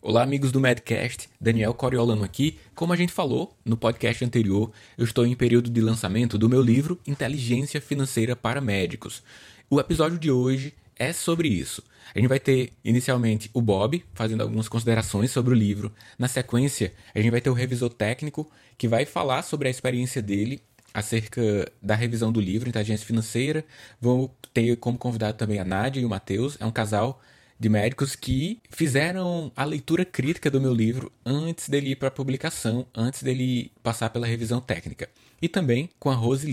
Olá, 0.00 0.22
amigos 0.22 0.52
do 0.52 0.60
Medcast, 0.60 1.28
Daniel 1.40 1.74
Coriolano 1.74 2.22
aqui. 2.22 2.56
Como 2.72 2.92
a 2.92 2.96
gente 2.96 3.12
falou 3.12 3.52
no 3.64 3.76
podcast 3.76 4.24
anterior, 4.24 4.70
eu 4.96 5.04
estou 5.04 5.26
em 5.26 5.34
período 5.34 5.68
de 5.68 5.80
lançamento 5.80 6.38
do 6.38 6.48
meu 6.48 6.62
livro 6.62 7.00
Inteligência 7.04 7.80
Financeira 7.80 8.36
para 8.36 8.60
Médicos. 8.60 9.24
O 9.68 9.80
episódio 9.80 10.16
de 10.16 10.30
hoje 10.30 10.72
é 10.96 11.12
sobre 11.12 11.48
isso. 11.48 11.82
A 12.14 12.18
gente 12.20 12.28
vai 12.28 12.38
ter 12.38 12.72
inicialmente 12.84 13.50
o 13.52 13.60
Bob 13.60 14.04
fazendo 14.14 14.40
algumas 14.40 14.68
considerações 14.68 15.32
sobre 15.32 15.52
o 15.52 15.56
livro. 15.56 15.92
Na 16.16 16.28
sequência, 16.28 16.92
a 17.12 17.18
gente 17.18 17.32
vai 17.32 17.40
ter 17.40 17.50
o 17.50 17.54
revisor 17.54 17.92
técnico 17.92 18.48
que 18.78 18.86
vai 18.86 19.04
falar 19.04 19.42
sobre 19.42 19.66
a 19.66 19.70
experiência 19.70 20.22
dele 20.22 20.62
acerca 20.94 21.70
da 21.82 21.96
revisão 21.96 22.30
do 22.30 22.40
livro 22.40 22.68
Inteligência 22.68 23.04
Financeira. 23.04 23.64
Vou 24.00 24.32
ter 24.54 24.76
como 24.76 24.96
convidado 24.96 25.36
também 25.36 25.58
a 25.58 25.64
Nádia 25.64 26.00
e 26.00 26.04
o 26.04 26.08
Matheus. 26.08 26.56
É 26.60 26.64
um 26.64 26.70
casal 26.70 27.20
de 27.58 27.68
médicos 27.68 28.14
que 28.14 28.60
fizeram 28.70 29.50
a 29.56 29.64
leitura 29.64 30.04
crítica 30.04 30.50
do 30.50 30.60
meu 30.60 30.72
livro 30.72 31.10
antes 31.24 31.68
dele 31.68 31.90
ir 31.90 31.96
para 31.96 32.10
publicação, 32.10 32.86
antes 32.94 33.22
dele 33.22 33.72
passar 33.82 34.10
pela 34.10 34.26
revisão 34.26 34.60
técnica. 34.60 35.08
E 35.42 35.48
também 35.48 35.88
com 35.98 36.10
a 36.10 36.14
Rose 36.14 36.46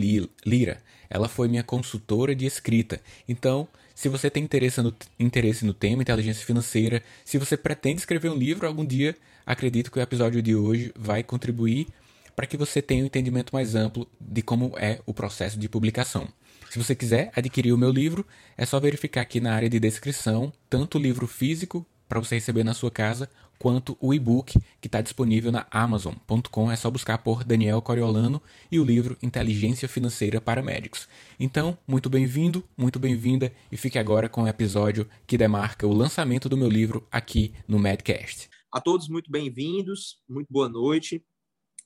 Lira. 0.46 0.82
Ela 1.10 1.28
foi 1.28 1.48
minha 1.48 1.64
consultora 1.64 2.36
de 2.36 2.46
escrita. 2.46 3.00
Então, 3.28 3.68
se 3.94 4.10
você 4.10 4.30
tem 4.30 4.44
interesse 4.44 4.82
no, 4.82 4.94
interesse 5.20 5.66
no 5.66 5.74
tema 5.74 6.02
inteligência 6.02 6.46
financeira, 6.46 7.02
se 7.24 7.38
você 7.38 7.56
pretende 7.56 8.00
escrever 8.00 8.30
um 8.30 8.36
livro 8.36 8.68
algum 8.68 8.86
dia, 8.86 9.16
acredito 9.46 9.92
que 9.92 10.00
o 10.00 10.02
episódio 10.02 10.42
de 10.42 10.56
hoje 10.56 10.92
vai 10.96 11.24
contribuir 11.24 11.88
para 12.36 12.46
que 12.46 12.58
você 12.58 12.82
tenha 12.82 13.04
um 13.04 13.08
entendimento 13.08 13.54
mais 13.54 13.76
amplo 13.76 14.08
de 14.20 14.42
como 14.42 14.74
é 14.78 15.00
o 15.06 15.14
processo 15.14 15.58
de 15.58 15.70
publicação. 15.70 16.28
Se 16.76 16.84
você 16.84 16.94
quiser 16.94 17.32
adquirir 17.34 17.72
o 17.72 17.78
meu 17.78 17.90
livro, 17.90 18.26
é 18.58 18.66
só 18.66 18.82
verificar 18.82 19.22
aqui 19.22 19.40
na 19.40 19.56
área 19.56 19.70
de 19.70 19.80
descrição 19.80 20.52
tanto 20.70 20.98
o 20.98 21.02
livro 21.02 21.26
físico 21.26 21.86
para 22.06 22.20
você 22.20 22.36
receber 22.36 22.66
na 22.66 22.74
sua 22.74 22.92
casa, 22.92 23.30
quanto 23.58 23.98
o 24.02 24.14
e-book 24.14 24.60
que 24.82 24.88
está 24.90 25.00
disponível 25.00 25.54
na 25.54 25.66
Amazon.com. 25.72 26.70
É 26.70 26.76
só 26.76 26.92
buscar 26.92 27.20
por 27.20 27.46
Daniel 27.46 27.82
Coriolano 27.82 28.42
e 28.70 28.78
o 28.78 28.84
livro 28.84 29.18
Inteligência 29.24 29.88
Financeira 29.88 30.42
para 30.42 30.62
Médicos. 30.62 31.08
Então, 31.40 31.78
muito 31.88 32.10
bem-vindo, 32.10 32.62
muito 32.76 33.00
bem-vinda 33.00 33.54
e 33.72 33.78
fique 33.78 33.98
agora 33.98 34.28
com 34.28 34.44
o 34.44 34.48
episódio 34.50 35.08
que 35.26 35.38
demarca 35.38 35.88
o 35.88 35.94
lançamento 35.94 36.50
do 36.50 36.58
meu 36.58 36.68
livro 36.68 37.08
aqui 37.10 37.54
no 37.66 37.80
Medcast. 37.80 38.50
A 38.70 38.82
todos, 38.82 39.08
muito 39.08 39.32
bem-vindos, 39.32 40.18
muito 40.28 40.52
boa 40.52 40.68
noite. 40.68 41.24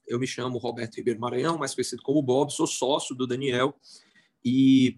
Eu 0.07 0.17
me 0.17 0.25
chamo 0.25 0.57
Roberto 0.57 0.95
Ribeiro 0.95 1.19
Maranhão, 1.19 1.59
mais 1.59 1.75
conhecido 1.75 2.01
como 2.01 2.23
Bob, 2.23 2.51
sou 2.51 2.65
sócio 2.65 3.13
do 3.13 3.27
Daniel 3.27 3.75
e 4.43 4.97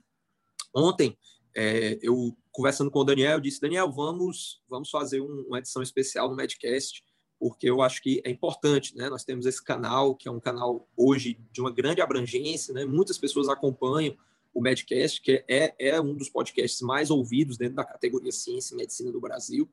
ontem, 0.74 1.18
é, 1.56 2.00
eu 2.02 2.36
conversando 2.52 2.92
com 2.92 3.00
o 3.00 3.04
Daniel, 3.04 3.40
disse: 3.40 3.62
Daniel, 3.62 3.92
vamos, 3.92 4.62
vamos 4.70 4.90
fazer 4.90 5.22
um, 5.22 5.46
uma 5.48 5.60
edição 5.60 5.82
especial 5.82 6.30
no 6.30 6.36
Medcast, 6.36 7.04
porque 7.40 7.70
eu 7.70 7.82
acho 7.82 8.02
que 8.02 8.22
é 8.24 8.30
importante, 8.30 8.96
né? 8.96 9.10
Nós 9.10 9.24
temos 9.24 9.46
esse 9.46 9.64
canal, 9.64 10.16
que 10.16 10.28
é 10.28 10.32
um 10.32 10.40
canal 10.40 10.88
hoje 10.96 11.40
de 11.52 11.62
uma 11.62 11.72
grande 11.72 12.02
abrangência, 12.02 12.74
né? 12.74 12.86
Muitas 12.86 13.18
pessoas 13.18 13.50
acompanham 13.50 14.16
o 14.54 14.62
Medcast, 14.62 15.22
que 15.22 15.44
é, 15.48 15.74
é 15.80 16.02
um 16.02 16.14
dos 16.14 16.30
podcasts 16.30 16.82
mais 16.82 17.10
ouvidos 17.10 17.58
dentro 17.58 17.76
da 17.76 17.86
categoria 17.86 18.32
Ciência 18.32 18.74
e 18.74 18.78
Medicina 18.78 19.12
do 19.12 19.22
Brasil. 19.22 19.70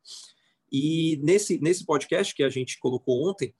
E 0.70 1.18
nesse, 1.22 1.58
nesse 1.58 1.84
podcast 1.84 2.34
que 2.34 2.42
a 2.42 2.48
gente 2.48 2.78
colocou 2.78 3.28
ontem, 3.28 3.54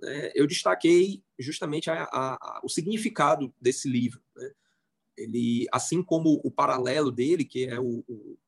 né, 0.00 0.32
eu 0.34 0.46
destaquei 0.46 1.22
justamente 1.38 1.90
a, 1.90 2.04
a, 2.04 2.34
a, 2.34 2.60
o 2.64 2.68
significado 2.68 3.52
desse 3.60 3.88
livro. 3.88 4.20
Né? 4.34 4.50
Ele, 5.16 5.66
assim 5.72 6.02
como 6.02 6.40
o 6.44 6.50
paralelo 6.50 7.10
dele, 7.10 7.44
que 7.44 7.66
é 7.66 7.78
o, 7.78 8.04
o, 8.08 8.38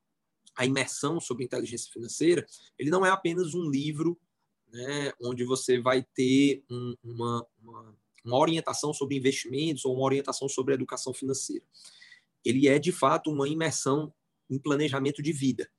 a 0.56 0.64
imersão 0.64 1.20
sobre 1.20 1.44
inteligência 1.44 1.92
financeira, 1.92 2.46
ele 2.78 2.90
não 2.90 3.04
é 3.04 3.10
apenas 3.10 3.54
um 3.54 3.68
livro 3.68 4.18
né, 4.72 5.12
onde 5.22 5.44
você 5.44 5.80
vai 5.80 6.02
ter 6.02 6.64
um, 6.70 6.94
uma, 7.02 7.46
uma, 7.62 7.96
uma 8.24 8.38
orientação 8.38 8.92
sobre 8.92 9.16
investimentos 9.16 9.84
ou 9.84 9.94
uma 9.94 10.04
orientação 10.04 10.48
sobre 10.48 10.74
educação 10.74 11.12
financeira. 11.12 11.64
Ele 12.44 12.68
é, 12.68 12.78
de 12.78 12.92
fato, 12.92 13.30
uma 13.30 13.48
imersão 13.48 14.12
em 14.50 14.58
planejamento 14.58 15.22
de 15.22 15.32
vida. 15.32 15.70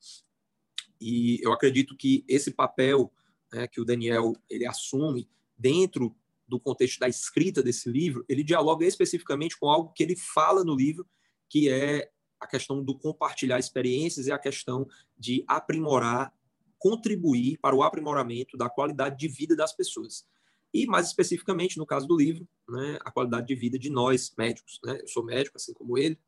E 1.00 1.40
eu 1.44 1.52
acredito 1.52 1.96
que 1.96 2.24
esse 2.28 2.52
papel 2.52 3.12
né, 3.52 3.68
que 3.68 3.80
o 3.80 3.86
Daniel 3.86 4.34
ele 4.50 4.66
assume 4.66 5.30
dentro 5.58 6.16
do 6.48 6.60
contexto 6.60 7.00
da 7.00 7.08
escrita 7.08 7.64
desse 7.64 7.90
livro, 7.90 8.24
ele 8.30 8.44
dialoga 8.44 8.86
especificamente 8.86 9.58
com 9.58 9.70
algo 9.70 9.92
que 9.94 10.04
ele 10.04 10.16
fala 10.16 10.64
no 10.64 10.76
livro, 10.76 11.08
que 11.50 11.70
é 11.70 12.10
a 12.40 12.48
questão 12.48 12.84
do 12.84 12.98
compartilhar 12.98 13.60
experiências 13.60 14.28
e 14.28 14.32
a 14.32 14.38
questão 14.38 14.88
de 15.18 15.44
aprimorar, 15.48 16.34
contribuir 16.78 17.58
para 17.60 17.76
o 17.76 17.82
aprimoramento 17.82 18.58
da 18.58 18.70
qualidade 18.70 19.18
de 19.18 19.28
vida 19.28 19.56
das 19.56 19.76
pessoas. 19.76 20.26
E, 20.74 20.86
mais 20.86 21.08
especificamente, 21.08 21.78
no 21.78 21.86
caso 21.86 22.06
do 22.06 22.18
livro, 22.18 22.48
né, 22.68 23.00
a 23.04 23.12
qualidade 23.12 23.48
de 23.48 23.56
vida 23.56 23.80
de 23.80 23.90
nós, 23.90 24.34
médicos. 24.38 24.80
Né? 24.84 25.00
Eu 25.02 25.08
sou 25.08 25.24
médico, 25.24 25.58
assim 25.58 25.74
como 25.74 25.98
ele, 25.98 26.20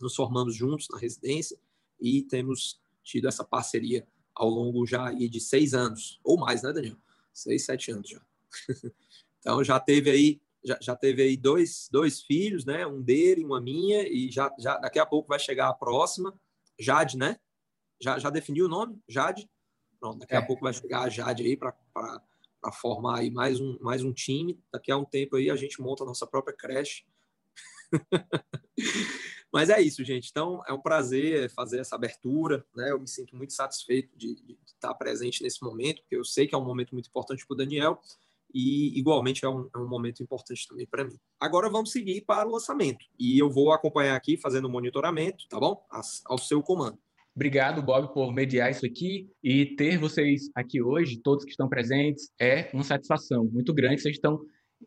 nos 0.00 0.14
formamos 0.14 0.54
juntos 0.54 0.86
na 0.90 0.98
residência 0.98 1.58
e 2.00 2.22
temos 2.22 2.80
tido 3.02 3.28
essa 3.28 3.44
parceria 3.44 4.06
ao 4.34 4.48
longo 4.48 4.86
já 4.86 5.12
de 5.12 5.40
seis 5.40 5.74
anos, 5.74 6.20
ou 6.24 6.38
mais, 6.38 6.62
né, 6.62 6.72
Daniel? 6.72 6.96
Seis, 7.32 7.64
sete 7.64 7.90
anos 7.90 8.08
já. 8.08 8.22
Então 9.40 9.62
já 9.64 9.80
teve 9.80 10.10
aí 10.10 10.40
já, 10.64 10.78
já 10.80 10.96
teve 10.96 11.22
aí 11.22 11.36
dois, 11.36 11.88
dois 11.90 12.20
filhos, 12.20 12.64
né? 12.64 12.86
Um 12.86 13.00
dele, 13.00 13.44
uma 13.44 13.60
minha, 13.60 14.06
e 14.06 14.30
já, 14.30 14.54
já 14.58 14.76
daqui 14.78 14.98
a 14.98 15.06
pouco 15.06 15.28
vai 15.28 15.38
chegar 15.38 15.68
a 15.68 15.74
próxima, 15.74 16.38
Jade, 16.78 17.16
né? 17.16 17.38
Já, 18.00 18.18
já 18.18 18.30
definiu 18.30 18.66
o 18.66 18.68
nome? 18.68 18.98
Jade? 19.08 19.48
Pronto, 19.98 20.18
daqui 20.18 20.34
é. 20.34 20.38
a 20.38 20.46
pouco 20.46 20.62
vai 20.62 20.72
chegar 20.72 21.02
a 21.02 21.08
Jade 21.08 21.42
aí 21.42 21.56
para 21.56 21.74
formar 22.72 23.18
aí 23.18 23.30
mais 23.30 23.60
um, 23.60 23.78
mais 23.80 24.02
um 24.02 24.12
time. 24.12 24.58
Daqui 24.72 24.90
a 24.90 24.96
um 24.96 25.04
tempo 25.04 25.36
aí 25.36 25.50
a 25.50 25.56
gente 25.56 25.80
monta 25.80 26.04
a 26.04 26.06
nossa 26.06 26.26
própria 26.26 26.56
creche. 26.56 27.04
Mas 29.52 29.68
é 29.68 29.80
isso, 29.80 30.04
gente. 30.04 30.30
Então, 30.30 30.62
é 30.66 30.72
um 30.72 30.80
prazer 30.80 31.50
fazer 31.50 31.80
essa 31.80 31.96
abertura. 31.96 32.64
Né? 32.74 32.92
Eu 32.92 33.00
me 33.00 33.08
sinto 33.08 33.36
muito 33.36 33.52
satisfeito 33.52 34.16
de, 34.16 34.36
de 34.36 34.56
estar 34.64 34.94
presente 34.94 35.42
nesse 35.42 35.62
momento, 35.62 36.02
porque 36.02 36.16
eu 36.16 36.24
sei 36.24 36.46
que 36.46 36.54
é 36.54 36.58
um 36.58 36.64
momento 36.64 36.92
muito 36.92 37.08
importante 37.08 37.44
para 37.44 37.54
o 37.54 37.56
Daniel 37.56 38.00
e 38.54 38.98
igualmente 38.98 39.44
é 39.44 39.48
um, 39.48 39.68
é 39.74 39.78
um 39.78 39.88
momento 39.88 40.22
importante 40.22 40.66
também 40.68 40.86
para 40.86 41.04
mim. 41.04 41.16
Agora 41.38 41.68
vamos 41.68 41.92
seguir 41.92 42.22
para 42.22 42.48
o 42.48 42.52
lançamento 42.52 43.04
e 43.18 43.38
eu 43.38 43.50
vou 43.50 43.72
acompanhar 43.72 44.16
aqui 44.16 44.36
fazendo 44.36 44.66
o 44.66 44.70
monitoramento, 44.70 45.46
tá 45.48 45.58
bom? 45.58 45.84
ao 46.26 46.38
seu 46.38 46.62
comando. 46.62 46.98
Obrigado, 47.34 47.80
Bob, 47.80 48.12
por 48.12 48.32
mediar 48.32 48.70
isso 48.70 48.84
aqui 48.84 49.30
e 49.42 49.64
ter 49.76 49.96
vocês 49.98 50.50
aqui 50.54 50.82
hoje, 50.82 51.20
todos 51.22 51.44
que 51.44 51.52
estão 51.52 51.68
presentes, 51.68 52.30
é 52.40 52.68
uma 52.74 52.82
satisfação 52.82 53.44
muito 53.44 53.72
grande. 53.72 54.02
Vocês 54.02 54.16
estão 54.16 54.40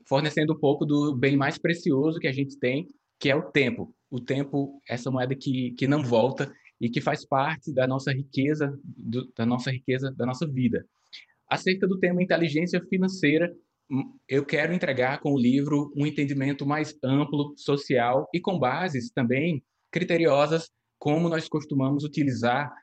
fornecendo 0.05 0.53
um 0.53 0.59
pouco 0.59 0.85
do 0.85 1.15
bem 1.15 1.37
mais 1.37 1.57
precioso 1.57 2.19
que 2.19 2.27
a 2.27 2.33
gente 2.33 2.57
tem, 2.59 2.87
que 3.19 3.29
é 3.29 3.35
o 3.35 3.43
tempo. 3.43 3.95
O 4.09 4.19
tempo, 4.19 4.81
essa 4.87 5.09
moeda 5.09 5.33
que, 5.35 5.71
que 5.71 5.87
não 5.87 6.03
volta 6.03 6.53
e 6.79 6.89
que 6.89 6.99
faz 6.99 7.25
parte 7.25 7.73
da 7.73 7.87
nossa 7.87 8.11
riqueza, 8.11 8.77
do, 8.83 9.31
da 9.35 9.45
nossa 9.45 9.71
riqueza, 9.71 10.11
da 10.11 10.25
nossa 10.25 10.45
vida. 10.45 10.85
Acerca 11.53 11.85
do 11.85 11.99
tema 11.99 12.23
inteligência 12.23 12.83
financeira, 12.89 13.55
hum, 13.87 14.17
eu 14.27 14.43
quero 14.43 14.73
entregar 14.73 15.19
com 15.19 15.33
o 15.33 15.39
livro 15.39 15.93
um 15.95 16.03
entendimento 16.03 16.65
mais 16.65 16.97
amplo, 17.03 17.53
social 17.55 18.27
e 18.33 18.39
com 18.39 18.57
bases 18.57 19.11
também 19.11 19.63
criteriosas, 19.91 20.71
como 20.97 21.29
nós 21.29 21.47
costumamos 21.47 22.03
utilizar 22.03 22.73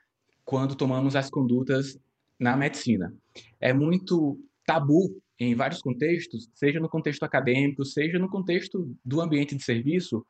quando 0.45 0.73
tomamos 0.73 1.17
as 1.17 1.29
condutas 1.29 1.99
na 2.39 2.55
medicina. 2.55 3.13
É 3.59 3.73
muito 3.73 4.39
tabu 4.65 5.21
em 5.37 5.53
vários 5.53 5.81
contextos, 5.81 6.49
seja 6.53 6.79
no 6.79 6.87
contexto 6.87 7.23
acadêmico, 7.23 7.83
seja 7.83 8.17
no 8.17 8.29
contexto 8.29 8.89
do 9.03 9.19
ambiente 9.19 9.53
de 9.53 9.63
serviço, 9.63 10.25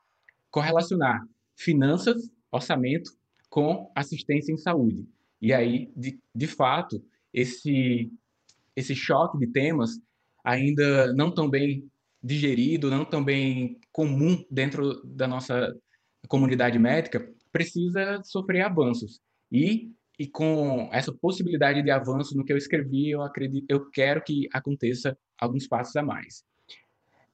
correlacionar 0.50 1.24
finanças, 1.54 2.28
orçamento 2.50 3.12
com 3.48 3.88
assistência 3.94 4.52
em 4.52 4.56
saúde. 4.56 5.06
E 5.40 5.52
aí, 5.52 5.92
de, 5.96 6.18
de 6.34 6.46
fato, 6.48 7.00
esse 7.32 8.10
esse 8.76 8.94
choque 8.94 9.38
de 9.38 9.46
temas 9.46 9.98
ainda 10.44 11.12
não 11.14 11.30
tão 11.30 11.48
bem 11.48 11.88
digerido, 12.22 12.90
não 12.90 13.04
tão 13.04 13.22
bem 13.22 13.78
comum 13.92 14.44
dentro 14.50 15.02
da 15.04 15.26
nossa 15.26 15.74
comunidade 16.28 16.78
médica, 16.78 17.28
precisa 17.50 18.22
sofrer 18.24 18.62
avanços. 18.62 19.20
E, 19.50 19.90
e 20.18 20.26
com 20.26 20.88
essa 20.92 21.12
possibilidade 21.12 21.82
de 21.82 21.90
avanço 21.90 22.36
no 22.36 22.44
que 22.44 22.52
eu 22.52 22.56
escrevi, 22.56 23.10
eu 23.10 23.22
acredito, 23.22 23.66
eu 23.68 23.90
quero 23.90 24.22
que 24.22 24.48
aconteça 24.52 25.16
alguns 25.38 25.66
passos 25.66 25.96
a 25.96 26.02
mais. 26.02 26.44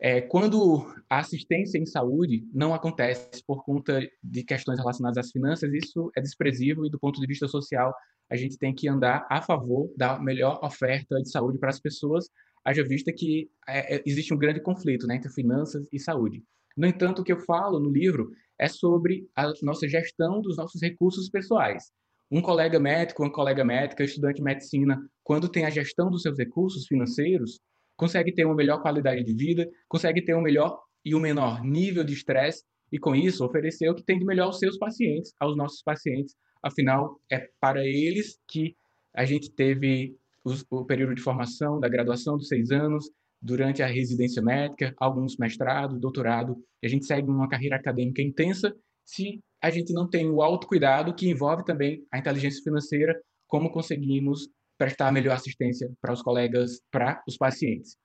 É, 0.00 0.20
quando 0.20 0.86
a 1.10 1.18
assistência 1.18 1.76
em 1.76 1.84
saúde 1.84 2.46
não 2.54 2.72
acontece 2.72 3.42
por 3.44 3.64
conta 3.64 4.00
de 4.22 4.44
questões 4.44 4.78
relacionadas 4.78 5.18
às 5.18 5.32
finanças, 5.32 5.72
isso 5.72 6.10
é 6.16 6.20
desprezível 6.20 6.86
e, 6.86 6.90
do 6.90 7.00
ponto 7.00 7.20
de 7.20 7.26
vista 7.26 7.48
social, 7.48 7.92
a 8.30 8.36
gente 8.36 8.56
tem 8.58 8.72
que 8.72 8.88
andar 8.88 9.26
a 9.28 9.42
favor 9.42 9.92
da 9.96 10.18
melhor 10.20 10.60
oferta 10.62 11.20
de 11.20 11.30
saúde 11.30 11.58
para 11.58 11.70
as 11.70 11.80
pessoas, 11.80 12.28
haja 12.64 12.84
vista 12.84 13.12
que 13.12 13.50
é, 13.66 13.96
é, 13.96 14.02
existe 14.06 14.32
um 14.32 14.38
grande 14.38 14.60
conflito 14.60 15.06
né, 15.06 15.16
entre 15.16 15.30
finanças 15.30 15.88
e 15.92 15.98
saúde. 15.98 16.44
No 16.76 16.86
entanto, 16.86 17.22
o 17.22 17.24
que 17.24 17.32
eu 17.32 17.40
falo 17.40 17.80
no 17.80 17.90
livro 17.90 18.30
é 18.58 18.68
sobre 18.68 19.28
a 19.34 19.52
nossa 19.62 19.88
gestão 19.88 20.40
dos 20.40 20.56
nossos 20.56 20.80
recursos 20.80 21.28
pessoais. 21.28 21.90
Um 22.30 22.42
colega 22.42 22.78
médico, 22.78 23.22
uma 23.22 23.32
colega 23.32 23.64
médica, 23.64 24.04
estudante 24.04 24.36
de 24.36 24.42
medicina, 24.42 25.00
quando 25.24 25.48
tem 25.48 25.64
a 25.64 25.70
gestão 25.70 26.10
dos 26.10 26.22
seus 26.22 26.38
recursos 26.38 26.86
financeiros, 26.86 27.58
consegue 27.98 28.32
ter 28.32 28.44
uma 28.46 28.54
melhor 28.54 28.80
qualidade 28.80 29.24
de 29.24 29.34
vida, 29.34 29.68
consegue 29.88 30.22
ter 30.22 30.34
um 30.34 30.40
melhor 30.40 30.80
e 31.04 31.14
um 31.14 31.20
menor 31.20 31.62
nível 31.64 32.04
de 32.04 32.14
estresse 32.14 32.64
e, 32.92 32.98
com 32.98 33.14
isso, 33.14 33.44
oferecer 33.44 33.90
o 33.90 33.94
que 33.94 34.04
tem 34.04 34.18
de 34.18 34.24
melhor 34.24 34.44
aos 34.44 34.58
seus 34.58 34.78
pacientes, 34.78 35.34
aos 35.40 35.56
nossos 35.56 35.82
pacientes. 35.82 36.34
Afinal, 36.62 37.20
é 37.30 37.48
para 37.60 37.84
eles 37.84 38.38
que 38.48 38.74
a 39.12 39.24
gente 39.24 39.50
teve 39.50 40.16
o 40.70 40.84
período 40.84 41.14
de 41.14 41.20
formação 41.20 41.80
da 41.80 41.88
graduação 41.88 42.36
dos 42.36 42.46
seis 42.46 42.70
anos, 42.70 43.10
durante 43.40 43.82
a 43.82 43.86
residência 43.86 44.42
médica, 44.42 44.94
alguns 44.98 45.36
mestrado, 45.36 45.98
doutorado, 45.98 46.56
e 46.82 46.86
a 46.86 46.90
gente 46.90 47.04
segue 47.04 47.28
uma 47.28 47.48
carreira 47.48 47.76
acadêmica 47.76 48.22
intensa 48.22 48.74
se 49.04 49.40
a 49.60 49.70
gente 49.70 49.92
não 49.92 50.08
tem 50.08 50.28
o 50.30 50.42
autocuidado 50.42 51.14
que 51.14 51.28
envolve 51.28 51.64
também 51.64 52.04
a 52.12 52.18
inteligência 52.18 52.62
financeira, 52.62 53.20
como 53.46 53.70
conseguimos 53.70 54.48
prestar 54.78 55.12
melhor 55.12 55.34
assistência 55.34 55.90
para 56.00 56.12
os 56.12 56.22
colegas, 56.22 56.80
para 56.90 57.22
os 57.26 57.36
pacientes. 57.36 57.96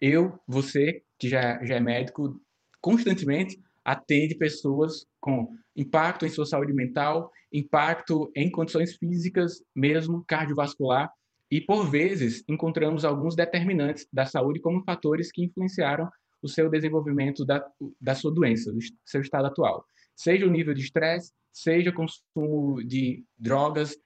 Eu, 0.00 0.38
você, 0.46 1.02
que 1.18 1.28
já, 1.28 1.62
já 1.64 1.76
é 1.76 1.80
médico, 1.80 2.40
constantemente 2.80 3.60
atende 3.84 4.34
pessoas 4.36 5.04
com 5.20 5.54
impacto 5.76 6.24
em 6.24 6.28
sua 6.28 6.46
saúde 6.46 6.72
mental, 6.72 7.30
impacto 7.52 8.30
em 8.34 8.50
condições 8.50 8.96
físicas, 8.96 9.62
mesmo 9.74 10.24
cardiovascular, 10.26 11.10
e 11.50 11.60
por 11.60 11.90
vezes 11.90 12.42
encontramos 12.48 13.04
alguns 13.04 13.36
determinantes 13.36 14.06
da 14.12 14.24
saúde 14.24 14.60
como 14.60 14.82
fatores 14.84 15.30
que 15.30 15.44
influenciaram 15.44 16.08
o 16.40 16.48
seu 16.48 16.70
desenvolvimento 16.70 17.44
da, 17.44 17.64
da 18.00 18.14
sua 18.14 18.32
doença, 18.32 18.72
do 18.72 18.78
seu 19.04 19.20
estado 19.20 19.46
atual. 19.46 19.84
Seja 20.16 20.46
o 20.46 20.50
nível 20.50 20.74
de 20.74 20.80
estresse, 20.80 21.32
seja 21.52 21.90
o 21.90 21.94
consumo 21.94 22.82
de 22.82 23.24
drogas, 23.38 23.96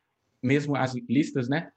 mesmo 0.43 0.77
as 0.77 0.95
listas, 1.09 1.49
né? 1.49 1.71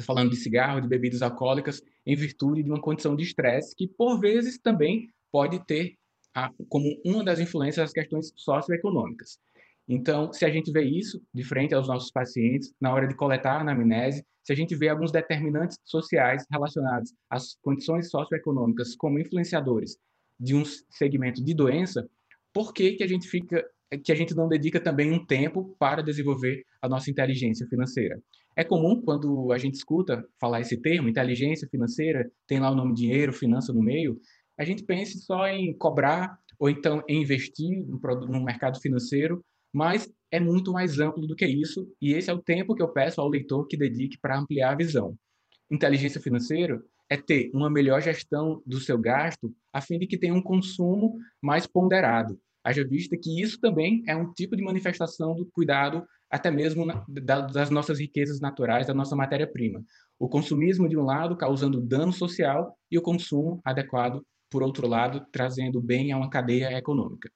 Falando 0.00 0.30
de 0.30 0.36
cigarro, 0.36 0.80
de 0.80 0.88
bebidas 0.88 1.22
alcoólicas, 1.22 1.82
em 2.04 2.14
virtude 2.14 2.62
de 2.62 2.70
uma 2.70 2.80
condição 2.80 3.16
de 3.16 3.24
estresse 3.24 3.74
que, 3.74 3.88
por 3.88 4.20
vezes, 4.20 4.58
também 4.58 5.08
pode 5.32 5.64
ter 5.64 5.96
a, 6.34 6.50
como 6.68 7.00
uma 7.04 7.24
das 7.24 7.40
influências 7.40 7.84
as 7.84 7.92
questões 7.92 8.32
socioeconômicas. 8.36 9.38
Então, 9.88 10.32
se 10.32 10.44
a 10.44 10.50
gente 10.50 10.70
vê 10.72 10.82
isso 10.82 11.22
de 11.32 11.44
frente 11.44 11.74
aos 11.74 11.86
nossos 11.86 12.10
pacientes, 12.10 12.74
na 12.80 12.92
hora 12.92 13.06
de 13.06 13.14
coletar 13.14 13.56
a 13.56 13.60
anamnese, 13.60 14.24
se 14.42 14.52
a 14.52 14.56
gente 14.56 14.74
vê 14.74 14.88
alguns 14.88 15.12
determinantes 15.12 15.78
sociais 15.84 16.44
relacionados 16.50 17.14
às 17.30 17.56
condições 17.62 18.10
socioeconômicas 18.10 18.96
como 18.96 19.18
influenciadores 19.18 19.96
de 20.38 20.54
um 20.54 20.64
segmento 20.90 21.42
de 21.42 21.54
doença, 21.54 22.08
por 22.52 22.72
que, 22.72 22.92
que 22.92 23.04
a 23.04 23.08
gente 23.08 23.28
fica 23.28 23.64
que 24.02 24.10
a 24.10 24.16
gente 24.16 24.34
não 24.34 24.48
dedica 24.48 24.80
também 24.80 25.12
um 25.12 25.24
tempo 25.24 25.76
para 25.78 26.02
desenvolver 26.02 26.64
a 26.82 26.88
nossa 26.88 27.08
inteligência 27.08 27.66
financeira? 27.68 28.20
É 28.56 28.64
comum 28.64 29.00
quando 29.02 29.52
a 29.52 29.58
gente 29.58 29.74
escuta 29.74 30.26
falar 30.40 30.60
esse 30.60 30.76
termo, 30.78 31.08
inteligência 31.08 31.68
financeira, 31.68 32.30
tem 32.46 32.58
lá 32.58 32.70
o 32.70 32.74
nome 32.74 32.94
dinheiro, 32.94 33.32
finança 33.32 33.72
no 33.72 33.82
meio, 33.82 34.18
a 34.58 34.64
gente 34.64 34.82
pense 34.82 35.18
só 35.18 35.46
em 35.46 35.76
cobrar 35.76 36.38
ou 36.58 36.70
então 36.70 37.02
em 37.06 37.20
investir 37.20 37.84
no, 37.86 38.42
mercado 38.42 38.80
financeiro 38.80 39.44
mas 39.76 40.10
é 40.30 40.40
muito 40.40 40.72
mais 40.72 40.98
amplo 40.98 41.26
do 41.26 41.36
que 41.36 41.46
isso, 41.46 41.86
e 42.00 42.14
esse 42.14 42.30
é 42.30 42.32
o 42.32 42.42
tempo 42.42 42.74
que 42.74 42.82
eu 42.82 42.88
peço 42.88 43.20
ao 43.20 43.28
leitor 43.28 43.66
que 43.66 43.76
dedique 43.76 44.18
para 44.18 44.38
ampliar 44.38 44.72
a 44.72 44.74
visão. 44.74 45.14
Inteligência 45.70 46.18
financeira 46.18 46.82
é 47.10 47.16
ter 47.18 47.50
uma 47.52 47.68
melhor 47.68 48.00
gestão 48.00 48.62
do 48.64 48.80
seu 48.80 48.96
gasto, 48.96 49.54
a 49.70 49.82
fim 49.82 49.98
de 49.98 50.06
que 50.06 50.16
tenha 50.16 50.32
um 50.32 50.40
consumo 50.40 51.18
mais 51.42 51.66
ponderado. 51.66 52.40
Haja 52.66 52.84
vista 52.84 53.16
que 53.16 53.40
isso 53.40 53.60
também 53.60 54.02
é 54.08 54.16
um 54.16 54.32
tipo 54.32 54.56
de 54.56 54.62
manifestação 54.64 55.36
do 55.36 55.46
cuidado, 55.46 56.04
até 56.28 56.50
mesmo 56.50 56.84
na, 56.84 57.06
das 57.06 57.70
nossas 57.70 58.00
riquezas 58.00 58.40
naturais, 58.40 58.88
da 58.88 58.92
nossa 58.92 59.14
matéria-prima. 59.14 59.84
O 60.18 60.28
consumismo, 60.28 60.88
de 60.88 60.96
um 60.96 61.04
lado, 61.04 61.36
causando 61.36 61.80
dano 61.80 62.12
social, 62.12 62.76
e 62.90 62.98
o 62.98 63.02
consumo 63.02 63.60
adequado, 63.64 64.20
por 64.50 64.64
outro 64.64 64.88
lado, 64.88 65.24
trazendo 65.30 65.80
bem 65.80 66.10
a 66.10 66.16
uma 66.16 66.28
cadeia 66.28 66.76
econômica. 66.76 67.30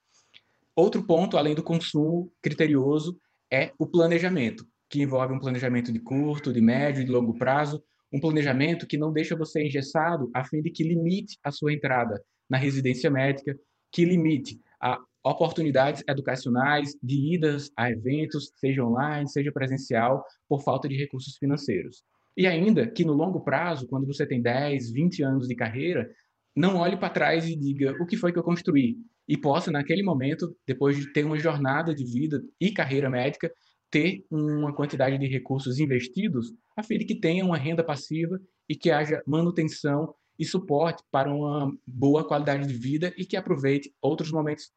Outro 0.74 1.06
ponto, 1.06 1.38
além 1.38 1.54
do 1.54 1.62
consumo 1.62 2.32
criterioso, 2.42 3.16
é 3.52 3.70
o 3.78 3.86
planejamento, 3.86 4.66
que 4.88 5.00
envolve 5.00 5.32
um 5.32 5.38
planejamento 5.38 5.92
de 5.92 6.00
curto, 6.00 6.52
de 6.52 6.60
médio 6.60 7.02
e 7.02 7.04
de 7.04 7.12
longo 7.12 7.38
prazo, 7.38 7.80
um 8.12 8.18
planejamento 8.18 8.84
que 8.84 8.98
não 8.98 9.12
deixa 9.12 9.36
você 9.36 9.62
engessado 9.62 10.28
a 10.34 10.44
fim 10.44 10.60
de 10.60 10.72
que 10.72 10.82
limite 10.82 11.38
a 11.44 11.52
sua 11.52 11.72
entrada 11.72 12.20
na 12.48 12.58
residência 12.58 13.08
médica, 13.08 13.56
que 13.92 14.04
limite 14.04 14.60
a 14.80 14.98
oportunidades 15.24 16.02
educacionais 16.08 16.96
de 17.02 17.34
idas 17.34 17.70
a 17.76 17.90
eventos, 17.90 18.52
seja 18.56 18.84
online, 18.84 19.28
seja 19.28 19.52
presencial, 19.52 20.24
por 20.48 20.62
falta 20.62 20.88
de 20.88 20.96
recursos 20.96 21.36
financeiros. 21.36 22.02
E 22.36 22.46
ainda 22.46 22.86
que 22.90 23.04
no 23.04 23.12
longo 23.12 23.40
prazo, 23.40 23.86
quando 23.86 24.06
você 24.06 24.26
tem 24.26 24.40
10, 24.40 24.90
20 24.92 25.22
anos 25.22 25.48
de 25.48 25.54
carreira, 25.54 26.10
não 26.56 26.76
olhe 26.76 26.96
para 26.96 27.10
trás 27.10 27.48
e 27.48 27.56
diga 27.56 27.94
o 28.00 28.06
que 28.06 28.16
foi 28.16 28.32
que 28.32 28.38
eu 28.38 28.42
construí, 28.42 28.96
e 29.28 29.36
possa, 29.36 29.70
naquele 29.70 30.02
momento, 30.02 30.56
depois 30.66 30.96
de 30.96 31.12
ter 31.12 31.24
uma 31.24 31.38
jornada 31.38 31.94
de 31.94 32.04
vida 32.04 32.42
e 32.60 32.72
carreira 32.72 33.08
médica, 33.08 33.50
ter 33.90 34.24
uma 34.30 34.74
quantidade 34.74 35.18
de 35.18 35.26
recursos 35.26 35.78
investidos 35.78 36.52
a 36.76 36.82
fim 36.82 36.98
de 36.98 37.04
que 37.04 37.14
tenha 37.14 37.44
uma 37.44 37.56
renda 37.56 37.84
passiva 37.84 38.40
e 38.68 38.74
que 38.74 38.90
haja 38.90 39.22
manutenção 39.26 40.14
e 40.38 40.44
suporte 40.44 41.02
para 41.10 41.32
uma 41.32 41.70
boa 41.86 42.26
qualidade 42.26 42.66
de 42.66 42.74
vida 42.74 43.12
e 43.18 43.24
que 43.24 43.36
aproveite 43.36 43.92
outros 44.00 44.32
momentos 44.32 44.70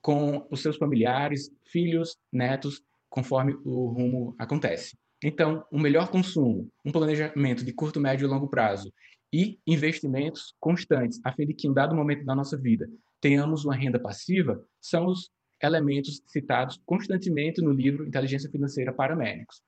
com 0.00 0.46
os 0.50 0.60
seus 0.62 0.76
familiares, 0.76 1.50
filhos, 1.64 2.16
netos, 2.32 2.82
conforme 3.08 3.54
o 3.64 3.86
rumo 3.88 4.34
acontece. 4.38 4.96
Então, 5.22 5.64
um 5.72 5.80
melhor 5.80 6.10
consumo, 6.10 6.70
um 6.84 6.92
planejamento 6.92 7.64
de 7.64 7.72
curto, 7.72 7.98
médio 8.00 8.26
e 8.26 8.28
longo 8.28 8.48
prazo 8.48 8.92
e 9.32 9.58
investimentos 9.66 10.54
constantes, 10.60 11.20
a 11.24 11.32
fim 11.32 11.46
de 11.46 11.54
que 11.54 11.66
em 11.66 11.74
dado 11.74 11.94
momento 11.94 12.24
da 12.24 12.34
nossa 12.34 12.56
vida 12.56 12.88
tenhamos 13.20 13.64
uma 13.64 13.74
renda 13.74 13.98
passiva, 13.98 14.64
são 14.80 15.06
os 15.06 15.30
elementos 15.62 16.22
citados 16.26 16.80
constantemente 16.86 17.60
no 17.60 17.72
livro 17.72 18.06
Inteligência 18.06 18.50
Financeira 18.50 18.92
para 18.92 19.16
Médicos. 19.16 19.60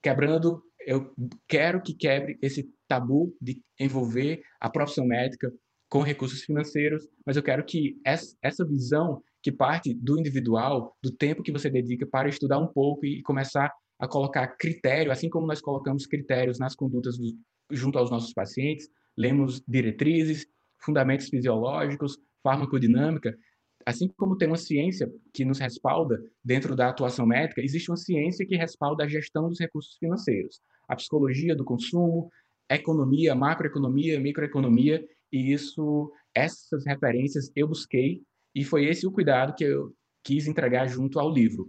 Quebrando, 0.00 0.62
eu 0.86 1.12
quero 1.48 1.82
que 1.82 1.94
quebre 1.94 2.38
esse 2.40 2.68
tabu 2.86 3.36
de 3.40 3.60
envolver 3.78 4.42
a 4.60 4.70
profissão 4.70 5.04
médica 5.04 5.52
com 5.88 6.00
recursos 6.00 6.42
financeiros, 6.42 7.06
mas 7.26 7.36
eu 7.36 7.42
quero 7.42 7.64
que 7.64 8.00
essa 8.04 8.64
visão 8.64 9.22
que 9.42 9.50
parte 9.50 9.92
do 9.92 10.18
individual, 10.18 10.96
do 11.02 11.10
tempo 11.10 11.42
que 11.42 11.52
você 11.52 11.68
dedica 11.68 12.06
para 12.06 12.28
estudar 12.28 12.58
um 12.58 12.68
pouco 12.68 13.04
e 13.04 13.22
começar 13.22 13.72
a 13.98 14.08
colocar 14.08 14.46
critério, 14.56 15.12
assim 15.12 15.28
como 15.28 15.46
nós 15.46 15.60
colocamos 15.60 16.06
critérios 16.06 16.58
nas 16.58 16.74
condutas 16.74 17.18
do, 17.18 17.36
junto 17.70 17.98
aos 17.98 18.10
nossos 18.10 18.32
pacientes, 18.32 18.88
lemos 19.16 19.62
diretrizes, 19.66 20.46
fundamentos 20.78 21.28
fisiológicos, 21.28 22.18
farmacodinâmica, 22.42 23.36
assim 23.84 24.08
como 24.16 24.36
tem 24.36 24.48
uma 24.48 24.56
ciência 24.56 25.10
que 25.32 25.44
nos 25.44 25.58
respalda 25.58 26.22
dentro 26.44 26.76
da 26.76 26.88
atuação 26.88 27.26
médica, 27.26 27.60
existe 27.60 27.90
uma 27.90 27.96
ciência 27.96 28.46
que 28.46 28.56
respalda 28.56 29.04
a 29.04 29.08
gestão 29.08 29.48
dos 29.48 29.58
recursos 29.58 29.96
financeiros, 29.98 30.60
a 30.88 30.96
psicologia 30.96 31.54
do 31.54 31.64
consumo, 31.64 32.30
economia, 32.70 33.34
macroeconomia, 33.34 34.20
microeconomia, 34.20 35.04
e 35.32 35.52
isso, 35.52 36.12
essas 36.34 36.84
referências 36.86 37.50
eu 37.56 37.66
busquei 37.66 38.22
e 38.54 38.64
foi 38.64 38.86
esse 38.86 39.06
o 39.06 39.12
cuidado 39.12 39.54
que 39.54 39.64
eu 39.64 39.94
quis 40.24 40.46
entregar 40.46 40.86
junto 40.86 41.18
ao 41.18 41.32
livro. 41.32 41.68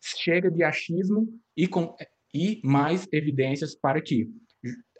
Chega 0.00 0.50
de 0.50 0.62
achismo 0.62 1.28
e, 1.56 1.66
com, 1.66 1.94
e 2.32 2.60
mais 2.64 3.06
evidências 3.12 3.74
para 3.74 4.00
que, 4.00 4.28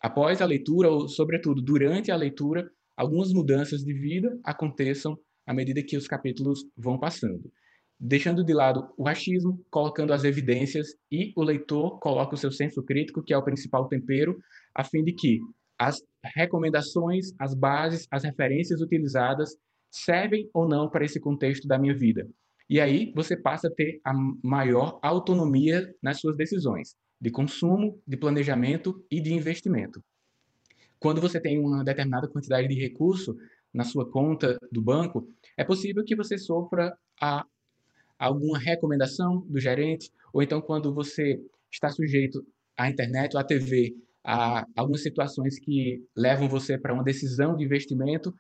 após 0.03 0.43
a 0.43 0.47
leitura, 0.47 0.91
ou 0.91 1.09
sobretudo 1.09 1.63
durante 1.63 2.11
a 2.11 2.17
leitura, 2.17 2.69
algumas 2.97 3.33
mudanças 3.33 3.81
de 3.83 3.93
vida 3.93 4.39
aconteçam 4.45 5.19
à 5.47 5.55
medida 5.55 5.83
que 5.83 5.97
os 5.97 6.07
capítulos 6.07 6.65
vão 6.77 6.99
passando. 6.99 7.51
Deixando 7.99 8.45
de 8.45 8.53
lado 8.53 8.93
o 8.99 9.09
achismo, 9.09 9.65
colocando 9.71 10.13
as 10.13 10.25
evidências 10.25 10.89
e 11.11 11.33
o 11.37 11.43
leitor 11.43 11.99
coloca 12.01 12.35
o 12.35 12.39
seu 12.39 12.51
senso 12.51 12.83
crítico, 12.83 13.23
que 13.23 13.33
é 13.33 13.39
o 13.39 13.45
principal 13.45 13.89
tempero, 13.89 14.39
a 14.75 14.85
fim 14.85 15.03
de 15.03 15.13
que 15.13 15.41
as 15.79 15.97
recomendações, 16.35 17.33
as 17.39 17.55
bases, 17.55 18.07
as 18.11 18.25
referências 18.25 18.81
utilizadas 18.81 19.57
servem 19.95 20.51
ou 20.53 20.69
não 20.69 20.91
para 20.91 21.05
esse 21.05 21.21
contexto 21.21 21.69
da 21.69 21.79
minha 21.79 21.97
vida. 21.97 22.29
E 22.69 22.81
aí 22.81 23.13
você 23.15 23.37
passa 23.37 23.69
a 23.69 23.71
ter 23.71 24.01
a 24.05 24.13
maior 24.43 24.99
autonomia 25.03 25.95
nas 26.03 26.19
suas 26.19 26.37
decisões 26.37 26.97
de 27.21 27.31
consumo, 27.31 28.01
de 28.07 28.17
planejamento 28.17 29.05
e 29.11 29.21
de 29.21 29.33
investimento. 29.33 30.03
Quando 30.99 31.21
você 31.21 31.41
tem 31.41 31.59
uma 31.59 31.85
determinada 31.85 32.29
quantidade 32.29 32.67
de 32.67 32.75
recurso 32.75 33.37
na 33.73 33.85
sua 33.85 34.11
conta 34.11 34.59
do 34.73 34.83
banco, 34.83 35.29
é 35.57 35.65
possível 35.65 36.05
que 36.05 36.17
você 36.17 36.37
sofra 36.37 36.97
a 37.21 37.47
alguma 38.19 38.59
recomendação 38.59 39.41
do 39.47 39.61
gerente, 39.61 40.11
ou 40.33 40.43
então 40.43 40.61
quando 40.61 40.93
você 40.93 41.41
está 41.71 41.89
sujeito 41.91 42.45
à 42.77 42.89
internet 42.89 43.35
ou 43.35 43.41
à 43.41 43.45
TV, 43.45 43.95
a 44.25 44.67
algumas 44.75 45.03
situações 45.03 45.59
que 45.59 46.03
levam 46.17 46.49
você 46.49 46.79
para 46.79 46.95
uma 46.95 47.05
decisão 47.05 47.57
de 47.57 47.65
investimento, 47.65 48.35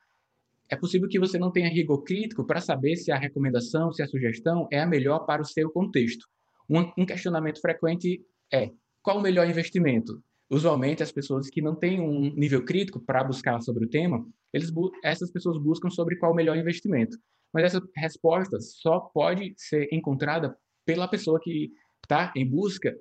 é 0.75 0.76
possível 0.76 1.09
que 1.09 1.19
você 1.19 1.38
não 1.38 1.52
tenha 1.52 1.69
rigor 1.69 2.02
crítico 2.02 2.45
para 2.45 2.61
saber 2.61 2.97
se 2.97 3.12
a 3.12 3.16
recomendação, 3.16 3.93
se 3.93 4.02
a 4.02 4.07
sugestão 4.07 4.66
é 4.73 4.81
a 4.81 4.87
melhor 4.87 5.21
para 5.21 5.40
o 5.40 5.45
seu 5.45 5.71
contexto. 5.71 6.26
Um, 6.69 6.81
um 6.99 7.07
questionamento 7.07 7.61
frequente 7.61 8.21
é 8.52 8.71
qual 9.00 9.19
o 9.19 9.23
melhor 9.23 9.49
investimento? 9.49 10.21
Usualmente, 10.50 11.02
as 11.02 11.12
pessoas 11.12 11.49
que 11.49 11.62
não 11.62 11.75
têm 11.75 12.00
um 12.00 12.35
nível 12.35 12.64
crítico 12.64 13.00
para 13.00 13.23
buscar 13.23 13.61
sobre 13.61 13.85
o 13.85 13.88
tema, 13.88 14.26
eles, 14.52 14.73
essas 15.02 15.31
pessoas 15.31 15.59
buscam 15.59 15.90
sobre 15.90 16.16
qual 16.16 16.33
o 16.33 16.35
melhor 16.35 16.57
investimento. 16.57 17.16
Mas 17.52 17.64
essa 17.64 17.81
resposta 17.97 18.61
só 18.61 19.00
pode 19.00 19.54
ser 19.57 19.88
encontrada 19.93 20.57
pela 20.85 21.07
pessoa 21.07 21.38
que 21.40 21.71
está 22.02 22.33
em 22.37 22.49
busca 22.49 22.95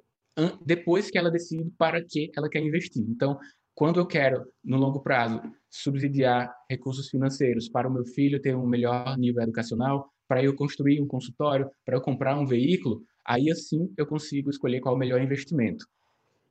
depois 0.66 1.10
que 1.10 1.18
ela 1.18 1.32
decide 1.32 1.72
para 1.78 2.04
que 2.04 2.32
ela 2.38 2.50
quer 2.50 2.60
investir. 2.60 3.04
Então, 3.10 3.38
quando 3.76 4.00
eu 4.00 4.06
quero, 4.06 4.46
no 4.64 4.78
longo 4.78 5.02
prazo, 5.02 5.42
subsidiar 5.70 6.54
recursos 6.70 7.10
financeiros 7.10 7.68
para 7.68 7.88
o 7.88 7.94
meu 7.94 8.06
filho 8.06 8.42
ter 8.42 8.56
um 8.56 8.68
melhor 8.68 9.18
nível 9.18 9.42
educacional, 9.42 10.12
para 10.28 10.44
eu 10.44 10.56
construir 10.56 11.02
um 11.02 11.08
consultório, 11.08 11.70
para 11.86 11.98
eu 11.98 12.02
comprar 12.02 12.38
um 12.38 12.46
veículo, 12.46 13.04
aí 13.26 13.50
assim 13.50 13.92
eu 13.98 14.06
consigo 14.06 14.50
escolher 14.50 14.80
qual 14.80 14.94
é 14.94 14.98
o 14.98 15.00
melhor 15.00 15.22
investimento. 15.22 15.86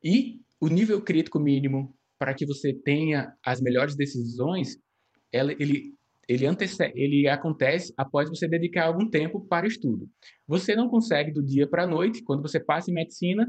E 0.02 0.41
o 0.61 0.69
nível 0.69 1.00
crítico 1.00 1.38
mínimo 1.38 1.95
para 2.19 2.35
que 2.35 2.47
você 2.47 2.73
tenha 2.73 3.33
as 3.45 3.61
melhores 3.61 3.97
decisões, 3.97 4.79
ela, 5.33 5.52
ele, 5.52 5.95
ele, 6.29 6.47
ele 6.95 7.29
acontece 7.29 7.93
após 7.97 8.29
você 8.29 8.49
dedicar 8.49 8.87
algum 8.87 9.09
tempo 9.09 9.41
para 9.47 9.64
o 9.64 9.69
estudo. 9.69 10.09
Você 10.47 10.75
não 10.75 10.88
consegue 10.88 11.33
do 11.33 11.43
dia 11.43 11.69
para 11.69 11.85
a 11.85 11.87
noite, 11.87 12.23
quando 12.23 12.43
você 12.43 12.61
passa 12.61 12.91
em 12.91 12.95
medicina, 12.95 13.49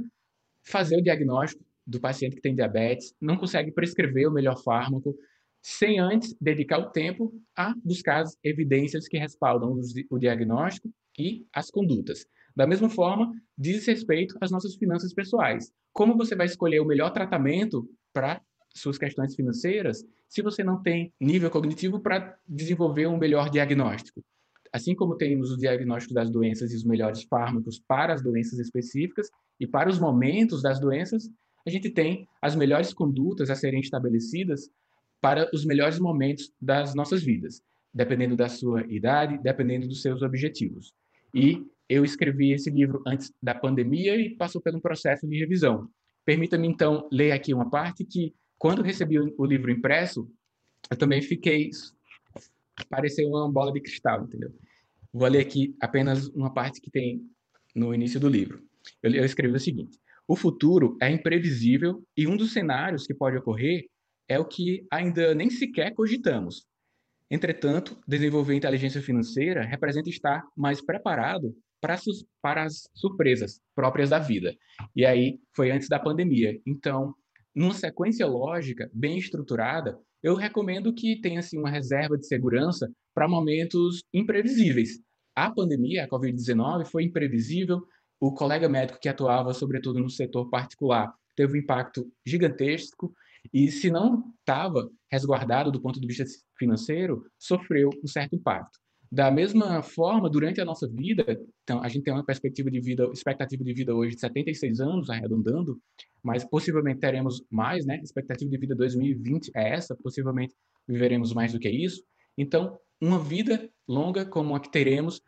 fazer 0.63 0.97
o 0.97 1.03
diagnóstico 1.03 1.63
do 1.85 1.99
paciente 1.99 2.35
que 2.35 2.41
tem 2.41 2.55
diabetes, 2.55 3.13
não 3.19 3.37
consegue 3.37 3.71
prescrever 3.71 4.27
o 4.27 4.31
melhor 4.31 4.61
fármaco, 4.63 5.15
sem 5.61 5.99
antes 5.99 6.35
dedicar 6.39 6.79
o 6.79 6.91
tempo 6.91 7.33
a 7.55 7.73
buscar 7.83 8.21
as 8.21 8.37
evidências 8.43 9.07
que 9.07 9.17
respaldam 9.17 9.79
o 10.09 10.19
diagnóstico 10.19 10.89
e 11.17 11.45
as 11.53 11.69
condutas. 11.69 12.25
Da 12.55 12.67
mesma 12.67 12.89
forma, 12.89 13.31
diz 13.57 13.85
respeito 13.87 14.35
às 14.41 14.51
nossas 14.51 14.75
finanças 14.75 15.13
pessoais. 15.13 15.71
Como 15.91 16.17
você 16.17 16.35
vai 16.35 16.45
escolher 16.45 16.79
o 16.79 16.85
melhor 16.85 17.11
tratamento 17.11 17.87
para 18.13 18.41
suas 18.75 18.97
questões 18.97 19.35
financeiras 19.35 20.03
se 20.27 20.41
você 20.41 20.63
não 20.63 20.81
tem 20.81 21.13
nível 21.19 21.49
cognitivo 21.49 21.99
para 21.99 22.35
desenvolver 22.47 23.07
um 23.07 23.17
melhor 23.17 23.49
diagnóstico? 23.49 24.23
Assim 24.71 24.95
como 24.95 25.15
temos 25.15 25.51
os 25.51 25.57
diagnósticos 25.57 26.15
das 26.15 26.31
doenças 26.31 26.71
e 26.71 26.75
os 26.75 26.83
melhores 26.83 27.23
fármacos 27.23 27.79
para 27.87 28.13
as 28.13 28.23
doenças 28.23 28.59
específicas 28.59 29.29
e 29.59 29.67
para 29.67 29.89
os 29.89 29.99
momentos 29.99 30.63
das 30.63 30.79
doenças, 30.79 31.29
a 31.65 31.69
gente 31.69 31.89
tem 31.89 32.27
as 32.41 32.55
melhores 32.55 32.93
condutas 32.93 33.49
a 33.49 33.55
serem 33.55 33.79
estabelecidas 33.79 34.69
para 35.21 35.49
os 35.53 35.65
melhores 35.65 35.99
momentos 35.99 36.51
das 36.61 36.93
nossas 36.93 37.23
vidas, 37.23 37.61
dependendo 37.93 38.35
da 38.35 38.49
sua 38.49 38.81
idade, 38.87 39.39
dependendo 39.41 39.87
dos 39.87 40.01
seus 40.01 40.21
objetivos. 40.21 40.93
E 41.33 41.65
eu 41.87 42.03
escrevi 42.03 42.51
esse 42.51 42.69
livro 42.69 43.01
antes 43.07 43.33
da 43.41 43.55
pandemia 43.55 44.15
e 44.15 44.35
passou 44.35 44.61
por 44.61 44.75
um 44.75 44.79
processo 44.79 45.27
de 45.27 45.39
revisão. 45.39 45.87
Permita-me, 46.25 46.67
então, 46.67 47.07
ler 47.11 47.31
aqui 47.31 47.53
uma 47.53 47.69
parte 47.69 48.05
que, 48.05 48.33
quando 48.57 48.81
recebi 48.81 49.17
o 49.19 49.45
livro 49.45 49.71
impresso, 49.71 50.29
eu 50.89 50.97
também 50.97 51.21
fiquei. 51.21 51.69
pareceu 52.89 53.29
uma 53.29 53.49
bola 53.51 53.71
de 53.71 53.81
cristal, 53.81 54.23
entendeu? 54.23 54.53
Vou 55.11 55.27
ler 55.27 55.39
aqui 55.39 55.75
apenas 55.79 56.27
uma 56.29 56.53
parte 56.53 56.81
que 56.81 56.89
tem 56.91 57.21
no 57.75 57.93
início 57.93 58.19
do 58.19 58.27
livro. 58.27 58.61
Eu, 59.01 59.11
eu 59.11 59.25
escrevi 59.25 59.55
o 59.55 59.59
seguinte: 59.59 59.99
o 60.27 60.35
futuro 60.35 60.97
é 61.01 61.09
imprevisível 61.09 62.03
e 62.15 62.27
um 62.27 62.37
dos 62.37 62.53
cenários 62.53 63.05
que 63.05 63.13
pode 63.13 63.37
ocorrer 63.37 63.85
é 64.27 64.39
o 64.39 64.45
que 64.45 64.85
ainda 64.91 65.35
nem 65.35 65.49
sequer 65.49 65.93
cogitamos. 65.93 66.65
Entretanto, 67.29 67.97
desenvolver 68.07 68.53
inteligência 68.55 69.01
financeira 69.01 69.63
representa 69.63 70.09
estar 70.09 70.43
mais 70.55 70.81
preparado 70.81 71.55
para, 71.81 71.97
para 72.41 72.63
as 72.63 72.87
surpresas 72.93 73.59
próprias 73.75 74.09
da 74.09 74.19
vida. 74.19 74.55
E 74.95 75.05
aí 75.05 75.39
foi 75.55 75.71
antes 75.71 75.89
da 75.89 75.99
pandemia. 75.99 76.59
Então, 76.65 77.13
numa 77.53 77.73
sequência 77.73 78.25
lógica 78.25 78.89
bem 78.93 79.17
estruturada, 79.17 79.99
eu 80.21 80.35
recomendo 80.35 80.93
que 80.93 81.19
tenha 81.19 81.39
assim, 81.39 81.57
uma 81.57 81.69
reserva 81.69 82.17
de 82.17 82.25
segurança 82.25 82.89
para 83.13 83.27
momentos 83.27 84.03
imprevisíveis. 84.13 85.01
A 85.35 85.51
pandemia, 85.51 86.05
a 86.05 86.07
Covid-19, 86.07 86.85
foi 86.85 87.03
imprevisível, 87.03 87.81
o 88.25 88.33
colega 88.33 88.69
médico 88.69 89.01
que 89.01 89.09
atuava, 89.09 89.53
sobretudo 89.53 89.99
no 89.99 90.09
setor 90.09 90.49
particular, 90.49 91.13
teve 91.35 91.57
um 91.57 91.61
impacto 91.61 92.09
gigantesco 92.25 93.13
e, 93.53 93.69
se 93.69 93.91
não 93.91 94.33
estava 94.39 94.89
resguardado 95.11 95.69
do 95.69 95.81
ponto 95.81 95.99
de 95.99 96.07
vista 96.07 96.23
financeiro, 96.57 97.25
sofreu 97.37 97.89
um 98.01 98.07
certo 98.07 98.33
impacto. 98.33 98.79
Da 99.11 99.29
mesma 99.29 99.83
forma, 99.83 100.29
durante 100.29 100.61
a 100.61 100.65
nossa 100.65 100.87
vida, 100.87 101.37
então, 101.63 101.83
a 101.83 101.89
gente 101.89 102.05
tem 102.05 102.13
uma 102.13 102.23
perspectiva 102.23 102.71
de 102.71 102.79
vida, 102.79 103.09
expectativa 103.11 103.61
de 103.61 103.73
vida 103.73 103.93
hoje 103.93 104.15
de 104.15 104.21
76 104.21 104.79
anos, 104.79 105.09
arredondando, 105.09 105.77
mas 106.23 106.45
possivelmente 106.45 107.01
teremos 107.01 107.43
mais, 107.51 107.85
né? 107.85 107.99
Expectativa 108.01 108.49
de 108.49 108.57
vida 108.57 108.73
2020 108.73 109.51
é 109.53 109.73
essa, 109.73 109.97
possivelmente 109.97 110.55
viveremos 110.87 111.33
mais 111.33 111.51
do 111.51 111.59
que 111.59 111.69
isso. 111.69 112.01
Então, 112.37 112.79
uma 113.01 113.19
vida 113.19 113.69
longa 113.85 114.25
como 114.25 114.55
a 114.55 114.61
que 114.61 114.71
teremos, 114.71 115.19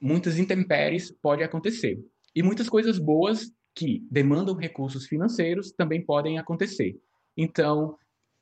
muitas 0.00 0.38
intempéries 0.38 1.10
pode 1.10 1.42
acontecer. 1.42 1.98
E 2.36 2.42
muitas 2.42 2.68
coisas 2.68 2.98
boas 2.98 3.50
que 3.74 4.06
demandam 4.10 4.54
recursos 4.54 5.06
financeiros 5.06 5.72
também 5.72 6.04
podem 6.04 6.38
acontecer. 6.38 7.00
Então, 7.34 7.96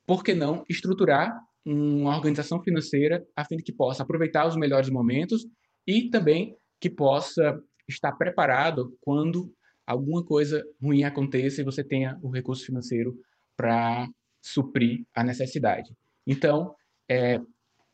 por 0.05 0.21
que 0.21 0.33
não 0.33 0.65
estruturar 0.69 1.33
uma 1.65 2.15
organização 2.15 2.61
financeira 2.61 3.25
a 3.35 3.45
fim 3.45 3.55
de 3.55 3.63
que 3.63 3.71
possa 3.71 4.03
aproveitar 4.03 4.45
os 4.45 4.57
melhores 4.57 4.89
momentos 4.89 5.47
e 5.87 6.09
também 6.09 6.57
que 6.79 6.89
possa 6.89 7.57
estar 7.87 8.11
preparado 8.13 8.97
quando 8.99 9.49
alguma 9.87 10.23
coisa 10.23 10.61
ruim 10.81 11.03
aconteça 11.03 11.61
e 11.61 11.65
você 11.65 11.83
tenha 11.83 12.19
o 12.21 12.29
recurso 12.29 12.65
financeiro 12.65 13.17
para 13.55 14.09
suprir 14.41 15.05
a 15.15 15.23
necessidade. 15.23 15.95
Então, 16.27 16.75
é, 17.09 17.39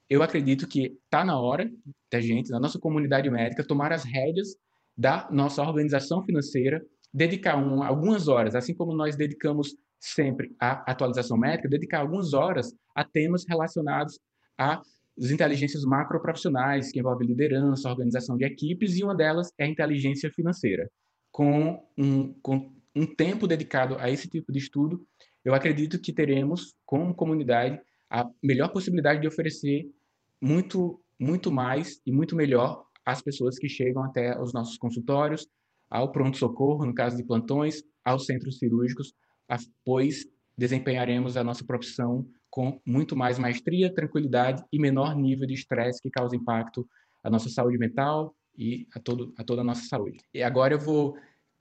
eu 0.10 0.24
acredito 0.24 0.68
que 0.68 0.98
está 1.06 1.24
na 1.24 1.40
hora 1.40 1.72
da 2.12 2.20
gente, 2.20 2.50
na 2.50 2.60
nossa 2.60 2.80
comunidade 2.80 3.30
médica, 3.30 3.64
tomar 3.64 3.94
as 3.94 4.04
rédeas 4.04 4.58
da 4.98 5.28
nossa 5.32 5.62
organização 5.62 6.24
financeira, 6.24 6.82
dedicar 7.14 7.58
um, 7.58 7.84
algumas 7.84 8.28
horas, 8.28 8.56
assim 8.56 8.74
como 8.74 8.96
nós 8.96 9.16
dedicamos 9.16 9.76
sempre 10.00 10.56
à 10.60 10.92
atualização 10.92 11.38
métrica, 11.38 11.70
dedicar 11.70 12.00
algumas 12.00 12.34
horas 12.34 12.74
a 12.96 13.04
temas 13.04 13.46
relacionados 13.48 14.20
às 14.58 14.82
inteligências 15.30 15.84
macroprofissionais, 15.84 16.92
que 16.92 17.00
envolvem 17.00 17.28
liderança, 17.28 17.90
organização 17.90 18.38
de 18.38 18.46
equipes, 18.46 18.98
e 18.98 19.04
uma 19.04 19.16
delas 19.16 19.52
é 19.58 19.66
a 19.66 19.68
inteligência 19.68 20.32
financeira. 20.32 20.90
Com 21.32 21.86
um, 21.98 22.34
com 22.42 22.74
um 22.96 23.06
tempo 23.06 23.48
dedicado 23.48 23.96
a 24.00 24.10
esse 24.10 24.28
tipo 24.28 24.52
de 24.52 24.60
estudo, 24.60 25.06
eu 25.46 25.54
acredito 25.54 26.00
que 26.00 26.12
teremos, 26.12 26.74
como 26.86 27.14
comunidade, 27.14 27.80
a 28.10 28.28
melhor 28.44 28.70
possibilidade 28.70 29.22
de 29.22 29.28
oferecer 29.28 29.90
muito, 30.42 31.00
muito 31.20 31.52
mais 31.52 32.02
e 32.06 32.12
muito 32.12 32.36
melhor 32.36 32.86
as 33.06 33.22
pessoas 33.22 33.58
que 33.58 33.68
chegam 33.68 34.04
até 34.04 34.40
os 34.40 34.54
nossos 34.54 34.78
consultórios, 34.78 35.48
ao 35.90 36.12
pronto-socorro, 36.12 36.86
no 36.86 36.94
caso 36.94 37.18
de 37.18 37.24
plantões, 37.24 37.84
aos 38.04 38.26
centros 38.26 38.58
cirúrgicos, 38.58 39.14
pois 39.84 40.26
desempenharemos 40.58 41.36
a 41.36 41.44
nossa 41.44 41.66
profissão 41.66 42.26
com 42.50 42.80
muito 42.86 43.16
mais 43.16 43.40
maestria, 43.40 43.94
tranquilidade 43.94 44.64
e 44.72 44.80
menor 44.80 45.16
nível 45.16 45.48
de 45.48 45.54
estresse 45.54 46.02
que 46.02 46.10
causa 46.10 46.36
impacto 46.36 46.88
à 47.24 47.30
nossa 47.30 47.50
saúde 47.50 47.78
mental 47.78 48.36
e 48.58 48.88
a, 48.94 49.00
todo, 49.00 49.34
a 49.38 49.44
toda 49.44 49.62
a 49.62 49.64
nossa 49.64 49.84
saúde. 49.88 50.18
E 50.34 50.44
agora 50.44 50.74
eu 50.74 50.80
vou 50.80 51.16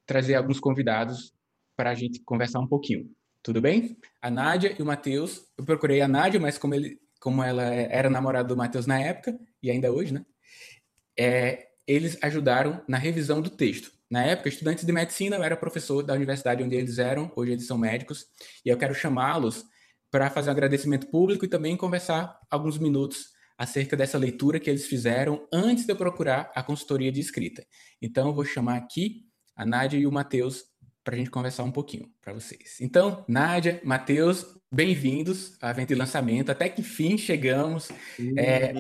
trazer 0.05 0.35
alguns 0.35 0.59
convidados 0.59 1.33
para 1.77 1.91
a 1.91 1.95
gente 1.95 2.21
conversar 2.25 2.61
um 2.61 2.67
pouquinho. 2.67 3.09
Tudo 3.43 3.61
bem? 3.61 3.97
A 4.21 4.31
Nádia 4.31 4.75
e 4.79 4.83
o 4.83 4.87
Matheus. 4.87 5.47
Eu 5.57 5.65
procurei 5.65 6.01
a 6.01 6.09
Nádia, 6.09 6.39
mas 6.39 6.59
como, 6.59 6.75
ele, 6.75 6.99
como 7.21 7.43
ela 7.43 7.63
era 7.63 8.11
namorada 8.11 8.49
do 8.49 8.57
Matheus 8.57 8.87
na 8.87 9.01
época, 9.01 9.39
e 9.63 9.71
ainda 9.71 9.93
hoje, 9.93 10.13
né? 10.13 10.25
É, 11.21 11.67
eles 11.87 12.17
ajudaram 12.23 12.83
na 12.89 12.97
revisão 12.97 13.43
do 13.43 13.51
texto. 13.51 13.93
Na 14.11 14.25
época, 14.25 14.49
estudantes 14.49 14.87
de 14.87 14.91
medicina, 14.91 15.37
eu 15.37 15.43
era 15.43 15.55
professor 15.55 16.03
da 16.03 16.15
universidade 16.15 16.63
onde 16.63 16.75
eles 16.75 16.99
eram, 16.99 17.31
hoje 17.37 17.53
eles 17.53 17.67
são 17.67 17.77
médicos, 17.77 18.25
e 18.65 18.71
eu 18.71 18.79
quero 18.79 18.95
chamá-los 18.95 19.65
para 20.11 20.31
fazer 20.31 20.49
um 20.49 20.53
agradecimento 20.53 21.09
público 21.09 21.45
e 21.45 21.49
também 21.49 21.77
conversar 21.77 22.41
alguns 22.51 22.79
minutos 22.79 23.27
acerca 23.59 23.99
dessa 23.99 24.17
leitura 24.17 24.59
que 24.59 24.71
eles 24.71 24.87
fizeram 24.87 25.47
antes 25.53 25.85
de 25.85 25.93
eu 25.93 25.97
procurar 25.97 26.51
a 26.55 26.63
consultoria 26.63 27.13
de 27.13 27.21
escrita. 27.21 27.67
Então, 28.01 28.29
eu 28.29 28.35
vou 28.35 28.45
chamar 28.45 28.79
aqui 28.79 29.27
a 29.55 29.67
Nádia 29.67 29.99
e 29.99 30.07
o 30.07 30.13
Matheus 30.13 30.65
para 31.05 31.17
a 31.17 31.19
gente 31.19 31.31
conversar 31.31 31.65
um 31.65 31.71
pouquinho 31.71 32.11
para 32.23 32.33
vocês. 32.33 32.79
Então, 32.81 33.27
Nádia, 33.29 33.79
Matheus, 33.85 34.47
bem-vindos 34.73 35.59
ao 35.61 35.69
evento 35.69 35.89
de 35.89 35.97
lançamento. 35.97 36.51
Até 36.51 36.71
que 36.71 36.83
fim 36.83 37.19
chegamos. 37.19 37.91
É, 38.39 38.73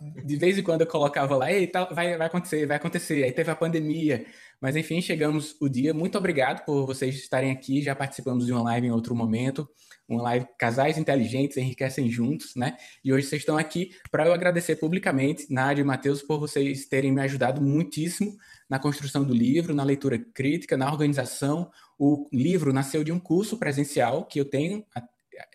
de 0.00 0.36
vez 0.36 0.56
em 0.56 0.62
quando 0.62 0.80
eu 0.80 0.86
colocava 0.86 1.36
lá, 1.36 1.52
eita, 1.52 1.84
vai, 1.92 2.16
vai 2.16 2.26
acontecer, 2.26 2.66
vai 2.66 2.78
acontecer. 2.78 3.22
Aí 3.22 3.32
teve 3.32 3.50
a 3.50 3.56
pandemia. 3.56 4.24
Mas 4.58 4.74
enfim, 4.74 5.00
chegamos 5.00 5.56
o 5.60 5.68
dia. 5.68 5.92
Muito 5.92 6.16
obrigado 6.16 6.64
por 6.64 6.86
vocês 6.86 7.14
estarem 7.16 7.50
aqui. 7.50 7.82
Já 7.82 7.94
participamos 7.94 8.46
de 8.46 8.52
uma 8.52 8.62
live 8.62 8.86
em 8.86 8.90
outro 8.90 9.14
momento. 9.14 9.68
Uma 10.08 10.22
live 10.22 10.46
Casais 10.58 10.96
Inteligentes 10.96 11.58
Enriquecem 11.58 12.10
Juntos, 12.10 12.56
né? 12.56 12.76
E 13.04 13.12
hoje 13.12 13.26
vocês 13.26 13.42
estão 13.42 13.58
aqui 13.58 13.90
para 14.10 14.26
eu 14.26 14.32
agradecer 14.32 14.76
publicamente, 14.76 15.46
Nádia 15.52 15.82
e 15.82 15.84
Matheus, 15.84 16.22
por 16.22 16.40
vocês 16.40 16.86
terem 16.86 17.12
me 17.12 17.20
ajudado 17.20 17.60
muitíssimo 17.60 18.36
na 18.68 18.78
construção 18.78 19.22
do 19.22 19.34
livro, 19.34 19.74
na 19.74 19.84
leitura 19.84 20.18
crítica, 20.18 20.76
na 20.76 20.90
organização. 20.90 21.70
O 21.98 22.26
livro 22.32 22.72
nasceu 22.72 23.04
de 23.04 23.12
um 23.12 23.20
curso 23.20 23.58
presencial 23.58 24.24
que 24.24 24.40
eu 24.40 24.44
tenho, 24.46 24.84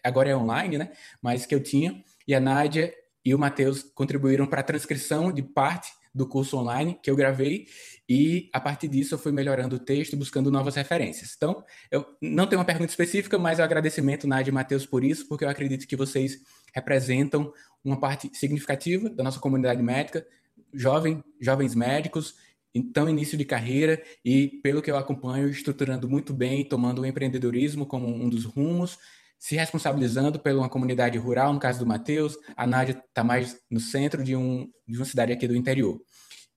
agora 0.03 0.29
é 0.29 0.35
online, 0.35 0.77
né? 0.77 0.91
Mas 1.21 1.45
que 1.45 1.53
eu 1.53 1.61
tinha, 1.61 2.03
e 2.27 2.33
a 2.33 2.39
Nádia 2.39 2.93
e 3.25 3.33
o 3.33 3.39
Matheus 3.39 3.81
contribuíram 3.81 4.45
para 4.45 4.61
a 4.61 4.63
transcrição 4.63 5.33
de 5.33 5.41
parte 5.41 5.91
do 6.13 6.27
curso 6.27 6.57
online 6.57 6.97
que 7.01 7.11
eu 7.11 7.15
gravei 7.15 7.67
e 8.07 8.49
a 8.53 8.59
partir 8.61 8.87
disso 8.87 9.15
eu 9.15 9.19
fui 9.19 9.31
melhorando 9.31 9.75
o 9.75 9.79
texto, 9.79 10.15
buscando 10.15 10.51
novas 10.51 10.75
referências. 10.75 11.33
Então, 11.35 11.63
eu 11.91 12.05
não 12.21 12.47
tenho 12.47 12.59
uma 12.59 12.65
pergunta 12.65 12.91
específica, 12.91 13.37
mas 13.37 13.59
o 13.59 13.63
agradecimento, 13.63 14.27
Nádia 14.27 14.51
e 14.51 14.53
Matheus, 14.53 14.85
por 14.85 15.03
isso, 15.03 15.27
porque 15.27 15.43
eu 15.43 15.49
acredito 15.49 15.87
que 15.87 15.95
vocês 15.95 16.39
representam 16.73 17.51
uma 17.83 17.99
parte 17.99 18.29
significativa 18.33 19.09
da 19.09 19.23
nossa 19.23 19.39
comunidade 19.39 19.81
médica, 19.81 20.25
jovem, 20.73 21.23
jovens 21.41 21.75
médicos, 21.75 22.35
então 22.73 23.09
início 23.09 23.37
de 23.37 23.43
carreira 23.43 24.01
e, 24.23 24.59
pelo 24.61 24.81
que 24.81 24.91
eu 24.91 24.97
acompanho, 24.97 25.49
estruturando 25.49 26.07
muito 26.07 26.33
bem, 26.33 26.63
tomando 26.63 27.01
o 27.01 27.05
empreendedorismo 27.05 27.85
como 27.85 28.07
um 28.07 28.29
dos 28.29 28.45
rumos 28.45 28.99
se 29.37 29.55
responsabilizando 29.55 30.39
pela 30.39 30.59
uma 30.59 30.69
comunidade 30.69 31.17
rural, 31.17 31.53
no 31.53 31.59
caso 31.59 31.79
do 31.79 31.85
Matheus, 31.85 32.37
a 32.55 32.65
Nádia 32.65 33.03
está 33.07 33.23
mais 33.23 33.59
no 33.69 33.79
centro 33.79 34.23
de, 34.23 34.35
um, 34.35 34.69
de 34.87 34.97
uma 34.97 35.05
cidade 35.05 35.31
aqui 35.31 35.47
do 35.47 35.55
interior. 35.55 36.01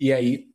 E 0.00 0.12
aí, 0.12 0.46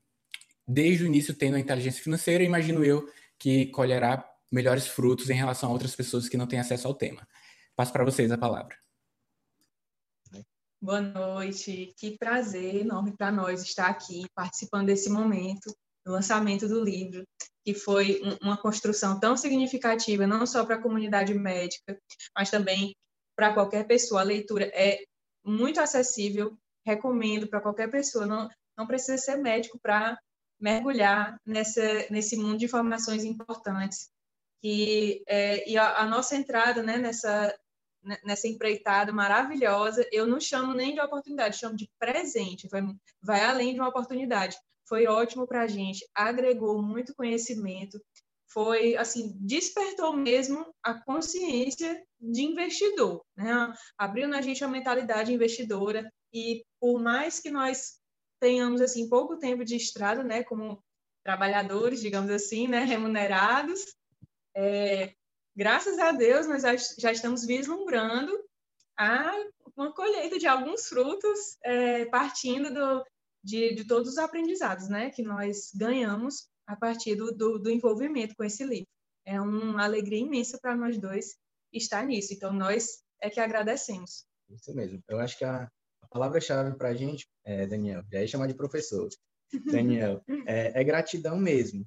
desde 0.68 1.04
o 1.04 1.08
início, 1.08 1.36
tendo 1.36 1.56
a 1.56 1.60
inteligência 1.60 2.04
financeira, 2.04 2.44
imagino 2.44 2.84
eu 2.84 3.08
que 3.38 3.68
colherá 3.68 4.26
melhores 4.52 4.88
frutos 4.88 5.30
em 5.30 5.36
relação 5.36 5.70
a 5.70 5.74
outras 5.74 5.96
pessoas 5.96 6.30
que 6.30 6.38
não 6.38 6.48
têm 6.48 6.60
acesso 6.60 6.88
ao 6.88 6.94
tema. 6.94 7.28
Passo 7.76 7.92
para 7.92 8.06
vocês 8.06 8.32
a 8.32 8.38
palavra. 8.38 8.78
Boa 10.82 11.02
noite, 11.02 11.94
que 11.98 12.18
prazer 12.18 12.76
enorme 12.76 13.16
para 13.16 13.32
nós 13.32 13.64
estar 13.64 13.88
aqui 13.88 14.26
participando 14.36 14.88
desse 14.88 15.10
momento 15.10 15.74
do 16.06 16.12
lançamento 16.12 16.68
do 16.68 16.84
livro 16.84 17.26
que 17.64 17.74
foi 17.74 18.22
uma 18.42 18.58
construção 18.58 19.20
tão 19.20 19.38
significativa, 19.38 20.28
não 20.28 20.46
só 20.46 20.66
para 20.66 20.76
a 20.76 20.82
comunidade 20.82 21.34
médica, 21.34 21.98
mas 22.36 22.50
também 22.50 22.94
para 23.36 23.54
qualquer 23.54 23.88
pessoa. 23.88 24.22
A 24.22 24.26
leitura 24.26 24.66
é 24.74 25.00
muito 25.44 25.80
acessível, 25.80 26.58
recomendo 26.86 27.48
para 27.48 27.62
qualquer 27.62 27.90
pessoa, 27.90 28.26
não, 28.26 28.50
não 28.78 28.86
precisa 28.86 29.18
ser 29.18 29.38
médico 29.38 29.80
para 29.82 30.18
mergulhar 30.60 31.38
nessa, 31.46 31.82
nesse 32.10 32.38
mundo 32.38 32.58
de 32.58 32.66
informações 32.66 33.24
importantes. 33.24 34.10
E, 34.62 35.22
é, 35.28 35.70
e 35.70 35.78
a, 35.78 36.00
a, 36.00 36.06
nossa 36.06 36.36
entrada 36.36 36.82
né, 36.82 36.98
nessa, 36.98 37.54
nessa 38.24 38.48
empreitada 38.48 39.12
maravilhosa, 39.12 40.08
eu 40.12 40.26
não 40.26 40.40
chamo 40.40 40.74
nem 40.74 40.94
de 40.94 41.02
oportunidade, 41.02 41.58
chamo 41.58 41.76
de 41.76 41.90
presente, 42.00 42.68
vai, 42.70 42.82
vai 43.22 43.44
além 43.44 43.74
de 43.74 43.80
uma 43.80 43.90
oportunidade, 43.90 44.58
foi 44.88 45.08
ótimo 45.08 45.48
para 45.48 45.62
a 45.62 45.68
gente, 45.68 46.08
agregou 46.14 46.82
muito 46.82 47.16
conhecimento, 47.16 48.00
foi 48.54 48.96
assim 48.96 49.34
despertou 49.40 50.14
mesmo 50.14 50.74
a 50.84 50.94
consciência 50.94 52.02
de 52.20 52.44
investidor, 52.44 53.24
né? 53.36 53.74
abriu 53.98 54.28
na 54.28 54.42
gente 54.42 54.64
a 54.64 54.68
mentalidade 54.68 55.34
investidora 55.34 56.12
e 56.32 56.64
por 56.80 57.02
mais 57.02 57.40
que 57.40 57.50
nós 57.50 58.00
tenhamos 58.40 58.82
assim 58.82 59.10
pouco 59.10 59.38
tempo 59.38 59.64
de 59.64 59.76
estrada, 59.76 60.24
né, 60.24 60.44
como 60.44 60.84
trabalhadores, 61.24 62.02
digamos 62.02 62.30
assim, 62.30 62.68
né, 62.68 62.84
remunerados, 62.84 63.96
é, 64.56 65.14
graças 65.56 65.98
a 65.98 66.12
Deus 66.12 66.46
nós 66.48 66.64
já, 67.00 67.12
estamos 67.12 67.46
vislumbrando 67.46 68.32
a 68.98 69.32
uma 69.76 69.94
colheita 69.94 70.38
de 70.38 70.46
alguns 70.46 70.88
frutos 70.88 71.58
é, 71.64 72.06
partindo 72.06 72.72
do, 72.72 73.06
de, 73.44 73.74
de 73.76 73.86
todos 73.86 74.10
os 74.10 74.18
aprendizados 74.18 74.88
né, 74.88 75.10
que 75.10 75.22
nós 75.22 75.72
ganhamos 75.76 76.48
a 76.66 76.76
partir 76.76 77.16
do, 77.16 77.32
do, 77.32 77.60
do 77.60 77.70
envolvimento 77.70 78.36
com 78.36 78.44
esse 78.44 78.64
livro. 78.64 78.88
É 79.26 79.40
uma 79.40 79.84
alegria 79.84 80.20
imensa 80.20 80.58
para 80.60 80.76
nós 80.76 80.98
dois 80.98 81.36
estar 81.72 82.06
nisso. 82.06 82.34
Então, 82.34 82.54
nós 82.54 83.04
é 83.22 83.30
que 83.30 83.40
agradecemos. 83.40 84.26
Isso 84.50 84.74
mesmo. 84.74 85.02
Eu 85.08 85.20
acho 85.20 85.38
que 85.38 85.46
a, 85.46 85.70
palavra-chave 86.10 86.78
para 86.78 86.90
a 86.90 86.94
gente, 86.94 87.28
é, 87.44 87.66
Daniel, 87.66 88.04
já 88.12 88.22
ia 88.22 88.28
chamar 88.28 88.48
de 88.48 88.54
professor, 88.54 89.10
Daniel, 89.66 90.24
é, 90.46 90.80
é, 90.80 90.84
gratidão 90.84 91.38
mesmo. 91.38 91.86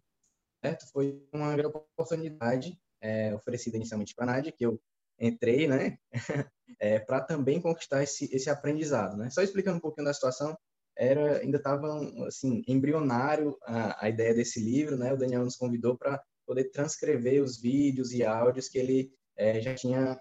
Certo? 0.65 0.87
Foi 0.91 1.23
uma 1.33 1.55
oportunidade 1.69 2.77
é, 3.01 3.35
oferecida 3.35 3.77
inicialmente 3.77 4.15
para 4.15 4.25
a 4.25 4.37
Nádia, 4.37 4.53
que 4.53 4.67
eu 4.67 4.81
entrei, 5.19 5.69
né, 5.69 5.99
é, 6.81 6.99
para 6.99 7.21
também 7.21 7.61
conquistar 7.61 8.03
esse, 8.03 8.29
esse 8.35 8.51
aprendizado. 8.51 9.17
Né? 9.17 9.31
Só 9.31 9.43
explicando 9.43 9.79
um 9.79 9.81
pouquinho 9.81 10.07
da 10.07 10.15
situação, 10.15 10.57
era 10.97 11.39
ainda 11.39 11.59
estava 11.59 12.01
assim 12.27 12.63
embrionário 12.67 13.57
a, 13.63 14.07
a, 14.07 14.09
ideia 14.09 14.35
desse 14.35 14.61
livro, 14.61 14.97
né? 14.97 15.13
O 15.13 15.17
Daniel 15.17 15.45
nos 15.45 15.57
convidou 15.57 15.97
para 15.97 16.23
poder 16.47 16.71
transcrever 16.71 17.43
os 17.43 17.61
vídeos 17.61 18.13
e 18.13 18.25
áudios 18.25 18.69
que 18.69 18.79
ele 18.79 19.13
é, 19.37 19.61
já 19.61 19.75
tinha 19.75 20.19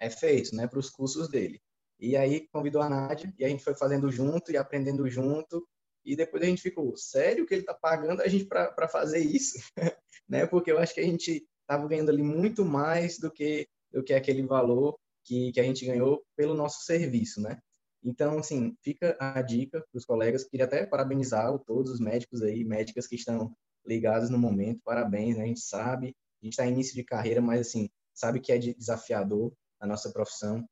é, 0.00 0.10
feito, 0.10 0.56
né, 0.56 0.66
para 0.66 0.78
os 0.78 0.90
cursos 0.90 1.28
dele. 1.28 1.60
E 2.00 2.16
aí 2.16 2.48
convidou 2.48 2.82
a 2.82 2.88
Nádia 2.88 3.32
e 3.38 3.44
a 3.44 3.48
gente 3.48 3.62
foi 3.62 3.74
fazendo 3.74 4.10
junto 4.10 4.50
e 4.50 4.56
aprendendo 4.56 5.08
junto. 5.08 5.66
E 6.04 6.16
depois 6.16 6.42
a 6.42 6.46
gente 6.46 6.62
ficou, 6.62 6.96
sério 6.96 7.46
que 7.46 7.54
ele 7.54 7.62
está 7.62 7.74
pagando 7.74 8.22
a 8.22 8.28
gente 8.28 8.46
para 8.46 8.88
fazer 8.88 9.20
isso? 9.20 9.58
né? 10.28 10.46
Porque 10.46 10.72
eu 10.72 10.78
acho 10.78 10.94
que 10.94 11.00
a 11.00 11.04
gente 11.04 11.46
estava 11.60 11.86
ganhando 11.86 12.10
ali 12.10 12.22
muito 12.22 12.64
mais 12.64 13.18
do 13.18 13.30
que 13.30 13.68
do 13.92 14.02
que 14.02 14.14
aquele 14.14 14.42
valor 14.42 14.98
que, 15.22 15.52
que 15.52 15.60
a 15.60 15.62
gente 15.62 15.84
ganhou 15.84 16.24
pelo 16.34 16.54
nosso 16.54 16.84
serviço, 16.84 17.40
né? 17.40 17.60
Então, 18.04 18.38
assim, 18.38 18.76
fica 18.82 19.16
a 19.20 19.40
dica 19.42 19.80
para 19.80 19.98
os 19.98 20.04
colegas. 20.04 20.44
Queria 20.44 20.66
até 20.66 20.84
parabenizar 20.84 21.56
todos 21.60 21.92
os 21.92 22.00
médicos 22.00 22.42
aí, 22.42 22.64
médicas 22.64 23.06
que 23.06 23.14
estão 23.14 23.54
ligados 23.86 24.28
no 24.28 24.38
momento. 24.38 24.80
Parabéns, 24.84 25.36
né? 25.36 25.44
A 25.44 25.46
gente 25.46 25.60
sabe, 25.60 26.16
a 26.40 26.44
gente 26.44 26.54
está 26.54 26.66
início 26.66 26.94
de 26.94 27.04
carreira, 27.04 27.40
mas, 27.40 27.60
assim, 27.60 27.88
sabe 28.12 28.40
que 28.40 28.52
é 28.52 28.58
desafiador 28.58 29.52
a 29.80 29.86
nossa 29.86 30.12
profissão. 30.12 30.66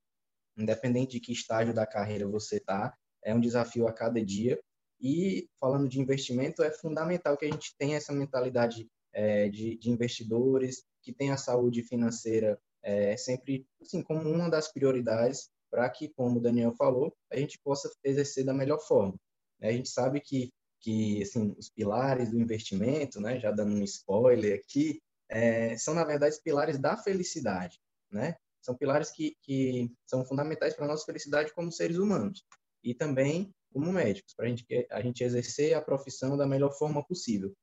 Independente 0.57 1.13
de 1.13 1.21
que 1.21 1.33
estágio 1.33 1.73
da 1.73 1.87
carreira 1.87 2.27
você 2.27 2.57
está, 2.57 2.95
é 3.25 3.35
um 3.35 3.41
desafio 3.41 3.87
a 3.87 3.93
cada 3.93 4.23
dia. 4.25 4.61
E, 5.01 5.49
falando 5.59 5.89
de 5.89 6.01
investimento, 6.01 6.63
é 6.63 6.71
fundamental 6.71 7.37
que 7.37 7.47
a 7.47 7.51
gente 7.51 7.75
tenha 7.79 7.97
essa 7.97 8.13
mentalidade 8.13 8.89
é, 9.13 9.49
de, 9.49 9.79
de 9.79 9.91
investidores, 9.91 10.85
que 11.03 11.13
tenha 11.13 11.35
a 11.35 11.39
saúde 11.39 11.83
financeira 11.83 12.61
é, 12.83 13.17
sempre 13.17 13.67
assim, 13.81 14.03
como 14.03 14.29
uma 14.29 14.49
das 14.49 14.73
prioridades 14.73 15.51
para 15.71 15.89
que, 15.89 16.09
como 16.09 16.39
o 16.39 16.43
Daniel 16.43 16.75
falou, 16.75 17.15
a 17.31 17.37
gente 17.37 17.59
possa 17.63 17.91
exercer 18.05 18.45
da 18.45 18.53
melhor 18.53 18.79
forma. 18.81 19.15
Né? 19.61 19.69
A 19.69 19.73
gente 19.73 19.89
sabe 19.89 20.21
que, 20.21 20.51
que 20.81 21.23
assim, 21.23 21.55
os 21.57 21.71
pilares 21.71 22.31
do 22.31 22.41
investimento, 22.41 23.21
né, 23.21 23.39
já 23.39 23.51
dando 23.51 23.75
um 23.75 23.85
spoiler 23.85 24.59
aqui, 24.59 25.01
é, 25.29 25.77
são, 25.79 25.95
na 25.95 26.05
verdade, 26.05 26.35
os 26.35 26.41
pilares 26.41 26.79
da 26.79 26.97
felicidade. 26.97 27.79
Né? 28.11 28.35
São 28.61 28.77
pilares 28.77 29.11
que, 29.11 29.37
que 29.43 29.91
são 30.05 30.25
fundamentais 30.25 30.75
para 30.75 30.85
a 30.85 30.89
nossa 30.89 31.05
felicidade 31.05 31.55
como 31.55 31.71
seres 31.71 31.97
humanos 31.97 32.45
e 32.83 32.95
também 32.95 33.55
como 33.73 33.93
médicos, 33.93 34.35
para 34.35 34.47
a 34.47 34.49
gente, 34.49 34.67
a 34.91 35.01
gente 35.01 35.23
exercer 35.23 35.75
a 35.75 35.81
profissão 35.81 36.37
da 36.37 36.47
melhor 36.47 36.73
forma 36.77 37.07
possível. 37.07 37.55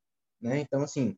Né? 0.42 0.60
Então, 0.60 0.82
assim, 0.82 1.18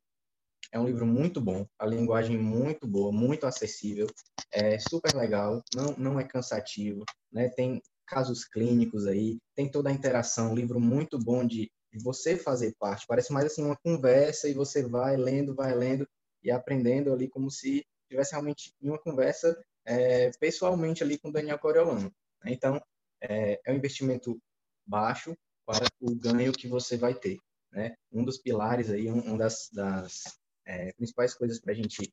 é 0.72 0.78
um 0.78 0.86
livro 0.86 1.06
muito 1.06 1.40
bom, 1.40 1.66
a 1.78 1.86
linguagem 1.86 2.38
muito 2.38 2.86
boa, 2.86 3.12
muito 3.12 3.46
acessível, 3.46 4.06
é 4.52 4.78
super 4.78 5.14
legal, 5.14 5.62
não, 5.74 5.94
não 5.96 6.20
é 6.20 6.24
cansativo, 6.24 7.04
né? 7.32 7.48
Tem 7.48 7.80
casos 8.06 8.44
clínicos 8.44 9.06
aí, 9.06 9.38
tem 9.54 9.70
toda 9.70 9.88
a 9.88 9.92
interação, 9.92 10.52
um 10.52 10.54
livro 10.54 10.80
muito 10.80 11.18
bom 11.18 11.46
de, 11.46 11.70
você 12.02 12.36
fazer 12.36 12.74
parte. 12.78 13.06
Parece 13.06 13.32
mais 13.32 13.46
assim 13.46 13.64
uma 13.64 13.76
conversa 13.76 14.48
e 14.48 14.54
você 14.54 14.86
vai 14.86 15.16
lendo, 15.16 15.54
vai 15.54 15.74
lendo 15.74 16.06
e 16.42 16.50
aprendendo 16.50 17.12
ali 17.12 17.28
como 17.28 17.50
se 17.50 17.84
tivesse 18.08 18.32
realmente 18.32 18.72
uma 18.80 18.98
conversa 18.98 19.60
é, 19.84 20.30
pessoalmente 20.38 21.02
ali 21.02 21.18
com 21.18 21.28
o 21.28 21.32
Daniel 21.32 21.58
Coriolano. 21.58 22.12
Né? 22.44 22.52
Então, 22.52 22.80
é, 23.20 23.60
é 23.64 23.72
um 23.72 23.76
investimento 23.76 24.40
baixo 24.86 25.36
para 25.66 25.86
o 26.00 26.14
ganho 26.14 26.52
que 26.52 26.68
você 26.68 26.96
vai 26.96 27.14
ter. 27.14 27.38
Né? 27.72 27.94
Um 28.12 28.24
dos 28.24 28.38
pilares 28.38 28.90
aí, 28.90 29.10
um, 29.10 29.32
um 29.32 29.36
das, 29.36 29.68
das 29.72 30.39
é, 30.64 30.92
principais 30.92 31.34
coisas 31.34 31.60
para 31.60 31.72
a 31.72 31.76
gente 31.76 32.12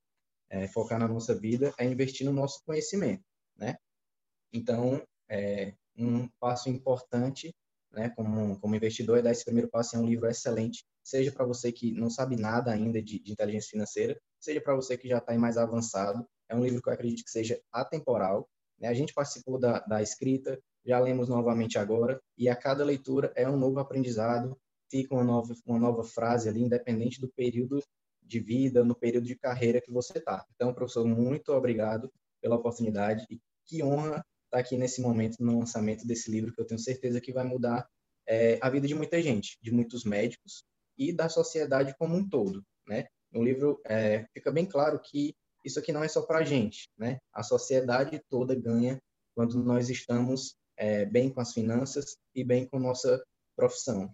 é, 0.49 0.67
focar 0.67 0.99
na 0.99 1.07
nossa 1.07 1.35
vida 1.35 1.73
é 1.77 1.85
investir 1.85 2.25
no 2.25 2.33
nosso 2.33 2.61
conhecimento, 2.65 3.23
né? 3.55 3.77
Então, 4.51 5.01
é, 5.29 5.73
um 5.97 6.27
passo 6.39 6.69
importante, 6.69 7.53
né, 7.91 8.09
como, 8.15 8.59
como 8.59 8.75
investidor, 8.75 9.17
é 9.17 9.21
dar 9.21 9.31
esse 9.31 9.43
primeiro 9.43 9.69
passo. 9.69 9.95
É 9.95 9.99
um 9.99 10.05
livro 10.05 10.27
excelente, 10.27 10.85
seja 11.03 11.31
para 11.31 11.45
você 11.45 11.71
que 11.71 11.91
não 11.91 12.09
sabe 12.09 12.35
nada 12.35 12.71
ainda 12.71 13.01
de, 13.01 13.19
de 13.19 13.31
inteligência 13.31 13.71
financeira, 13.71 14.19
seja 14.39 14.61
para 14.61 14.75
você 14.75 14.97
que 14.97 15.07
já 15.07 15.17
está 15.17 15.37
mais 15.37 15.57
avançado. 15.57 16.25
É 16.49 16.55
um 16.55 16.63
livro 16.63 16.81
que 16.81 16.89
eu 16.89 16.93
acredito 16.93 17.23
que 17.23 17.31
seja 17.31 17.59
atemporal. 17.71 18.47
Né? 18.79 18.87
A 18.87 18.93
gente 18.93 19.13
participou 19.13 19.59
da, 19.59 19.79
da 19.79 20.01
escrita, 20.01 20.59
já 20.85 20.99
lemos 20.99 21.27
novamente 21.27 21.77
agora, 21.77 22.21
e 22.37 22.47
a 22.47 22.55
cada 22.55 22.85
leitura 22.85 23.33
é 23.35 23.47
um 23.49 23.57
novo 23.57 23.79
aprendizado, 23.79 24.57
fica 24.89 25.13
uma 25.13 25.23
nova, 25.23 25.53
uma 25.65 25.79
nova 25.79 26.03
frase 26.03 26.47
ali, 26.47 26.61
independente 26.61 27.19
do 27.19 27.29
período 27.29 27.81
de 28.27 28.39
vida, 28.39 28.83
no 28.83 28.95
período 28.95 29.25
de 29.25 29.35
carreira 29.35 29.81
que 29.81 29.91
você 29.91 30.17
está. 30.17 30.45
Então, 30.55 30.73
professor, 30.73 31.05
muito 31.05 31.51
obrigado 31.53 32.11
pela 32.41 32.55
oportunidade 32.55 33.25
e 33.29 33.39
que 33.65 33.83
honra 33.83 34.23
estar 34.45 34.59
aqui 34.59 34.77
nesse 34.77 35.01
momento 35.01 35.37
no 35.39 35.59
lançamento 35.59 36.05
desse 36.05 36.29
livro 36.31 36.53
que 36.53 36.61
eu 36.61 36.65
tenho 36.65 36.79
certeza 36.79 37.21
que 37.21 37.33
vai 37.33 37.43
mudar 37.43 37.87
é, 38.27 38.57
a 38.61 38.69
vida 38.69 38.87
de 38.87 38.95
muita 38.95 39.21
gente, 39.21 39.57
de 39.61 39.71
muitos 39.71 40.03
médicos, 40.03 40.63
e 40.97 41.13
da 41.13 41.29
sociedade 41.29 41.95
como 41.97 42.15
um 42.15 42.27
todo, 42.27 42.63
né? 42.87 43.05
No 43.31 43.43
livro 43.43 43.79
é, 43.85 44.25
fica 44.33 44.51
bem 44.51 44.65
claro 44.65 44.99
que 44.99 45.35
isso 45.63 45.79
aqui 45.79 45.91
não 45.91 46.03
é 46.03 46.07
só 46.07 46.21
para 46.21 46.39
a 46.39 46.43
gente, 46.43 46.89
né? 46.97 47.19
A 47.31 47.43
sociedade 47.43 48.19
toda 48.29 48.55
ganha 48.55 48.99
quando 49.35 49.63
nós 49.63 49.89
estamos 49.89 50.55
é, 50.75 51.05
bem 51.05 51.29
com 51.29 51.39
as 51.39 51.53
finanças 51.53 52.17
e 52.33 52.43
bem 52.43 52.65
com 52.65 52.79
nossa 52.79 53.23
profissão. 53.55 54.11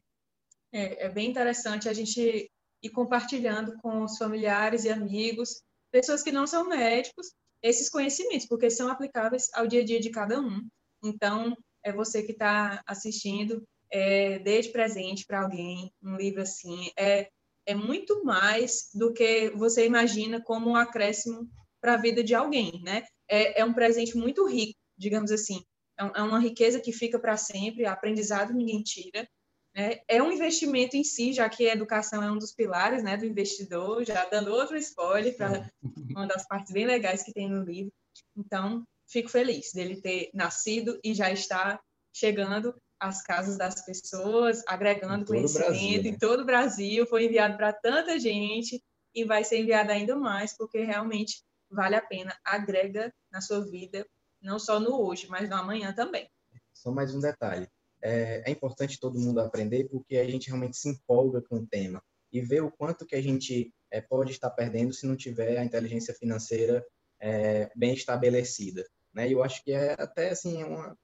É, 0.71 1.05
é 1.05 1.09
bem 1.09 1.29
interessante 1.29 1.87
a 1.87 1.93
gente 1.93 2.51
ir 2.83 2.89
compartilhando 2.89 3.77
com 3.77 4.03
os 4.03 4.17
familiares 4.17 4.83
e 4.83 4.89
amigos, 4.89 5.63
pessoas 5.89 6.21
que 6.21 6.31
não 6.31 6.45
são 6.45 6.67
médicos, 6.67 7.31
esses 7.61 7.89
conhecimentos, 7.89 8.45
porque 8.45 8.69
são 8.69 8.89
aplicáveis 8.89 9.49
ao 9.53 9.65
dia 9.65 9.81
a 9.81 9.85
dia 9.85 9.99
de 9.99 10.09
cada 10.09 10.39
um. 10.39 10.67
Então, 11.01 11.55
é 11.81 11.93
você 11.93 12.21
que 12.21 12.33
está 12.33 12.83
assistindo, 12.85 13.63
é, 13.89 14.39
dê 14.39 14.61
de 14.61 14.69
presente 14.69 15.25
para 15.25 15.41
alguém 15.41 15.93
um 16.03 16.17
livro 16.17 16.41
assim. 16.41 16.91
É, 16.97 17.29
é 17.65 17.73
muito 17.73 18.23
mais 18.25 18.89
do 18.93 19.13
que 19.13 19.49
você 19.51 19.85
imagina 19.85 20.41
como 20.41 20.71
um 20.71 20.75
acréscimo 20.75 21.49
para 21.79 21.93
a 21.93 21.97
vida 21.97 22.23
de 22.23 22.35
alguém, 22.35 22.81
né? 22.83 23.03
É, 23.29 23.61
é 23.61 23.65
um 23.65 23.73
presente 23.73 24.17
muito 24.17 24.45
rico, 24.45 24.77
digamos 24.97 25.31
assim. 25.31 25.63
É, 25.99 26.19
é 26.19 26.23
uma 26.23 26.39
riqueza 26.39 26.79
que 26.79 26.91
fica 26.91 27.19
para 27.19 27.37
sempre, 27.37 27.85
aprendizado 27.85 28.53
ninguém 28.53 28.81
tira. 28.81 29.27
Né? 29.75 30.01
É 30.07 30.21
um 30.21 30.31
investimento 30.31 30.95
em 30.95 31.03
si, 31.03 31.33
já 31.33 31.49
que 31.49 31.67
a 31.67 31.73
educação 31.73 32.23
é 32.23 32.31
um 32.31 32.37
dos 32.37 32.53
pilares 32.53 33.03
né, 33.03 33.17
do 33.17 33.25
investidor, 33.25 34.05
já 34.05 34.25
dando 34.25 34.51
outro 34.53 34.77
spoiler 34.77 35.35
para 35.35 35.69
uma 36.11 36.27
das 36.27 36.47
partes 36.47 36.71
bem 36.71 36.85
legais 36.85 37.23
que 37.23 37.33
tem 37.33 37.49
no 37.49 37.63
livro. 37.63 37.91
Então, 38.37 38.83
fico 39.07 39.29
feliz 39.29 39.73
dele 39.73 39.99
ter 39.99 40.29
nascido 40.33 40.99
e 41.03 41.13
já 41.13 41.31
está 41.31 41.79
chegando 42.15 42.75
às 42.99 43.23
casas 43.23 43.57
das 43.57 43.83
pessoas, 43.83 44.63
agregando 44.67 45.25
conhecimento 45.25 45.71
Brasil, 45.71 46.03
né? 46.03 46.09
em 46.09 46.17
todo 46.17 46.41
o 46.41 46.45
Brasil. 46.45 47.07
Foi 47.07 47.25
enviado 47.25 47.57
para 47.57 47.73
tanta 47.73 48.19
gente 48.19 48.81
e 49.13 49.25
vai 49.25 49.43
ser 49.43 49.59
enviado 49.59 49.91
ainda 49.91 50.15
mais, 50.15 50.55
porque 50.55 50.83
realmente 50.83 51.43
vale 51.69 51.95
a 51.95 52.01
pena, 52.01 52.37
agrega 52.45 53.11
na 53.31 53.41
sua 53.41 53.65
vida, 53.65 54.07
não 54.39 54.59
só 54.59 54.79
no 54.79 55.01
hoje, 55.01 55.27
mas 55.27 55.49
no 55.49 55.55
amanhã 55.55 55.91
também. 55.93 56.29
Só 56.71 56.91
mais 56.91 57.13
um 57.15 57.19
detalhe 57.19 57.67
é, 58.03 58.43
é 58.45 58.51
importante 58.51 58.99
todo 58.99 59.19
mundo 59.19 59.39
aprender 59.39 59.87
porque 59.89 60.17
a 60.17 60.29
gente 60.29 60.47
realmente 60.47 60.77
se 60.77 60.89
empolga 60.89 61.41
com 61.41 61.55
o 61.55 61.65
tema 61.65 62.03
e 62.31 62.41
vê 62.41 62.59
o 62.59 62.71
quanto 62.71 63.05
que 63.05 63.15
a 63.15 63.21
gente 63.21 63.73
é, 63.89 64.01
pode 64.01 64.31
estar 64.31 64.49
perdendo 64.49 64.93
se 64.93 65.05
não 65.05 65.15
tiver 65.15 65.57
a 65.57 65.63
inteligência 65.63 66.13
financeira 66.13 66.85
é, 67.19 67.71
bem 67.75 67.93
estabelecida. 67.93 68.85
Né? 69.13 69.29
E 69.29 69.31
eu 69.31 69.43
acho 69.43 69.63
que 69.63 69.71
é 69.71 69.95
até 69.97 70.31
assim 70.31 70.63
uma, 70.63 70.97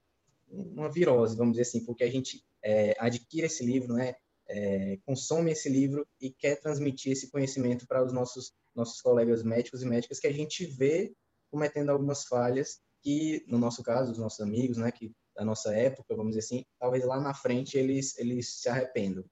uma 0.50 0.92
virose, 0.92 1.38
vamos 1.38 1.54
dizer 1.54 1.64
assim, 1.64 1.86
porque 1.86 2.04
a 2.04 2.12
gente 2.12 2.44
é, 2.64 2.96
adquire 3.00 3.46
esse 3.46 3.66
livro, 3.66 3.94
né? 3.94 4.16
É, 4.52 4.98
consome 5.06 5.52
esse 5.52 5.70
livro 5.70 6.08
e 6.20 6.32
quer 6.32 6.60
transmitir 6.60 7.12
esse 7.12 7.30
conhecimento 7.30 7.86
para 7.86 8.04
os 8.04 8.12
nossos 8.12 8.52
nossos 8.76 9.00
colegas 9.00 9.44
médicos 9.44 9.84
e 9.84 9.86
médicas 9.86 10.20
que 10.20 10.28
a 10.28 10.34
gente 10.34 10.66
vê 10.66 11.14
cometendo 11.52 11.90
algumas 11.90 12.24
falhas 12.26 12.80
que, 13.02 13.44
no 13.48 13.58
nosso 13.58 13.84
caso, 13.84 14.12
os 14.12 14.18
nossos 14.18 14.40
amigos, 14.40 14.78
né, 14.78 14.92
que 14.92 15.12
da 15.40 15.46
nossa 15.46 15.74
época, 15.74 16.14
vamos 16.18 16.36
dizer 16.36 16.40
assim, 16.42 16.66
talvez 16.78 17.06
lá 17.06 17.18
na 17.18 17.34
frente 17.34 17.78
eles, 17.78 18.18
eles 18.18 18.60
se 18.60 18.68
arrependam. 18.68 19.24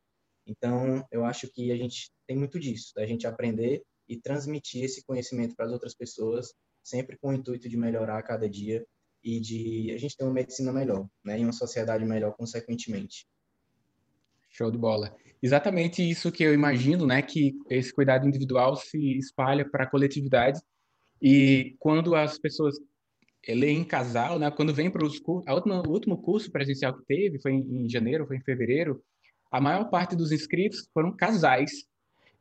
Então, 0.45 1.05
eu 1.11 1.25
acho 1.25 1.49
que 1.49 1.69
a 1.69 1.75
gente 1.75 2.09
tem 2.25 2.37
muito 2.37 2.57
disso, 2.57 2.93
da 2.95 3.05
gente 3.05 3.27
aprender 3.27 3.83
e 4.07 4.15
transmitir 4.15 4.85
esse 4.85 5.03
conhecimento 5.03 5.53
para 5.53 5.65
as 5.65 5.71
outras 5.73 5.93
pessoas, 5.93 6.53
sempre 6.81 7.17
com 7.17 7.27
o 7.27 7.33
intuito 7.33 7.67
de 7.67 7.75
melhorar 7.75 8.17
a 8.17 8.23
cada 8.23 8.49
dia 8.49 8.85
e 9.21 9.41
de 9.41 9.91
a 9.93 9.97
gente 9.97 10.15
ter 10.15 10.23
uma 10.23 10.33
medicina 10.33 10.71
melhor, 10.71 11.05
né, 11.25 11.37
e 11.41 11.43
uma 11.43 11.51
sociedade 11.51 12.05
melhor 12.05 12.33
consequentemente. 12.37 13.27
Show 14.49 14.71
de 14.71 14.77
bola. 14.77 15.13
Exatamente 15.43 16.09
isso 16.09 16.31
que 16.31 16.41
eu 16.41 16.53
imagino, 16.53 17.05
né, 17.05 17.21
que 17.21 17.53
esse 17.69 17.93
cuidado 17.93 18.25
individual 18.25 18.77
se 18.77 19.17
espalha 19.17 19.69
para 19.69 19.83
a 19.83 19.89
coletividade 19.89 20.61
e 21.21 21.75
quando 21.79 22.15
as 22.15 22.39
pessoas 22.39 22.77
ele 23.43 23.67
em 23.69 23.83
casal, 23.83 24.37
né? 24.39 24.49
Quando 24.51 24.73
vem 24.73 24.89
para 24.89 25.05
os 25.05 25.19
cursos, 25.19 25.45
o 25.47 25.89
último 25.89 26.21
curso 26.21 26.51
presencial 26.51 26.93
que 26.93 27.05
teve 27.05 27.39
foi 27.39 27.53
em, 27.53 27.85
em 27.85 27.89
janeiro, 27.89 28.27
foi 28.27 28.37
em 28.37 28.41
fevereiro. 28.41 29.01
A 29.51 29.61
maior 29.61 29.89
parte 29.89 30.15
dos 30.15 30.31
inscritos 30.31 30.87
foram 30.93 31.15
casais. 31.15 31.71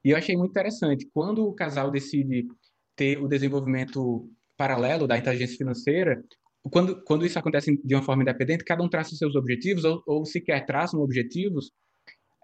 E 0.05 0.11
eu 0.11 0.17
achei 0.17 0.37
muito 0.37 0.51
interessante. 0.51 1.09
Quando 1.13 1.47
o 1.47 1.53
casal 1.53 1.91
decide 1.91 2.47
ter 2.95 3.23
o 3.23 3.29
desenvolvimento 3.29 4.29
paralelo 4.57 5.07
da 5.07 5.19
inteligência 5.19 5.57
financeira, 5.57 6.23
quando, 6.71 7.03
quando 7.03 7.25
isso 7.25 7.39
acontece 7.39 7.81
de 7.85 7.95
uma 7.95 8.03
forma 8.03 8.23
independente, 8.23 8.65
cada 8.65 8.83
um 8.83 8.89
traça 8.89 9.15
seus 9.15 9.37
objetivos, 9.37 9.85
ou, 9.85 10.03
ou 10.07 10.25
sequer 10.25 10.65
traçam 10.67 11.01
objetivos, 11.01 11.71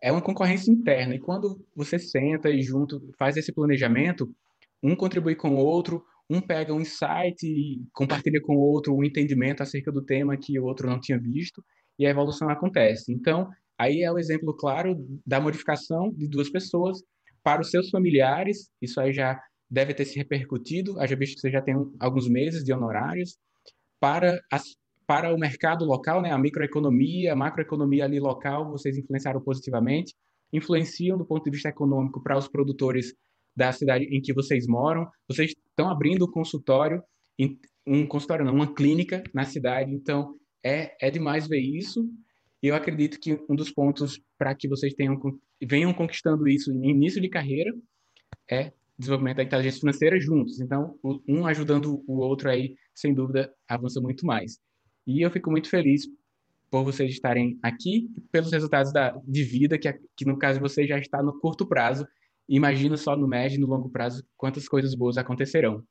é 0.02 0.12
uma 0.12 0.22
concorrência 0.22 0.70
interna. 0.70 1.14
E 1.14 1.18
quando 1.18 1.64
você 1.74 1.98
senta 1.98 2.50
e 2.50 2.62
junto 2.62 3.12
faz 3.18 3.36
esse 3.36 3.52
planejamento, 3.52 4.32
um 4.82 4.94
contribui 4.94 5.34
com 5.34 5.50
o 5.50 5.58
outro, 5.58 6.04
um 6.32 6.40
pega 6.40 6.72
um 6.72 6.80
insight 6.80 7.44
e 7.44 7.84
compartilha 7.92 8.40
com 8.40 8.56
o 8.56 8.60
outro 8.60 8.94
um 8.94 9.04
entendimento 9.04 9.62
acerca 9.62 9.92
do 9.92 10.02
tema 10.02 10.36
que 10.36 10.58
o 10.58 10.64
outro 10.64 10.88
não 10.88 11.00
tinha 11.00 11.18
visto, 11.18 11.62
e 11.98 12.06
a 12.06 12.10
evolução 12.10 12.48
acontece. 12.48 13.12
Então, 13.12 13.48
aí 13.78 14.02
é 14.02 14.10
o 14.10 14.18
exemplo 14.18 14.54
claro 14.54 14.96
da 15.26 15.40
modificação 15.40 16.10
de 16.10 16.26
duas 16.26 16.50
pessoas 16.50 17.02
para 17.42 17.60
os 17.60 17.70
seus 17.70 17.90
familiares, 17.90 18.70
isso 18.80 19.00
aí 19.00 19.12
já 19.12 19.40
deve 19.68 19.92
ter 19.94 20.04
se 20.04 20.16
repercutido, 20.16 20.98
haja 21.00 21.16
visto 21.16 21.34
que 21.34 21.40
você 21.40 21.50
já 21.50 21.60
tem 21.60 21.74
alguns 21.98 22.28
meses 22.28 22.62
de 22.64 22.72
honorários, 22.72 23.36
para, 24.00 24.40
as, 24.50 24.64
para 25.06 25.34
o 25.34 25.38
mercado 25.38 25.84
local, 25.84 26.22
né, 26.22 26.30
a 26.30 26.38
microeconomia, 26.38 27.32
a 27.32 27.36
macroeconomia 27.36 28.04
ali 28.04 28.20
local, 28.20 28.70
vocês 28.70 28.96
influenciaram 28.96 29.40
positivamente, 29.40 30.14
influenciam 30.52 31.16
do 31.16 31.24
ponto 31.24 31.44
de 31.44 31.50
vista 31.50 31.68
econômico 31.68 32.22
para 32.22 32.36
os 32.36 32.48
produtores 32.48 33.14
da 33.56 33.72
cidade 33.72 34.04
em 34.04 34.20
que 34.20 34.32
vocês 34.32 34.66
moram. 34.66 35.06
Vocês 35.28 35.54
estão 35.72 35.90
abrindo 35.90 36.24
um 36.24 36.30
consultório, 36.30 37.02
um 37.86 38.06
consultório 38.06 38.44
não, 38.44 38.54
uma 38.54 38.72
clínica 38.72 39.22
na 39.34 39.44
cidade. 39.44 39.92
Então, 39.92 40.36
é, 40.64 40.94
é 41.00 41.10
demais 41.10 41.48
ver 41.48 41.60
isso. 41.60 42.08
E 42.62 42.68
eu 42.68 42.76
acredito 42.76 43.18
que 43.18 43.42
um 43.48 43.56
dos 43.56 43.70
pontos 43.70 44.20
para 44.38 44.54
que 44.54 44.68
vocês 44.68 44.94
tenham, 44.94 45.18
venham 45.60 45.92
conquistando 45.92 46.46
isso 46.46 46.72
no 46.72 46.84
início 46.84 47.20
de 47.20 47.28
carreira 47.28 47.72
é 48.48 48.72
desenvolvimento 48.96 49.38
da 49.38 49.42
inteligência 49.42 49.80
financeira 49.80 50.20
juntos. 50.20 50.60
Então, 50.60 50.96
um 51.28 51.46
ajudando 51.46 52.04
o 52.06 52.18
outro 52.18 52.48
aí, 52.48 52.76
sem 52.94 53.12
dúvida, 53.12 53.52
avança 53.68 54.00
muito 54.00 54.24
mais. 54.24 54.58
E 55.06 55.20
eu 55.24 55.30
fico 55.30 55.50
muito 55.50 55.68
feliz 55.68 56.06
por 56.70 56.84
vocês 56.84 57.10
estarem 57.10 57.58
aqui, 57.62 58.08
pelos 58.30 58.52
resultados 58.52 58.92
da, 58.92 59.10
de 59.26 59.42
vida, 59.42 59.76
que, 59.76 59.92
que 60.16 60.24
no 60.24 60.38
caso 60.38 60.60
você 60.60 60.86
já 60.86 60.98
está 60.98 61.22
no 61.22 61.38
curto 61.40 61.66
prazo, 61.66 62.06
imagina 62.56 62.96
só 62.96 63.16
no 63.16 63.26
médio 63.26 63.56
e 63.56 63.60
no 63.60 63.66
longo 63.66 63.88
prazo 63.88 64.24
quantas 64.36 64.68
coisas 64.68 64.94
boas 64.94 65.16
acontecerão. 65.16 65.84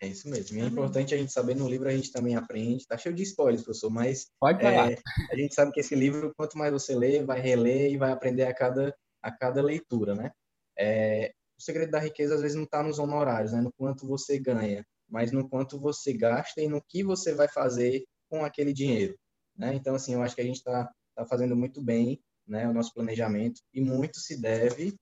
É 0.00 0.08
isso 0.08 0.28
mesmo. 0.28 0.58
E 0.58 0.60
é 0.60 0.64
importante 0.64 1.14
a 1.14 1.16
gente 1.16 1.32
saber, 1.32 1.54
no 1.54 1.68
livro 1.68 1.88
a 1.88 1.92
gente 1.92 2.10
também 2.10 2.34
aprende, 2.34 2.86
tá 2.86 2.98
cheio 2.98 3.14
de 3.14 3.22
spoilers, 3.22 3.62
professor, 3.62 3.88
mas 3.88 4.26
Pode 4.40 4.60
falar. 4.60 4.90
É, 4.90 4.98
a 5.30 5.36
gente 5.36 5.54
sabe 5.54 5.70
que 5.70 5.78
esse 5.78 5.94
livro, 5.94 6.32
quanto 6.36 6.58
mais 6.58 6.72
você 6.72 6.92
lê, 6.96 7.22
vai 7.22 7.40
reler 7.40 7.92
e 7.92 7.96
vai 7.96 8.10
aprender 8.10 8.42
a 8.42 8.52
cada, 8.52 8.92
a 9.22 9.30
cada 9.30 9.62
leitura, 9.62 10.16
né? 10.16 10.32
É, 10.76 11.32
o 11.56 11.62
segredo 11.62 11.92
da 11.92 12.00
riqueza, 12.00 12.34
às 12.34 12.40
vezes, 12.40 12.56
não 12.56 12.64
está 12.64 12.82
nos 12.82 12.98
honorários, 12.98 13.52
né? 13.52 13.60
no 13.60 13.72
quanto 13.72 14.04
você 14.04 14.40
ganha, 14.40 14.84
mas 15.08 15.30
no 15.30 15.48
quanto 15.48 15.78
você 15.78 16.12
gasta 16.12 16.60
e 16.60 16.66
no 16.66 16.82
que 16.82 17.04
você 17.04 17.32
vai 17.32 17.46
fazer 17.46 18.02
com 18.28 18.44
aquele 18.44 18.72
dinheiro. 18.72 19.16
Né? 19.56 19.72
Então, 19.74 19.94
assim, 19.94 20.14
eu 20.14 20.22
acho 20.22 20.34
que 20.34 20.40
a 20.40 20.44
gente 20.44 20.56
está 20.56 20.90
tá 21.14 21.24
fazendo 21.24 21.54
muito 21.54 21.80
bem 21.80 22.20
né, 22.44 22.68
o 22.68 22.72
nosso 22.72 22.92
planejamento 22.92 23.60
e 23.72 23.80
muito 23.80 24.18
se 24.18 24.40
deve 24.40 24.96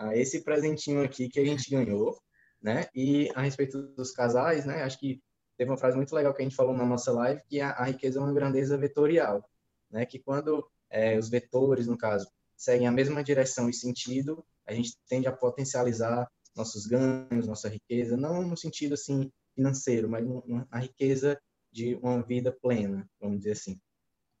a 0.00 0.16
esse 0.16 0.42
presentinho 0.42 1.02
aqui 1.02 1.28
que 1.28 1.38
a 1.38 1.44
gente 1.44 1.70
ganhou, 1.70 2.18
né? 2.60 2.86
E 2.94 3.30
a 3.34 3.42
respeito 3.42 3.82
dos 3.94 4.12
casais, 4.12 4.64
né? 4.64 4.82
Acho 4.82 4.98
que 4.98 5.20
teve 5.58 5.70
uma 5.70 5.76
frase 5.76 5.96
muito 5.96 6.14
legal 6.14 6.32
que 6.32 6.40
a 6.40 6.44
gente 6.44 6.56
falou 6.56 6.74
na 6.74 6.86
nossa 6.86 7.12
live, 7.12 7.42
que 7.48 7.60
a, 7.60 7.70
a 7.72 7.84
riqueza 7.84 8.18
é 8.18 8.22
uma 8.22 8.32
grandeza 8.32 8.78
vetorial, 8.78 9.44
né? 9.90 10.06
Que 10.06 10.18
quando 10.18 10.66
é, 10.88 11.18
os 11.18 11.28
vetores, 11.28 11.86
no 11.86 11.98
caso, 11.98 12.26
seguem 12.56 12.86
a 12.86 12.92
mesma 12.92 13.22
direção 13.22 13.68
e 13.68 13.74
sentido, 13.74 14.44
a 14.66 14.72
gente 14.72 14.96
tende 15.06 15.28
a 15.28 15.32
potencializar 15.32 16.26
nossos 16.56 16.86
ganhos, 16.86 17.46
nossa 17.46 17.68
riqueza, 17.68 18.16
não 18.16 18.42
no 18.42 18.56
sentido 18.56 18.94
assim 18.94 19.30
financeiro, 19.54 20.08
mas 20.08 20.24
a 20.70 20.78
riqueza 20.78 21.38
de 21.70 21.94
uma 21.96 22.22
vida 22.22 22.50
plena, 22.50 23.08
vamos 23.20 23.38
dizer 23.38 23.52
assim. 23.52 23.78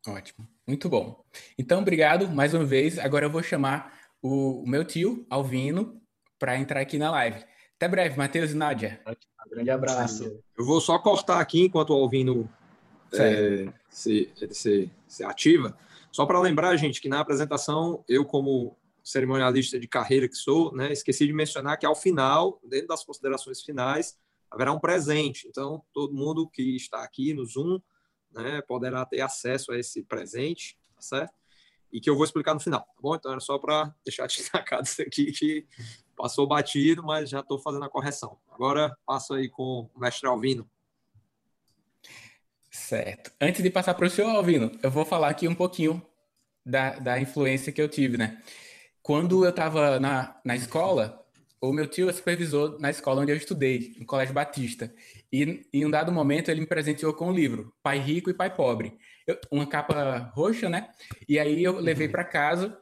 Ótimo, 0.06 0.48
muito 0.66 0.88
bom. 0.88 1.22
Então, 1.58 1.80
obrigado 1.80 2.28
mais 2.28 2.54
uma 2.54 2.64
vez. 2.64 2.98
Agora 2.98 3.26
eu 3.26 3.30
vou 3.30 3.42
chamar 3.42 3.99
o, 4.22 4.64
meu 4.66 4.84
tio, 4.84 5.26
Alvino, 5.28 6.00
para 6.38 6.58
entrar 6.58 6.80
aqui 6.80 6.98
na 6.98 7.10
live. 7.10 7.44
Até 7.76 7.88
breve, 7.88 8.16
Matheus 8.16 8.50
e 8.50 8.54
Nádia. 8.54 9.00
Um 9.06 9.50
grande 9.50 9.70
abraço. 9.70 10.42
Eu 10.56 10.64
vou 10.64 10.80
só 10.80 10.98
cortar 10.98 11.40
aqui 11.40 11.64
enquanto 11.64 11.90
o 11.90 11.94
Alvino 11.94 12.48
é, 13.12 13.72
se, 13.88 14.30
se, 14.50 14.90
se 15.06 15.24
ativa. 15.24 15.76
Só 16.12 16.26
para 16.26 16.40
lembrar, 16.40 16.76
gente, 16.76 17.00
que 17.00 17.08
na 17.08 17.20
apresentação, 17.20 18.04
eu, 18.08 18.24
como 18.24 18.76
cerimonialista 19.02 19.78
de 19.78 19.88
carreira 19.88 20.28
que 20.28 20.36
sou, 20.36 20.74
né, 20.74 20.92
esqueci 20.92 21.26
de 21.26 21.32
mencionar 21.32 21.78
que 21.78 21.86
ao 21.86 21.94
final, 21.94 22.60
dentro 22.64 22.88
das 22.88 23.04
considerações 23.04 23.62
finais, 23.62 24.18
haverá 24.50 24.72
um 24.72 24.80
presente. 24.80 25.46
Então, 25.48 25.82
todo 25.92 26.14
mundo 26.14 26.48
que 26.48 26.76
está 26.76 27.02
aqui 27.02 27.32
no 27.32 27.44
Zoom 27.44 27.80
né, 28.30 28.60
poderá 28.62 29.04
ter 29.04 29.20
acesso 29.20 29.72
a 29.72 29.78
esse 29.78 30.02
presente, 30.02 30.76
tá 30.94 31.00
certo? 31.02 31.39
E 31.92 32.00
que 32.00 32.08
eu 32.08 32.14
vou 32.14 32.24
explicar 32.24 32.54
no 32.54 32.60
final, 32.60 32.80
tá 32.80 33.00
bom? 33.00 33.14
Então 33.14 33.32
era 33.32 33.40
só 33.40 33.58
para 33.58 33.94
deixar 34.04 34.26
destacado 34.28 34.84
isso 34.84 35.02
aqui 35.02 35.32
que 35.32 35.66
passou 36.16 36.46
batido, 36.46 37.02
mas 37.02 37.30
já 37.30 37.40
estou 37.40 37.58
fazendo 37.58 37.84
a 37.84 37.88
correção. 37.88 38.38
Agora 38.50 38.96
passo 39.06 39.34
aí 39.34 39.48
com 39.48 39.90
o 39.94 40.00
mestre 40.00 40.28
Alvino. 40.28 40.68
Certo. 42.70 43.32
Antes 43.40 43.62
de 43.62 43.70
passar 43.70 43.94
para 43.94 44.06
o 44.06 44.10
senhor 44.10 44.30
Alvino, 44.30 44.70
eu 44.82 44.90
vou 44.90 45.04
falar 45.04 45.28
aqui 45.28 45.48
um 45.48 45.54
pouquinho 45.54 46.00
da, 46.64 46.98
da 46.98 47.20
influência 47.20 47.72
que 47.72 47.80
eu 47.80 47.88
tive, 47.88 48.16
né? 48.16 48.42
Quando 49.02 49.44
eu 49.44 49.50
estava 49.50 49.98
na, 49.98 50.40
na 50.44 50.54
escola, 50.54 51.24
o 51.60 51.72
meu 51.72 51.86
tio 51.86 52.08
é 52.08 52.12
supervisor 52.12 52.78
na 52.78 52.90
escola 52.90 53.22
onde 53.22 53.32
eu 53.32 53.36
estudei, 53.36 53.94
no 53.98 54.06
Colégio 54.06 54.34
Batista. 54.34 54.92
E 55.32 55.66
em 55.72 55.84
um 55.84 55.90
dado 55.90 56.12
momento 56.12 56.50
ele 56.50 56.60
me 56.60 56.66
presenteou 56.66 57.12
com 57.12 57.28
um 57.28 57.32
livro, 57.32 57.72
Pai 57.82 57.98
Rico 57.98 58.30
e 58.30 58.34
Pai 58.34 58.54
Pobre. 58.54 58.96
Uma 59.50 59.66
capa 59.66 60.32
roxa, 60.34 60.68
né? 60.68 60.88
E 61.28 61.38
aí 61.38 61.62
eu 61.62 61.78
levei 61.78 62.08
para 62.08 62.24
casa 62.24 62.76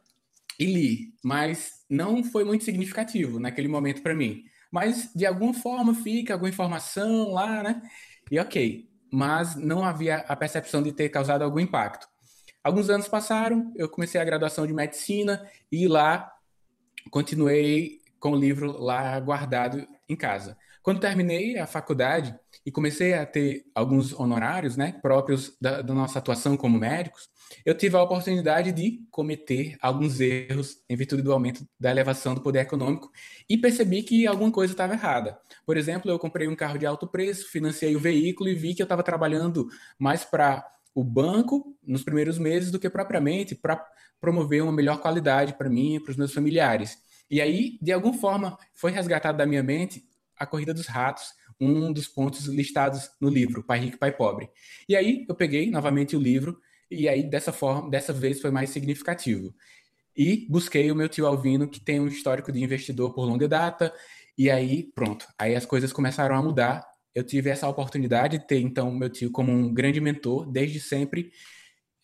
e 0.59 0.65
li, 0.65 1.13
mas 1.23 1.85
não 1.89 2.23
foi 2.23 2.43
muito 2.43 2.63
significativo 2.63 3.39
naquele 3.39 3.67
momento 3.67 4.01
para 4.01 4.13
mim. 4.13 4.43
Mas 4.71 5.11
de 5.15 5.25
alguma 5.25 5.53
forma 5.53 5.93
fica 5.95 6.33
alguma 6.33 6.49
informação 6.49 7.31
lá, 7.31 7.63
né? 7.63 7.81
E 8.29 8.39
ok, 8.39 8.87
mas 9.11 9.55
não 9.55 9.83
havia 9.83 10.17
a 10.27 10.35
percepção 10.35 10.83
de 10.83 10.91
ter 10.91 11.09
causado 11.09 11.43
algum 11.43 11.59
impacto. 11.59 12.07
Alguns 12.63 12.89
anos 12.89 13.07
passaram, 13.07 13.73
eu 13.75 13.89
comecei 13.89 14.19
a 14.19 14.25
graduação 14.25 14.67
de 14.67 14.73
medicina 14.73 15.47
e 15.71 15.87
lá 15.87 16.31
continuei 17.09 17.99
com 18.19 18.31
o 18.31 18.35
livro 18.35 18.77
lá 18.77 19.19
guardado 19.19 19.87
em 20.07 20.15
casa. 20.15 20.57
Quando 20.83 20.99
terminei 20.99 21.57
a 21.57 21.65
faculdade 21.65 22.37
e 22.65 22.71
comecei 22.71 23.13
a 23.13 23.25
ter 23.25 23.65
alguns 23.73 24.13
honorários, 24.13 24.75
né, 24.77 24.93
próprios 25.01 25.55
da, 25.59 25.81
da 25.81 25.93
nossa 25.93 26.19
atuação 26.19 26.55
como 26.57 26.77
médicos, 26.77 27.29
eu 27.65 27.75
tive 27.75 27.95
a 27.95 28.03
oportunidade 28.03 28.71
de 28.71 29.01
cometer 29.09 29.75
alguns 29.81 30.19
erros 30.19 30.77
em 30.89 30.95
virtude 30.95 31.21
do 31.21 31.33
aumento 31.33 31.67
da 31.79 31.89
elevação 31.89 32.35
do 32.35 32.41
poder 32.41 32.59
econômico 32.59 33.11
e 33.49 33.57
percebi 33.57 34.03
que 34.03 34.27
alguma 34.27 34.51
coisa 34.51 34.73
estava 34.73 34.93
errada. 34.93 35.39
Por 35.65 35.77
exemplo, 35.77 36.11
eu 36.11 36.19
comprei 36.19 36.47
um 36.47 36.55
carro 36.55 36.77
de 36.77 36.85
alto 36.85 37.07
preço, 37.07 37.49
financiei 37.49 37.95
o 37.95 37.99
veículo 37.99 38.49
e 38.49 38.55
vi 38.55 38.75
que 38.75 38.81
eu 38.81 38.85
estava 38.85 39.03
trabalhando 39.03 39.67
mais 39.97 40.23
para 40.23 40.65
o 40.93 41.03
banco 41.03 41.75
nos 41.83 42.03
primeiros 42.03 42.37
meses 42.37 42.71
do 42.71 42.79
que 42.79 42.89
propriamente 42.89 43.55
para 43.55 43.83
promover 44.19 44.61
uma 44.61 44.71
melhor 44.71 44.99
qualidade 44.99 45.53
para 45.53 45.69
mim 45.69 45.95
e 45.95 45.99
para 45.99 46.11
os 46.11 46.17
meus 46.17 46.33
familiares. 46.33 46.97
E 47.29 47.39
aí, 47.41 47.77
de 47.81 47.91
alguma 47.91 48.13
forma, 48.13 48.57
foi 48.73 48.91
resgatado 48.91 49.37
da 49.37 49.45
minha 49.45 49.63
mente 49.63 50.03
a 50.35 50.45
corrida 50.45 50.73
dos 50.73 50.87
ratos, 50.87 51.33
um 51.59 51.91
dos 51.91 52.07
pontos 52.07 52.45
listados 52.45 53.09
no 53.19 53.29
livro, 53.29 53.63
Pai 53.63 53.79
Rico 53.79 53.97
Pai 53.97 54.15
Pobre. 54.15 54.49
E 54.87 54.95
aí 54.95 55.25
eu 55.27 55.35
peguei 55.35 55.69
novamente 55.69 56.15
o 56.15 56.19
livro 56.19 56.59
e 56.89 57.07
aí 57.07 57.23
dessa 57.23 57.51
forma, 57.51 57.89
dessa 57.89 58.13
vez 58.13 58.41
foi 58.41 58.51
mais 58.51 58.69
significativo. 58.69 59.53
E 60.15 60.47
busquei 60.49 60.91
o 60.91 60.95
meu 60.95 61.07
tio 61.07 61.27
Alvino, 61.27 61.67
que 61.67 61.79
tem 61.79 61.99
um 61.99 62.07
histórico 62.07 62.51
de 62.51 62.61
investidor 62.61 63.13
por 63.13 63.25
longa 63.25 63.47
data, 63.47 63.93
e 64.37 64.49
aí 64.49 64.91
pronto, 64.95 65.25
aí 65.37 65.55
as 65.55 65.65
coisas 65.65 65.93
começaram 65.93 66.35
a 66.35 66.41
mudar. 66.41 66.85
Eu 67.13 67.23
tive 67.23 67.49
essa 67.49 67.67
oportunidade 67.67 68.37
de 68.37 68.47
ter 68.47 68.59
então 68.59 68.91
meu 68.91 69.09
tio 69.09 69.31
como 69.31 69.51
um 69.51 69.73
grande 69.73 69.99
mentor 69.99 70.49
desde 70.49 70.79
sempre, 70.79 71.31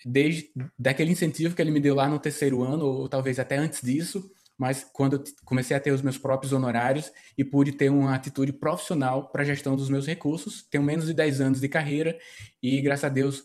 desde 0.05 0.51
daquele 0.77 1.11
incentivo 1.11 1.55
que 1.55 1.61
ele 1.61 1.71
me 1.71 1.79
deu 1.79 1.95
lá 1.95 2.07
no 2.07 2.19
terceiro 2.19 2.61
ano, 2.61 2.85
ou 2.85 3.09
talvez 3.09 3.39
até 3.39 3.57
antes 3.57 3.81
disso, 3.81 4.29
mas 4.57 4.85
quando 4.93 5.23
comecei 5.43 5.75
a 5.75 5.79
ter 5.79 5.91
os 5.91 6.01
meus 6.01 6.17
próprios 6.17 6.53
honorários 6.53 7.11
e 7.37 7.43
pude 7.43 7.71
ter 7.71 7.89
uma 7.89 8.15
atitude 8.15 8.53
profissional 8.53 9.29
para 9.29 9.41
a 9.41 9.45
gestão 9.45 9.75
dos 9.75 9.89
meus 9.89 10.07
recursos, 10.07 10.63
tenho 10.69 10.83
menos 10.83 11.05
de 11.05 11.13
10 11.13 11.41
anos 11.41 11.61
de 11.61 11.67
carreira 11.67 12.17
e, 12.61 12.81
graças 12.81 13.05
a 13.05 13.09
Deus, 13.09 13.43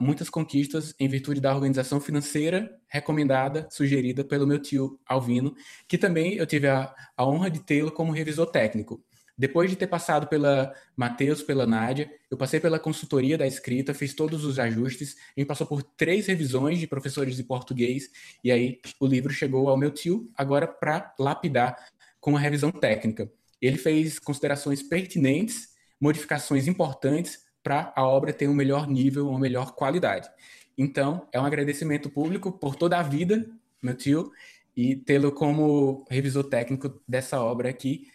muitas 0.00 0.30
conquistas 0.30 0.94
em 0.98 1.08
virtude 1.08 1.40
da 1.40 1.54
organização 1.54 2.00
financeira 2.00 2.70
recomendada, 2.88 3.68
sugerida 3.70 4.24
pelo 4.24 4.46
meu 4.46 4.58
tio 4.58 4.98
Alvino, 5.06 5.54
que 5.86 5.98
também 5.98 6.34
eu 6.34 6.46
tive 6.46 6.68
a, 6.68 6.94
a 7.16 7.26
honra 7.26 7.50
de 7.50 7.60
tê-lo 7.60 7.92
como 7.92 8.12
revisor 8.12 8.46
técnico. 8.46 9.04
Depois 9.38 9.68
de 9.68 9.76
ter 9.76 9.86
passado 9.86 10.26
pela 10.26 10.74
Matheus, 10.96 11.42
pela 11.42 11.66
Nádia, 11.66 12.10
eu 12.30 12.38
passei 12.38 12.58
pela 12.58 12.78
consultoria 12.78 13.36
da 13.36 13.46
escrita, 13.46 13.92
fiz 13.92 14.14
todos 14.14 14.44
os 14.46 14.58
ajustes, 14.58 15.14
a 15.36 15.40
gente 15.40 15.48
passou 15.48 15.66
por 15.66 15.82
três 15.82 16.26
revisões 16.26 16.78
de 16.78 16.86
professores 16.86 17.36
de 17.36 17.42
português, 17.42 18.10
e 18.42 18.50
aí 18.50 18.80
o 18.98 19.06
livro 19.06 19.30
chegou 19.32 19.68
ao 19.68 19.76
meu 19.76 19.90
tio, 19.90 20.30
agora 20.34 20.66
para 20.66 21.14
lapidar 21.18 21.76
com 22.18 22.30
uma 22.30 22.40
revisão 22.40 22.72
técnica. 22.72 23.30
Ele 23.60 23.76
fez 23.76 24.18
considerações 24.18 24.82
pertinentes, 24.82 25.68
modificações 26.00 26.66
importantes 26.66 27.44
para 27.62 27.92
a 27.94 28.06
obra 28.06 28.32
ter 28.32 28.48
um 28.48 28.54
melhor 28.54 28.88
nível, 28.88 29.28
uma 29.28 29.38
melhor 29.38 29.74
qualidade. 29.74 30.30
Então, 30.78 31.28
é 31.30 31.38
um 31.38 31.44
agradecimento 31.44 32.08
público 32.08 32.52
por 32.52 32.74
toda 32.74 32.98
a 32.98 33.02
vida, 33.02 33.46
meu 33.82 33.94
tio, 33.94 34.32
e 34.74 34.96
tê-lo 34.96 35.30
como 35.30 36.06
revisor 36.08 36.44
técnico 36.44 37.00
dessa 37.06 37.40
obra 37.40 37.68
aqui 37.68 38.08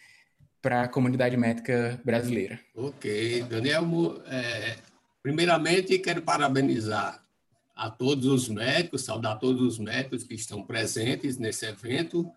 para 0.62 0.84
a 0.84 0.88
comunidade 0.88 1.36
médica 1.36 2.00
brasileira. 2.04 2.60
Ok, 2.76 3.44
Daniel, 3.44 4.22
é, 4.28 4.78
primeiramente 5.24 5.98
quero 6.00 6.22
parabenizar 6.22 7.24
a 7.76 7.90
todos 7.90 8.26
os 8.26 8.48
médicos, 8.48 9.04
saudar 9.04 9.40
todos 9.40 9.62
os 9.62 9.80
médicos 9.80 10.24
que 10.24 10.36
estão 10.36 10.64
presentes 10.64 11.38
nesse 11.38 11.66
evento 11.66 12.32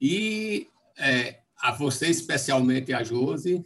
e 0.00 0.68
é, 0.98 1.40
a 1.56 1.72
você 1.72 2.08
especialmente, 2.08 2.92
a 2.92 3.02
Josi, 3.02 3.64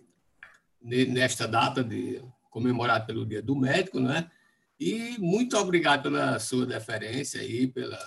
nesta 0.81 1.49
data 1.49 1.83
de 1.83 2.23
comemorado 2.51 3.07
pelo 3.07 3.27
Dia 3.27 3.43
do 3.43 3.57
Médico, 3.57 3.99
né? 3.99 4.31
E 4.79 5.17
muito 5.19 5.57
obrigado 5.57 6.05
pela 6.05 6.39
sua 6.39 6.67
deferência 6.67 7.41
aí, 7.41 7.67
pela 7.67 7.99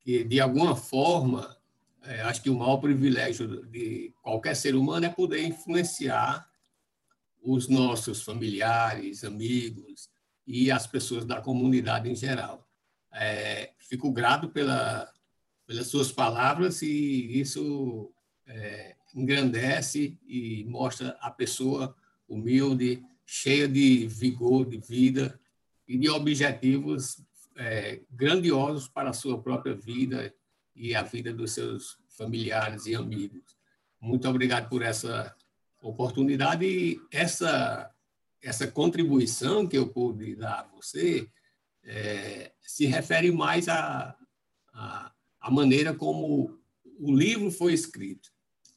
que 0.00 0.24
de 0.24 0.40
alguma 0.40 0.76
forma 0.76 1.56
é, 2.06 2.20
acho 2.22 2.42
que 2.42 2.50
o 2.50 2.58
maior 2.58 2.76
privilégio 2.78 3.64
de 3.66 4.12
qualquer 4.22 4.54
ser 4.54 4.74
humano 4.74 5.06
é 5.06 5.08
poder 5.08 5.42
influenciar 5.42 6.48
os 7.42 7.68
nossos 7.68 8.22
familiares, 8.22 9.24
amigos 9.24 10.08
e 10.46 10.70
as 10.70 10.86
pessoas 10.86 11.24
da 11.24 11.40
comunidade 11.40 12.10
em 12.10 12.14
geral. 12.14 12.68
É, 13.12 13.72
fico 13.78 14.10
grato 14.10 14.48
pela, 14.48 15.10
pelas 15.66 15.86
suas 15.86 16.10
palavras 16.10 16.82
e 16.82 17.40
isso 17.40 18.12
é, 18.46 18.96
engrandece 19.14 20.18
e 20.26 20.64
mostra 20.64 21.16
a 21.20 21.30
pessoa 21.30 21.94
humilde, 22.28 23.02
cheia 23.24 23.68
de 23.68 24.06
vigor, 24.08 24.66
de 24.66 24.78
vida 24.78 25.38
e 25.86 25.96
de 25.96 26.10
objetivos 26.10 27.22
é, 27.56 28.00
grandiosos 28.10 28.88
para 28.88 29.10
a 29.10 29.14
sua 29.14 29.40
própria 29.40 29.74
vida 29.74 30.34
e 30.74 30.94
a 30.94 31.02
vida 31.02 31.32
dos 31.32 31.52
seus 31.52 31.98
familiares 32.08 32.86
e 32.86 32.94
amigos. 32.94 33.56
Muito 34.00 34.28
obrigado 34.28 34.68
por 34.68 34.82
essa 34.82 35.34
oportunidade 35.80 36.64
e 36.64 37.00
essa, 37.10 37.90
essa 38.42 38.66
contribuição 38.66 39.66
que 39.66 39.76
eu 39.76 39.88
pude 39.88 40.34
dar 40.34 40.60
a 40.60 40.68
você 40.74 41.28
é, 41.84 42.52
se 42.60 42.86
refere 42.86 43.30
mais 43.30 43.68
à 43.68 44.16
a, 44.72 45.12
a, 45.40 45.50
maneira 45.50 45.94
como 45.94 46.58
o 46.98 47.14
livro 47.14 47.50
foi 47.50 47.72
escrito. 47.72 48.30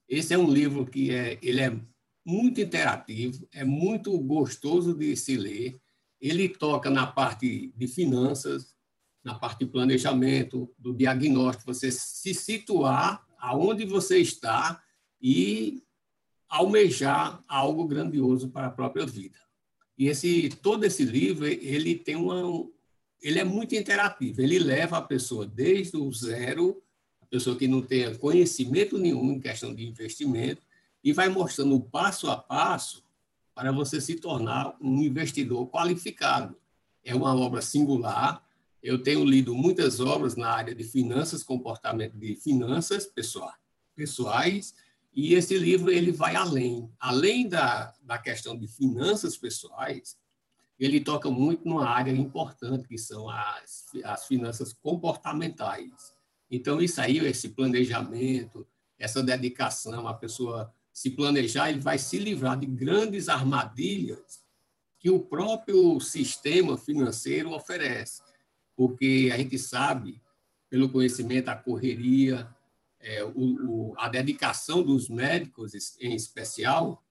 Esse 0.08 0.34
é 0.34 0.38
um 0.38 0.52
livro 0.52 0.86
que 0.86 1.12
é, 1.12 1.40
ele 1.42 1.62
é 1.62 1.80
muito 2.26 2.62
interativo, 2.62 3.48
é 3.54 3.64
muito 3.64 4.18
gostoso 4.20 4.94
de 4.94 5.16
se 5.16 5.38
ler. 5.38 5.80
Ele 6.20 6.50
toca 6.50 6.90
na 6.90 7.08
parte 7.08 7.74
de 7.76 7.88
finanças, 7.88 8.76
na 9.28 9.36
parte 9.36 9.60
de 9.60 9.66
planejamento, 9.66 10.74
do 10.80 10.94
diagnóstico, 10.94 11.74
você 11.74 11.92
se 11.92 12.34
situar 12.34 13.28
aonde 13.38 13.86
você 13.86 14.20
está 14.20 14.82
e 15.22 15.84
almejar 16.48 17.44
algo 17.46 17.86
grandioso 17.86 18.48
para 18.48 18.68
a 18.68 18.72
própria 18.72 19.06
vida. 19.06 19.38
E 19.98 20.08
esse 20.08 20.48
todo 20.62 20.86
esse 20.86 21.04
livro, 21.04 21.46
ele 21.46 21.96
tem 21.96 22.16
uma 22.16 22.66
ele 23.22 23.40
é 23.40 23.44
muito 23.44 23.76
interativo, 23.76 24.42
ele 24.42 24.60
leva 24.60 24.98
a 24.98 25.02
pessoa 25.02 25.46
desde 25.46 25.98
o 25.98 26.10
zero, 26.14 26.82
a 27.20 27.26
pessoa 27.26 27.58
que 27.58 27.68
não 27.68 27.82
tenha 27.82 28.16
conhecimento 28.16 28.98
nenhum 28.98 29.34
em 29.34 29.40
questão 29.42 29.76
de 29.76 29.86
investimento 29.86 30.62
e 31.04 31.12
vai 31.12 31.28
mostrando 31.28 31.76
o 31.76 31.82
passo 31.82 32.30
a 32.30 32.38
passo 32.38 33.04
para 33.54 33.74
você 33.74 34.00
se 34.00 34.16
tornar 34.16 34.78
um 34.80 35.02
investidor 35.02 35.68
qualificado. 35.68 36.56
É 37.04 37.14
uma 37.14 37.36
obra 37.36 37.62
singular, 37.62 38.47
eu 38.88 38.98
tenho 38.98 39.26
lido 39.26 39.54
muitas 39.54 40.00
obras 40.00 40.38
na 40.38 40.50
área 40.50 40.74
de 40.74 40.82
finanças, 40.82 41.44
comportamento 41.44 42.14
de 42.14 42.38
finanças 42.38 43.12
pessoais, 43.94 44.74
e 45.14 45.34
esse 45.34 45.58
livro 45.58 45.92
ele 45.92 46.10
vai 46.10 46.38
além. 46.38 46.90
Além 46.98 47.50
da, 47.50 47.94
da 48.02 48.18
questão 48.18 48.58
de 48.58 48.66
finanças 48.66 49.36
pessoais, 49.36 50.18
ele 50.80 51.02
toca 51.02 51.30
muito 51.30 51.68
numa 51.68 51.86
área 51.86 52.14
importante, 52.14 52.88
que 52.88 52.98
são 52.98 53.30
as, 53.30 53.88
as 54.06 54.26
finanças 54.26 54.72
comportamentais. 54.72 56.14
Então, 56.50 56.82
isso 56.82 57.02
aí, 57.02 57.18
esse 57.18 57.50
planejamento, 57.50 58.66
essa 58.98 59.22
dedicação, 59.22 60.08
a 60.08 60.14
pessoa 60.14 60.74
se 60.94 61.10
planejar, 61.10 61.70
ele 61.70 61.82
vai 61.82 61.98
se 61.98 62.18
livrar 62.20 62.58
de 62.58 62.66
grandes 62.66 63.28
armadilhas 63.28 64.46
que 64.98 65.10
o 65.10 65.20
próprio 65.20 66.00
sistema 66.00 66.78
financeiro 66.78 67.52
oferece 67.52 68.27
porque 68.78 69.32
a 69.34 69.38
gente 69.38 69.58
sabe 69.58 70.22
pelo 70.70 70.88
conhecimento, 70.88 71.50
a 71.50 71.56
correria, 71.56 72.48
é, 73.00 73.24
o, 73.24 73.32
o, 73.34 73.94
a 73.98 74.08
dedicação 74.08 74.84
dos 74.84 75.10
médicos, 75.10 75.74
em 76.00 76.14
especial, 76.14 77.04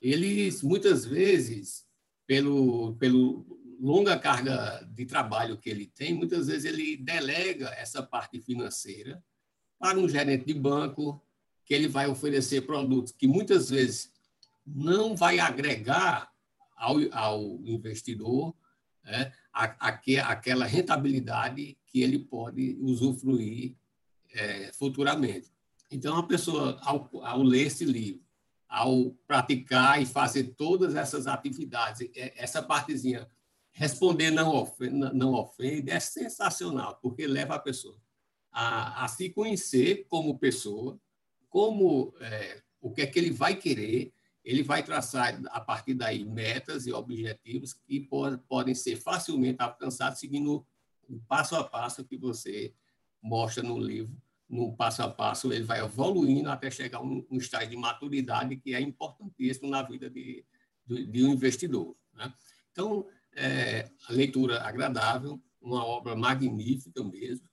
eles 0.00 0.62
muitas 0.62 1.04
vezes, 1.04 1.86
pelo, 2.26 2.94
pelo 2.94 3.44
longa 3.80 4.18
carga 4.18 4.88
de 4.94 5.04
trabalho 5.04 5.58
que 5.58 5.68
ele 5.68 5.86
tem, 5.86 6.14
muitas 6.14 6.46
vezes 6.46 6.64
ele 6.64 6.96
delega 6.96 7.68
essa 7.76 8.02
parte 8.02 8.40
financeira 8.40 9.22
para 9.78 9.98
um 9.98 10.08
gerente 10.08 10.46
de 10.46 10.54
banco, 10.54 11.22
que 11.66 11.74
ele 11.74 11.88
vai 11.88 12.06
oferecer 12.06 12.62
produtos 12.62 13.12
que 13.12 13.26
muitas 13.26 13.68
vezes 13.68 14.10
não 14.66 15.14
vai 15.14 15.38
agregar 15.38 16.32
ao, 16.76 16.96
ao 17.12 17.60
investidor 17.64 18.54
né, 19.04 19.32
aquela 19.52 20.66
rentabilidade 20.66 21.76
que 21.86 22.02
ele 22.02 22.18
pode 22.18 22.76
usufruir 22.80 23.74
é, 24.32 24.72
futuramente. 24.72 25.52
Então, 25.90 26.16
a 26.16 26.22
pessoa, 26.26 26.78
ao, 26.82 27.08
ao 27.22 27.42
ler 27.42 27.66
esse 27.66 27.84
livro, 27.84 28.22
ao 28.68 29.10
praticar 29.26 30.02
e 30.02 30.06
fazer 30.06 30.54
todas 30.56 30.96
essas 30.96 31.26
atividades, 31.26 32.08
é, 32.16 32.32
essa 32.36 32.62
partezinha, 32.62 33.28
responder 33.70 34.30
não 34.30 34.54
ofende, 34.54 35.14
não 35.14 35.34
ofende 35.34 35.90
é 35.90 36.00
sensacional, 36.00 36.98
porque 37.02 37.26
leva 37.26 37.54
a 37.54 37.58
pessoa 37.58 37.96
a, 38.54 39.04
a 39.04 39.08
se 39.08 39.28
conhecer 39.30 40.06
como 40.08 40.38
pessoa, 40.38 40.98
como 41.50 42.14
é, 42.20 42.62
o 42.80 42.90
que 42.92 43.02
é 43.02 43.06
que 43.06 43.18
ele 43.18 43.32
vai 43.32 43.56
querer, 43.56 44.12
ele 44.44 44.62
vai 44.62 44.82
traçar 44.82 45.40
a 45.46 45.60
partir 45.60 45.94
daí 45.94 46.24
metas 46.24 46.86
e 46.86 46.92
objetivos 46.92 47.72
que 47.72 48.00
pod 48.00 48.38
podem 48.46 48.74
ser 48.74 48.96
facilmente 48.96 49.62
alcançados 49.62 50.20
seguindo 50.20 50.66
o 51.08 51.18
passo 51.20 51.56
a 51.56 51.64
passo 51.64 52.04
que 52.04 52.16
você 52.18 52.74
mostra 53.22 53.62
no 53.62 53.78
livro. 53.78 54.14
No 54.46 54.76
passo 54.76 55.02
a 55.02 55.08
passo, 55.08 55.50
ele 55.50 55.64
vai 55.64 55.80
evoluindo 55.80 56.50
até 56.50 56.70
chegar 56.70 56.98
a 56.98 57.02
um, 57.02 57.26
um 57.30 57.38
estágio 57.38 57.70
de 57.70 57.76
maturidade 57.76 58.56
que 58.56 58.74
é 58.74 58.80
importantíssimo 58.80 59.70
na 59.70 59.82
vida 59.82 60.10
de, 60.10 60.44
de, 60.86 61.06
de 61.06 61.24
um 61.24 61.32
investidor. 61.32 61.96
Né? 62.12 62.32
Então, 62.70 63.06
é, 63.34 63.90
a 64.06 64.12
leitura 64.12 64.62
agradável, 64.62 65.42
uma 65.60 65.84
obra 65.84 66.14
magnífica 66.14 67.02
mesmo. 67.02 67.48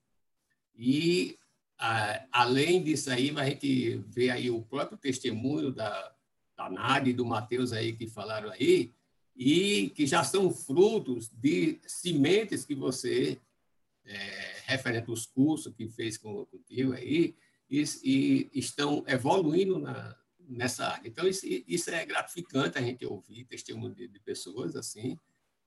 E, 0.75 1.37
a, 1.77 2.25
além 2.31 2.83
disso 2.83 3.09
aí, 3.09 3.31
a 3.37 3.45
gente 3.45 3.95
vê 4.07 4.29
aí 4.29 4.51
o 4.51 4.61
próprio 4.61 4.97
testemunho 4.97 5.71
da, 5.71 6.13
da 6.55 6.69
Nádia 6.69 7.11
e 7.11 7.13
do 7.13 7.25
Matheus 7.25 7.73
aí 7.73 7.93
que 7.93 8.07
falaram 8.07 8.49
aí, 8.51 8.91
e 9.35 9.89
que 9.95 10.05
já 10.05 10.23
são 10.23 10.51
frutos 10.51 11.29
de 11.29 11.79
sementes 11.87 12.65
que 12.65 12.75
você, 12.75 13.39
é, 14.05 14.61
referente 14.65 15.09
aos 15.09 15.25
cursos 15.25 15.73
que 15.73 15.87
fez 15.87 16.17
com, 16.17 16.45
contigo 16.45 16.93
aí, 16.93 17.35
e, 17.69 17.83
e 18.03 18.49
estão 18.53 19.03
evoluindo 19.07 19.79
na, 19.79 20.15
nessa 20.39 20.87
área. 20.87 21.07
Então, 21.07 21.27
isso, 21.27 21.45
isso, 21.45 21.89
é 21.89 22.05
gratificante 22.05 22.77
a 22.77 22.81
gente 22.81 23.05
ouvir 23.05 23.45
testemunho 23.45 23.95
de, 23.95 24.07
de 24.07 24.19
pessoas 24.19 24.75
assim, 24.75 25.17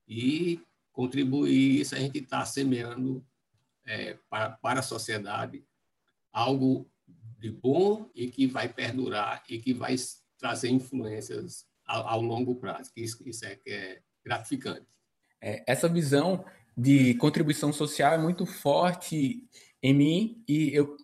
e 0.07 0.61
contribuir 0.93 1.81
isso, 1.81 1.95
a 1.95 1.99
gente 1.99 2.19
está 2.19 2.45
semeando 2.45 3.25
é, 3.85 4.19
para, 4.29 4.51
para 4.51 4.81
a 4.81 4.83
sociedade 4.83 5.65
algo 6.33 6.89
de 7.39 7.51
bom 7.51 8.11
e 8.15 8.31
que 8.31 8.47
vai 8.47 8.69
perdurar 8.73 9.43
e 9.49 9.59
que 9.59 9.73
vai 9.75 9.97
trazer 10.45 10.69
influências 10.69 11.65
ao, 11.87 12.21
longo 12.21 12.55
prazo, 12.55 12.91
isso, 12.95 13.27
isso 13.27 13.47
é, 13.47 13.59
é 13.67 13.99
gratificante. 14.23 14.87
É, 15.41 15.65
essa 15.67 15.89
visão 15.89 16.45
de 16.77 17.15
contribuição 17.15 17.73
social 17.73 18.13
é 18.13 18.19
muito 18.19 18.45
forte 18.45 19.43
em 19.83 19.95
mim 19.95 20.45
e 20.47 20.71
eu 20.75 20.99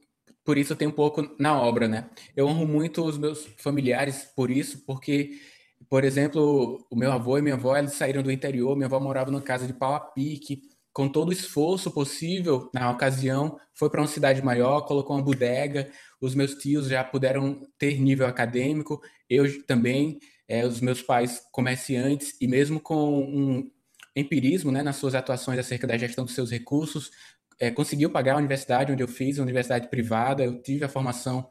por 0.45 0.59
isso 0.59 0.75
eu 0.75 0.77
tenho 0.77 0.91
um 0.91 0.95
pouco 0.95 1.35
na 1.39 1.59
obra, 1.59 1.89
né? 1.89 2.11
Eu 2.37 2.49
honro 2.49 2.67
muito 2.67 3.03
os 3.03 3.17
meus 3.17 3.47
familiares 3.57 4.31
por 4.37 4.51
isso, 4.51 4.85
porque 4.85 5.41
por 5.89 6.05
exemplo, 6.05 6.87
o 6.91 6.97
meu 6.97 7.11
avô 7.11 7.39
e 7.39 7.43
minha 7.43 7.55
avó, 7.55 7.75
eles 7.75 7.95
saíram 7.95 8.23
do 8.23 8.31
interior, 8.31 8.77
minha 8.77 8.89
avó 8.89 9.01
morava 9.01 9.31
numa 9.31 9.41
casa 9.41 9.67
de 9.67 9.73
pau 9.73 9.95
a 9.95 10.01
pique, 10.01 10.61
com 10.93 11.09
todo 11.09 11.31
o 11.31 11.33
esforço 11.33 11.91
possível 11.91 12.69
na 12.75 12.91
ocasião, 12.91 13.59
foi 13.73 13.89
para 13.89 14.03
uma 14.03 14.07
cidade 14.07 14.43
maior, 14.43 14.83
colocou 14.83 15.17
uma 15.17 15.23
bodega, 15.23 15.91
os 16.21 16.35
meus 16.35 16.55
tios 16.55 16.89
já 16.89 17.03
puderam 17.03 17.67
ter 17.79 17.99
nível 18.01 18.27
acadêmico, 18.27 19.01
eu 19.29 19.65
também, 19.65 20.19
é, 20.47 20.67
os 20.67 20.81
meus 20.81 21.01
pais 21.01 21.43
comerciantes, 21.51 22.37
e 22.41 22.47
mesmo 22.47 22.79
com 22.79 23.21
um 23.21 23.71
empirismo 24.15 24.71
né, 24.71 24.83
nas 24.83 24.97
suas 24.97 25.15
atuações 25.15 25.59
acerca 25.59 25.87
da 25.87 25.97
gestão 25.97 26.25
dos 26.25 26.35
seus 26.35 26.51
recursos, 26.51 27.11
é, 27.59 27.71
conseguiu 27.71 28.11
pagar 28.11 28.35
a 28.35 28.39
universidade 28.39 28.93
onde 28.93 29.03
eu 29.03 29.09
fiz, 29.09 29.39
a 29.39 29.43
universidade 29.43 29.89
privada, 29.89 30.45
eu 30.45 30.61
tive 30.61 30.85
a 30.85 30.89
formação 30.89 31.49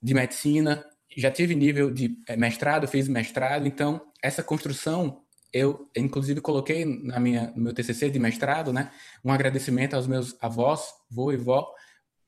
de 0.00 0.14
medicina, 0.14 0.84
já 1.16 1.30
tive 1.30 1.54
nível 1.54 1.90
de 1.90 2.16
é, 2.26 2.36
mestrado, 2.36 2.88
fiz 2.88 3.08
mestrado, 3.08 3.66
então 3.66 4.00
essa 4.22 4.42
construção 4.42 5.22
eu 5.52 5.90
inclusive 5.94 6.40
coloquei 6.40 6.84
na 6.84 7.20
minha 7.20 7.52
no 7.54 7.64
meu 7.64 7.74
TCC 7.74 8.08
de 8.08 8.18
mestrado, 8.18 8.72
né, 8.72 8.90
um 9.22 9.30
agradecimento 9.30 9.94
aos 9.94 10.06
meus 10.06 10.34
avós, 10.40 10.94
vô 11.10 11.30
e 11.30 11.36
vó, 11.36 11.70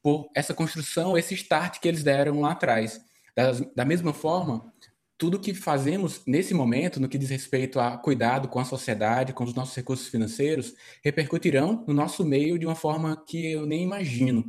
por 0.04 0.30
essa 0.34 0.52
construção, 0.52 1.16
esse 1.16 1.32
start 1.32 1.80
que 1.80 1.88
eles 1.88 2.04
deram 2.04 2.42
lá 2.42 2.52
atrás. 2.52 3.00
Da, 3.34 3.52
da 3.74 3.84
mesma 3.86 4.12
forma, 4.12 4.70
tudo 5.16 5.40
que 5.40 5.54
fazemos 5.54 6.20
nesse 6.26 6.52
momento, 6.52 7.00
no 7.00 7.08
que 7.08 7.16
diz 7.16 7.30
respeito 7.30 7.80
a 7.80 7.96
cuidado 7.96 8.46
com 8.46 8.58
a 8.58 8.66
sociedade, 8.66 9.32
com 9.32 9.44
os 9.44 9.54
nossos 9.54 9.74
recursos 9.74 10.08
financeiros, 10.08 10.74
repercutirão 11.02 11.82
no 11.88 11.94
nosso 11.94 12.22
meio 12.22 12.58
de 12.58 12.66
uma 12.66 12.74
forma 12.74 13.16
que 13.26 13.52
eu 13.52 13.64
nem 13.64 13.82
imagino. 13.82 14.44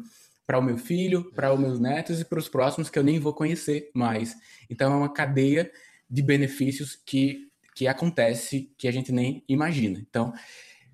Para 0.45 0.59
o 0.59 0.61
meu 0.61 0.77
filho, 0.77 1.31
para 1.31 1.53
os 1.53 1.59
meus 1.59 1.79
netos 1.79 2.19
e 2.19 2.25
para 2.25 2.37
os 2.37 2.49
próximos 2.49 2.89
que 2.89 2.99
eu 2.99 3.03
nem 3.03 3.17
vou 3.17 3.33
conhecer 3.33 3.89
mais. 3.95 4.35
Então, 4.69 4.91
é 4.91 4.95
uma 4.97 5.13
cadeia 5.13 5.71
de 6.09 6.21
benefícios 6.21 6.99
que, 7.05 7.47
que 7.73 7.87
acontece 7.87 8.73
que 8.77 8.89
a 8.89 8.91
gente 8.91 9.09
nem 9.09 9.41
imagina. 9.47 10.03
Então, 10.05 10.33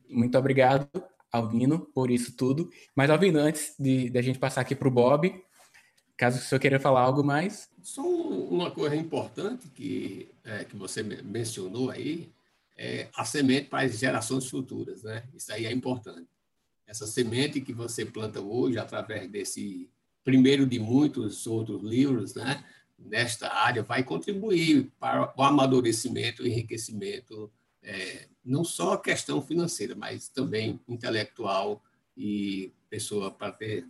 muito 0.07 0.37
obrigado 0.37 0.87
Alvino, 1.31 1.79
por 1.79 2.11
isso 2.11 2.35
tudo. 2.35 2.69
Mas, 2.95 3.09
Alvino, 3.09 3.39
antes 3.39 3.73
de, 3.79 4.09
de 4.09 4.17
a 4.17 4.21
gente 4.21 4.39
passar 4.39 4.61
aqui 4.61 4.75
para 4.75 4.87
o 4.87 4.91
Bob, 4.91 5.33
caso 6.17 6.37
o 6.37 6.41
senhor 6.41 6.59
queira 6.59 6.79
falar 6.79 7.01
algo 7.01 7.23
mais. 7.23 7.69
Só 7.81 8.01
uma 8.03 8.69
coisa 8.69 8.95
importante 8.95 9.67
que, 9.69 10.29
é, 10.43 10.65
que 10.65 10.75
você 10.75 11.01
mencionou 11.01 11.89
aí, 11.89 12.29
é 12.77 13.07
a 13.15 13.23
semente 13.23 13.69
para 13.69 13.85
as 13.85 13.99
gerações 13.99 14.49
futuras, 14.49 15.03
né? 15.03 15.23
Isso 15.35 15.53
aí 15.53 15.65
é 15.65 15.71
importante. 15.71 16.27
Essa 16.87 17.05
semente 17.05 17.61
que 17.61 17.73
você 17.73 18.05
planta 18.05 18.41
hoje, 18.41 18.77
através 18.77 19.29
desse 19.29 19.89
primeiro 20.23 20.65
de 20.65 20.79
muitos 20.79 21.47
outros 21.47 21.81
livros, 21.83 22.35
né? 22.35 22.63
Nesta 22.97 23.51
área, 23.51 23.81
vai 23.81 24.03
contribuir 24.03 24.91
para 24.99 25.33
o 25.35 25.43
amadurecimento 25.43 26.45
e 26.45 26.49
enriquecimento 26.49 27.51
é, 27.81 28.27
não 28.43 28.63
só 28.63 28.93
a 28.93 29.01
questão 29.01 29.41
financeira, 29.41 29.95
mas 29.95 30.27
também 30.27 30.79
intelectual 30.87 31.83
e 32.17 32.73
pessoa 32.89 33.31
para 33.31 33.51
ter 33.51 33.87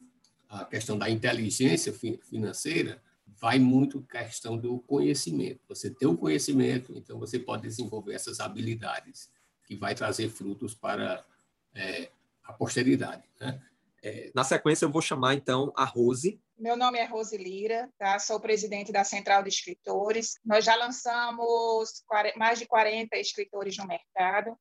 a 0.50 0.66
questão 0.66 0.98
da 0.98 1.10
inteligência 1.10 1.94
financeira, 1.94 3.02
vai 3.26 3.58
muito 3.58 4.02
questão 4.02 4.58
do 4.58 4.80
conhecimento. 4.80 5.62
Você 5.68 5.90
tem 5.90 6.08
o 6.08 6.18
conhecimento, 6.18 6.94
então 6.96 7.18
você 7.18 7.40
pode 7.40 7.64
desenvolver 7.64 8.14
essas 8.14 8.40
habilidades 8.40 9.30
que 9.66 9.76
vai 9.76 9.96
trazer 9.96 10.30
frutos 10.30 10.76
para 10.76 11.26
é, 11.74 12.12
a 12.44 12.52
posteridade. 12.52 13.24
Né? 13.40 13.62
É, 14.04 14.32
na 14.34 14.44
sequência, 14.44 14.86
eu 14.86 14.92
vou 14.92 15.02
chamar 15.02 15.36
então 15.36 15.72
a 15.76 15.86
Rose. 15.86 16.42
Meu 16.58 16.76
nome 16.76 16.98
é 16.98 17.06
Rose 17.06 17.38
Lira, 17.38 17.92
tá? 17.98 18.18
sou 18.18 18.40
presidente 18.40 18.92
da 18.92 19.04
Central 19.04 19.44
de 19.44 19.50
Escritores. 19.50 20.40
Nós 20.44 20.66
já 20.66 20.76
lançamos 20.76 22.04
mais 22.36 22.58
de 22.58 22.66
40 22.66 23.16
escritores 23.18 23.78
no 23.78 23.88
mercado. 23.88 24.58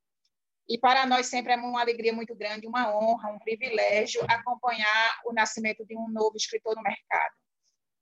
E 0.69 0.77
para 0.77 1.05
nós 1.05 1.25
sempre 1.25 1.53
é 1.53 1.55
uma 1.55 1.81
alegria 1.81 2.13
muito 2.13 2.35
grande, 2.35 2.67
uma 2.67 2.95
honra, 2.95 3.31
um 3.31 3.39
privilégio 3.39 4.21
acompanhar 4.29 5.19
o 5.25 5.33
nascimento 5.33 5.85
de 5.85 5.97
um 5.97 6.07
novo 6.07 6.37
escritor 6.37 6.75
no 6.75 6.83
mercado. 6.83 7.33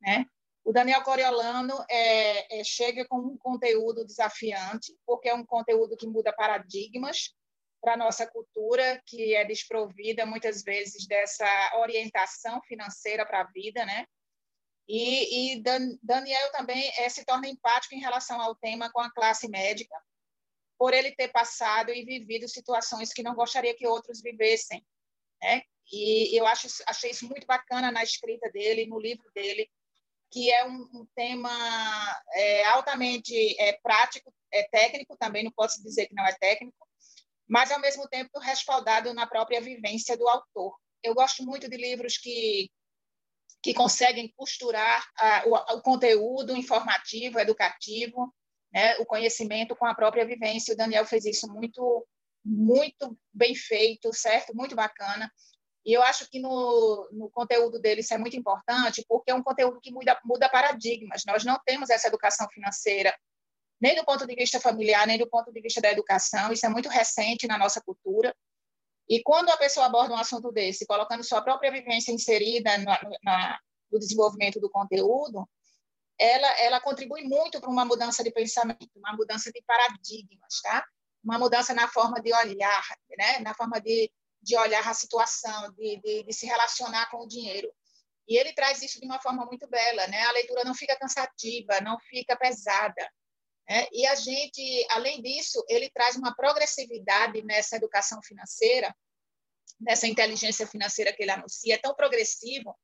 Né? 0.01 0.25
O 0.63 0.73
Daniel 0.73 1.01
Coriolano 1.01 1.73
é, 1.89 2.59
é, 2.59 2.63
chega 2.63 3.05
com 3.07 3.17
um 3.17 3.37
conteúdo 3.37 4.05
desafiante, 4.05 4.93
porque 5.05 5.29
é 5.29 5.33
um 5.33 5.45
conteúdo 5.45 5.97
que 5.97 6.05
muda 6.05 6.33
paradigmas, 6.33 7.33
para 7.81 7.93
a 7.93 7.97
nossa 7.97 8.27
cultura, 8.27 9.01
que 9.05 9.35
é 9.35 9.45
desprovida 9.45 10.25
muitas 10.25 10.63
vezes 10.63 11.07
dessa 11.07 11.47
orientação 11.77 12.61
financeira 12.63 13.25
para 13.25 13.41
a 13.41 13.51
vida, 13.51 13.85
né? 13.85 14.05
E, 14.87 15.53
e 15.53 15.61
Dan, 15.61 15.97
Daniel 16.01 16.51
também 16.51 16.91
é, 16.97 17.07
se 17.09 17.23
torna 17.23 17.47
empático 17.47 17.93
em 17.93 17.99
relação 17.99 18.41
ao 18.41 18.55
tema 18.55 18.91
com 18.91 18.99
a 18.99 19.11
classe 19.11 19.47
médica, 19.47 19.95
por 20.77 20.93
ele 20.93 21.11
ter 21.11 21.27
passado 21.27 21.91
e 21.91 22.03
vivido 22.03 22.47
situações 22.47 23.13
que 23.13 23.21
não 23.21 23.35
gostaria 23.35 23.75
que 23.75 23.85
outros 23.85 24.21
vivessem, 24.21 24.83
né? 25.41 25.61
E 25.91 26.39
eu 26.39 26.45
acho, 26.47 26.67
achei 26.87 27.11
isso 27.11 27.27
muito 27.27 27.45
bacana 27.45 27.91
na 27.91 28.03
escrita 28.03 28.49
dele, 28.51 28.87
no 28.87 28.99
livro 28.99 29.29
dele, 29.33 29.69
que 30.31 30.51
é 30.51 30.65
um, 30.65 30.89
um 30.93 31.07
tema 31.15 31.49
é, 32.33 32.65
altamente 32.65 33.33
é, 33.59 33.73
prático, 33.81 34.33
é 34.51 34.63
técnico 34.69 35.17
também, 35.17 35.43
não 35.43 35.51
posso 35.51 35.81
dizer 35.83 36.07
que 36.07 36.15
não 36.15 36.25
é 36.25 36.33
técnico, 36.33 36.88
mas 37.49 37.71
ao 37.71 37.81
mesmo 37.81 38.07
tempo 38.07 38.39
respaldado 38.39 39.13
na 39.13 39.25
própria 39.25 39.59
vivência 39.59 40.15
do 40.15 40.27
autor. 40.27 40.77
eu 41.03 41.15
gosto 41.15 41.43
muito 41.43 41.67
de 41.69 41.77
livros 41.77 42.17
que 42.17 42.69
que 43.61 43.73
conseguem 43.73 44.31
costurar 44.37 45.05
a, 45.17 45.43
o, 45.45 45.53
o, 45.77 45.81
conteúdo 45.81 46.55
informativo, 46.55 47.39
educativo, 47.39 48.33
né, 48.71 48.95
o 48.99 49.05
conhecimento 49.05 49.75
com 49.75 49.85
a 49.85 49.93
própria 49.93 50.25
vivência. 50.25 50.73
O 50.73 50.77
Daniel 50.77 51.05
fez 51.05 51.25
isso 51.25 51.45
muito, 51.51 52.07
muito 52.41 53.17
bem 53.33 53.53
feito, 53.53 54.13
certo? 54.13 54.55
Muito 54.55 54.77
bacana. 54.77 55.29
E 55.85 55.91
eu 55.91 56.01
acho 56.03 56.29
que 56.29 56.39
no, 56.39 57.09
no 57.11 57.29
conteúdo 57.29 57.79
dele 57.79 58.01
isso 58.01 58.13
é 58.13 58.17
muito 58.17 58.37
importante, 58.37 59.03
porque 59.07 59.31
é 59.31 59.35
um 59.35 59.43
conteúdo 59.43 59.81
que 59.81 59.91
muda, 59.91 60.17
muda 60.23 60.47
paradigmas. 60.47 61.23
Nós 61.25 61.43
não 61.43 61.59
temos 61.65 61.89
essa 61.89 62.07
educação 62.07 62.47
financeira, 62.49 63.13
nem 63.81 63.95
do 63.95 64.03
ponto 64.03 64.27
de 64.27 64.35
vista 64.35 64.59
familiar, 64.59 65.07
nem 65.07 65.17
do 65.17 65.29
ponto 65.29 65.51
de 65.51 65.61
vista 65.61 65.79
da 65.81 65.91
educação. 65.91 66.51
Isso 66.51 66.65
é 66.65 66.69
muito 66.69 66.89
recente 66.89 67.47
na 67.47 67.57
nossa 67.57 67.81
cultura. 67.81 68.35
E 69.07 69.23
quando 69.23 69.49
a 69.49 69.57
pessoa 69.57 69.87
aborda 69.87 70.13
um 70.13 70.17
assunto 70.17 70.51
desse, 70.51 70.85
colocando 70.85 71.23
sua 71.23 71.41
própria 71.41 71.71
vivência 71.71 72.11
inserida 72.11 72.77
na, 73.23 73.59
no 73.91 73.99
desenvolvimento 73.99 74.59
do 74.59 74.69
conteúdo, 74.69 75.47
ela, 76.19 76.59
ela 76.59 76.81
contribui 76.81 77.23
muito 77.23 77.59
para 77.59 77.69
uma 77.69 77.85
mudança 77.85 78.23
de 78.23 78.31
pensamento, 78.31 78.89
uma 78.95 79.13
mudança 79.13 79.51
de 79.51 79.63
paradigmas, 79.65 80.61
tá? 80.61 80.85
Uma 81.23 81.39
mudança 81.39 81.73
na 81.73 81.87
forma 81.87 82.21
de 82.21 82.33
olhar, 82.33 82.83
né? 83.17 83.39
Na 83.39 83.55
forma 83.55 83.79
de, 83.79 84.11
de 84.41 84.57
olhar 84.57 84.85
a 84.87 84.93
situação, 84.93 85.71
de, 85.71 85.99
de, 86.01 86.23
de 86.23 86.33
se 86.33 86.45
relacionar 86.45 87.09
com 87.09 87.23
o 87.23 87.27
dinheiro. 87.27 87.71
E 88.27 88.37
ele 88.37 88.53
traz 88.53 88.81
isso 88.83 88.99
de 88.99 89.05
uma 89.05 89.19
forma 89.19 89.45
muito 89.45 89.67
bela, 89.67 90.05
né? 90.07 90.21
A 90.23 90.31
leitura 90.33 90.63
não 90.63 90.75
fica 90.75 90.95
cansativa, 90.97 91.81
não 91.81 91.97
fica 91.99 92.35
pesada. 92.35 93.09
Né? 93.69 93.87
E 93.91 94.05
a 94.07 94.15
gente, 94.15 94.87
além 94.89 95.21
disso, 95.21 95.63
ele 95.69 95.89
traz 95.91 96.15
uma 96.15 96.35
progressividade 96.35 97.43
nessa 97.43 97.75
educação 97.75 98.19
financeira, 98.23 98.95
nessa 99.79 100.07
inteligência 100.07 100.65
financeira 100.65 101.13
que 101.13 101.21
ele 101.21 101.31
anuncia, 101.31 101.75
é 101.75 101.77
tão 101.77 101.93
progressivo 101.93 102.75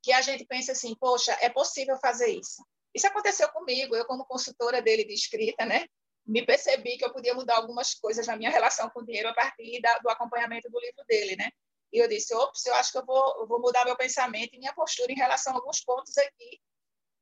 que 0.00 0.12
a 0.12 0.22
gente 0.22 0.46
pensa 0.46 0.72
assim, 0.72 0.94
poxa, 0.94 1.36
é 1.40 1.50
possível 1.50 1.98
fazer 1.98 2.28
isso. 2.28 2.64
Isso 2.94 3.06
aconteceu 3.06 3.48
comigo, 3.50 3.96
eu 3.96 4.06
como 4.06 4.24
consultora 4.24 4.80
dele 4.80 5.04
de 5.04 5.12
escrita, 5.12 5.66
né? 5.66 5.86
Me 6.24 6.44
percebi 6.46 6.96
que 6.96 7.04
eu 7.04 7.12
podia 7.12 7.34
mudar 7.34 7.56
algumas 7.56 7.94
coisas 7.94 8.26
na 8.26 8.36
minha 8.36 8.50
relação 8.50 8.88
com 8.90 9.00
o 9.00 9.04
dinheiro 9.04 9.28
a 9.28 9.34
partir 9.34 9.80
da, 9.80 9.98
do 9.98 10.08
acompanhamento 10.08 10.70
do 10.70 10.78
livro 10.78 11.04
dele, 11.06 11.36
né? 11.36 11.50
E 11.92 11.98
eu 11.98 12.06
disse, 12.06 12.34
ops, 12.34 12.64
eu 12.66 12.74
acho 12.74 12.92
que 12.92 12.98
eu 12.98 13.04
vou, 13.04 13.40
eu 13.40 13.46
vou 13.46 13.60
mudar 13.60 13.84
meu 13.84 13.96
pensamento 13.96 14.54
e 14.54 14.58
minha 14.58 14.74
postura 14.74 15.10
em 15.10 15.16
relação 15.16 15.52
a 15.54 15.56
alguns 15.56 15.80
pontos 15.80 16.16
aqui. 16.16 16.60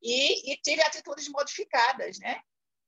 E, 0.03 0.53
e 0.53 0.57
tive 0.59 0.83
atitudes 0.83 1.29
modificadas, 1.29 2.19
né? 2.19 2.41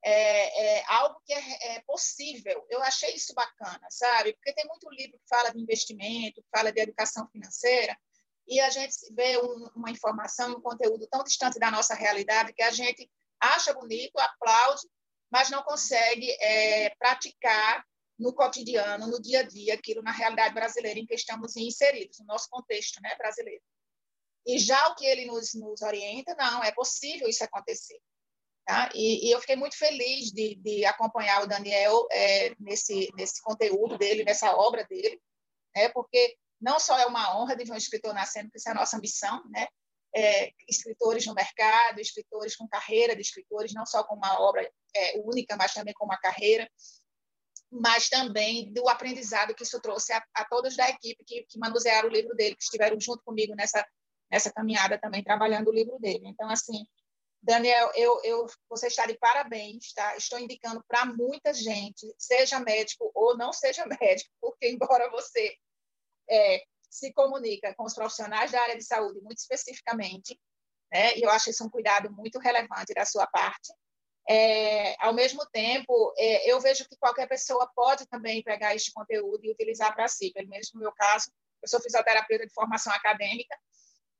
É, 0.04 0.78
é 0.78 0.84
algo 0.88 1.20
que 1.24 1.32
é, 1.32 1.76
é, 1.76 1.82
possível. 1.82 2.66
Eu 2.68 2.82
achei 2.82 3.14
isso 3.14 3.34
bacana, 3.34 3.86
sabe? 3.90 4.32
Porque 4.34 4.52
tem 4.52 4.66
muito 4.66 4.88
livro 4.90 5.18
que 5.18 5.28
fala 5.28 5.50
de 5.50 5.60
investimento, 5.60 6.42
que 6.42 6.48
fala 6.50 6.72
de 6.72 6.80
educação 6.80 7.28
financeira, 7.30 7.96
e 8.46 8.60
a 8.60 8.70
gente 8.70 8.94
vê 9.14 9.38
um, 9.38 9.68
uma 9.76 9.90
informação, 9.90 10.52
um 10.52 10.60
conteúdo 10.60 11.06
tão 11.08 11.22
distante 11.22 11.58
da 11.58 11.70
nossa 11.70 11.94
realidade 11.94 12.52
que 12.54 12.62
a 12.62 12.70
gente 12.70 13.10
acha 13.40 13.74
bonito, 13.74 14.18
aplaude, 14.18 14.88
mas 15.30 15.50
não 15.50 15.62
consegue 15.62 16.30
é, 16.40 16.90
praticar 16.98 17.84
no 18.18 18.34
cotidiano, 18.34 19.06
no 19.06 19.20
dia 19.20 19.40
a 19.40 19.42
dia, 19.42 19.74
aquilo 19.74 20.02
na 20.02 20.10
realidade 20.10 20.54
brasileira 20.54 20.98
em 20.98 21.06
que 21.06 21.14
estamos 21.14 21.56
inseridos, 21.56 22.18
no 22.18 22.26
nosso 22.26 22.48
contexto 22.50 23.00
né, 23.00 23.14
brasileiro. 23.16 23.62
E 24.46 24.58
já 24.58 24.88
o 24.88 24.94
que 24.94 25.04
ele 25.04 25.26
nos, 25.26 25.54
nos 25.54 25.82
orienta, 25.82 26.34
não, 26.34 26.64
é 26.64 26.72
possível 26.72 27.28
isso 27.28 27.44
acontecer. 27.44 28.00
Tá? 28.68 28.90
E, 28.94 29.26
e, 29.26 29.30
eu 29.30 29.40
fiquei 29.40 29.56
muito 29.56 29.78
feliz 29.78 30.30
de, 30.30 30.54
de 30.56 30.84
acompanhar 30.84 31.42
o 31.42 31.46
Daniel 31.46 32.06
é, 32.12 32.54
nesse, 32.60 33.08
nesse 33.16 33.40
conteúdo 33.40 33.96
dele, 33.96 34.24
nessa 34.24 34.54
obra 34.54 34.84
dele, 34.84 35.18
né? 35.74 35.88
porque 35.88 36.36
não 36.60 36.78
só 36.78 36.98
é 36.98 37.06
uma 37.06 37.34
honra 37.34 37.56
de 37.56 37.64
ver 37.64 37.72
um 37.72 37.76
escritor 37.76 38.12
nascendo, 38.12 38.50
que 38.50 38.58
isso 38.58 38.68
é 38.68 38.72
a 38.72 38.74
nossa 38.74 38.98
missão, 38.98 39.42
né? 39.48 39.66
É, 40.14 40.52
escritores 40.68 41.24
no 41.24 41.32
mercado, 41.32 41.98
escritores 41.98 42.56
com 42.56 42.68
carreira 42.68 43.14
de 43.16 43.22
escritores, 43.22 43.72
não 43.72 43.86
só 43.86 44.04
com 44.04 44.16
uma 44.16 44.38
obra 44.38 44.70
é, 44.94 45.18
única, 45.20 45.56
mas 45.56 45.72
também 45.72 45.94
com 45.94 46.04
uma 46.04 46.18
carreira, 46.18 46.70
mas 47.72 48.10
também 48.10 48.70
do 48.70 48.86
aprendizado 48.86 49.54
que 49.54 49.62
isso 49.62 49.80
trouxe 49.80 50.12
a, 50.12 50.22
a 50.34 50.44
todos 50.44 50.76
da 50.76 50.90
equipe 50.90 51.24
que, 51.24 51.46
que 51.48 51.58
manusearam 51.58 52.10
o 52.10 52.12
livro 52.12 52.36
dele, 52.36 52.54
que 52.54 52.64
estiveram 52.64 53.00
junto 53.00 53.22
comigo 53.24 53.54
nessa, 53.54 53.82
nessa 54.30 54.52
caminhada 54.52 54.98
também, 54.98 55.24
trabalhando 55.24 55.68
o 55.68 55.74
livro 55.74 55.98
dele. 55.98 56.26
Então, 56.26 56.50
assim, 56.50 56.84
Daniel, 57.48 57.90
eu, 57.94 58.20
eu, 58.24 58.46
você 58.68 58.88
está 58.88 59.06
de 59.06 59.16
parabéns, 59.16 59.94
tá? 59.94 60.14
Estou 60.18 60.38
indicando 60.38 60.84
para 60.86 61.06
muita 61.06 61.54
gente, 61.54 62.06
seja 62.18 62.60
médico 62.60 63.10
ou 63.14 63.38
não 63.38 63.54
seja 63.54 63.86
médico, 63.98 64.30
porque 64.38 64.68
embora 64.68 65.10
você 65.10 65.56
é, 66.28 66.62
se 66.90 67.10
comunica 67.14 67.74
com 67.74 67.84
os 67.84 67.94
profissionais 67.94 68.52
da 68.52 68.60
área 68.60 68.76
de 68.76 68.84
saúde 68.84 69.22
muito 69.22 69.38
especificamente, 69.38 70.38
né? 70.92 71.16
E 71.16 71.22
eu 71.22 71.30
acho 71.30 71.48
isso 71.48 71.64
um 71.64 71.70
cuidado 71.70 72.12
muito 72.12 72.38
relevante 72.38 72.92
da 72.92 73.06
sua 73.06 73.26
parte. 73.26 73.72
É, 74.28 74.94
ao 75.02 75.14
mesmo 75.14 75.46
tempo, 75.46 76.12
é, 76.18 76.52
eu 76.52 76.60
vejo 76.60 76.86
que 76.86 76.98
qualquer 76.98 77.26
pessoa 77.26 77.66
pode 77.74 78.06
também 78.08 78.42
pegar 78.42 78.74
este 78.74 78.92
conteúdo 78.92 79.42
e 79.42 79.52
utilizar 79.52 79.94
para 79.94 80.06
si. 80.06 80.30
Pelo 80.34 80.50
menos 80.50 80.70
no 80.74 80.80
meu 80.80 80.92
caso, 80.92 81.32
eu 81.62 81.68
sou 81.68 81.80
fisioterapeuta 81.80 82.46
de 82.46 82.52
formação 82.52 82.92
acadêmica, 82.92 83.58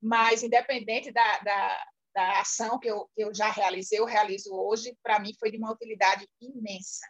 mas 0.01 0.43
independente 0.43 1.13
da, 1.13 1.39
da 1.41 1.85
da 2.15 2.41
ação 2.41 2.79
que 2.79 2.89
eu, 2.89 3.09
que 3.15 3.23
eu 3.23 3.35
já 3.35 3.51
realizei, 3.51 3.99
eu 3.99 4.05
realizo 4.05 4.53
hoje, 4.53 4.97
para 5.03 5.19
mim 5.19 5.35
foi 5.39 5.51
de 5.51 5.59
uma 5.59 5.73
utilidade 5.73 6.29
imensa. 6.41 7.07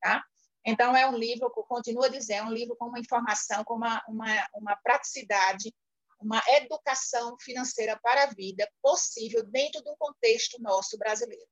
Tá? 0.00 0.24
Então, 0.64 0.96
é 0.96 1.08
um 1.08 1.16
livro, 1.16 1.50
continuo 1.50 2.04
a 2.04 2.08
dizer, 2.08 2.34
é 2.34 2.42
um 2.42 2.52
livro 2.52 2.76
com 2.76 2.86
uma 2.86 2.98
informação, 2.98 3.64
com 3.64 3.74
uma, 3.74 4.02
uma, 4.08 4.48
uma 4.54 4.76
praticidade, 4.76 5.74
uma 6.20 6.42
educação 6.48 7.36
financeira 7.40 7.98
para 8.02 8.24
a 8.24 8.26
vida 8.26 8.68
possível 8.82 9.44
dentro 9.44 9.82
de 9.82 9.90
um 9.90 9.96
contexto 9.96 10.60
nosso 10.60 10.98
brasileiro. 10.98 11.46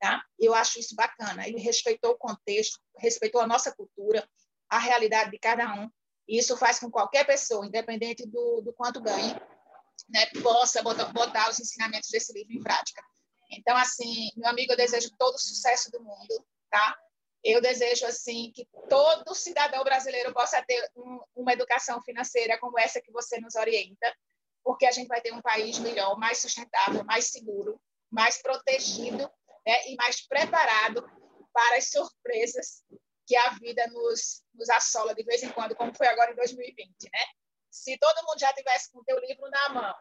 Tá? 0.00 0.22
Eu 0.38 0.54
acho 0.54 0.78
isso 0.78 0.94
bacana. 0.94 1.46
Ele 1.46 1.58
respeitou 1.58 2.12
o 2.12 2.18
contexto, 2.18 2.78
respeitou 2.98 3.40
a 3.40 3.46
nossa 3.46 3.74
cultura, 3.74 4.28
a 4.68 4.78
realidade 4.78 5.30
de 5.30 5.38
cada 5.38 5.74
um, 5.74 5.90
e 6.28 6.38
isso 6.38 6.56
faz 6.56 6.78
com 6.78 6.86
que 6.86 6.92
qualquer 6.92 7.24
pessoa, 7.24 7.66
independente 7.66 8.26
do, 8.26 8.60
do 8.60 8.72
quanto 8.74 9.00
ganhe, 9.00 9.34
né, 10.08 10.26
possa 10.42 10.82
botar, 10.82 11.06
botar 11.06 11.50
os 11.50 11.60
ensinamentos 11.60 12.10
desse 12.10 12.32
livro 12.32 12.52
em 12.52 12.62
prática. 12.62 13.02
Então, 13.50 13.76
assim, 13.76 14.30
meu 14.36 14.48
amigo, 14.50 14.72
eu 14.72 14.76
desejo 14.76 15.10
todo 15.18 15.34
o 15.34 15.38
sucesso 15.38 15.90
do 15.90 16.02
mundo, 16.02 16.46
tá? 16.70 16.96
Eu 17.42 17.60
desejo, 17.60 18.04
assim, 18.04 18.52
que 18.54 18.68
todo 18.88 19.34
cidadão 19.34 19.82
brasileiro 19.84 20.32
possa 20.34 20.62
ter 20.62 20.90
um, 20.96 21.20
uma 21.36 21.52
educação 21.52 22.02
financeira 22.02 22.58
como 22.58 22.78
essa 22.78 23.00
que 23.00 23.12
você 23.12 23.40
nos 23.40 23.54
orienta, 23.54 24.14
porque 24.62 24.84
a 24.84 24.90
gente 24.90 25.08
vai 25.08 25.20
ter 25.20 25.32
um 25.32 25.40
país 25.40 25.78
melhor, 25.78 26.18
mais 26.18 26.38
sustentável, 26.38 27.04
mais 27.04 27.28
seguro, 27.28 27.80
mais 28.10 28.42
protegido 28.42 29.30
né, 29.66 29.88
e 29.88 29.96
mais 29.96 30.26
preparado 30.26 31.02
para 31.52 31.76
as 31.76 31.90
surpresas 31.90 32.82
que 33.26 33.36
a 33.36 33.50
vida 33.50 33.86
nos, 33.88 34.42
nos 34.54 34.68
assola 34.70 35.14
de 35.14 35.22
vez 35.22 35.42
em 35.42 35.50
quando, 35.50 35.76
como 35.76 35.94
foi 35.94 36.06
agora 36.06 36.32
em 36.32 36.36
2020, 36.36 36.86
né? 37.12 37.24
Se 37.70 37.96
todo 37.98 38.26
mundo 38.26 38.38
já 38.38 38.52
tivesse 38.52 38.90
com 38.90 39.00
o 39.00 39.04
teu 39.04 39.18
livro 39.20 39.48
na 39.50 39.68
mão, 39.70 39.94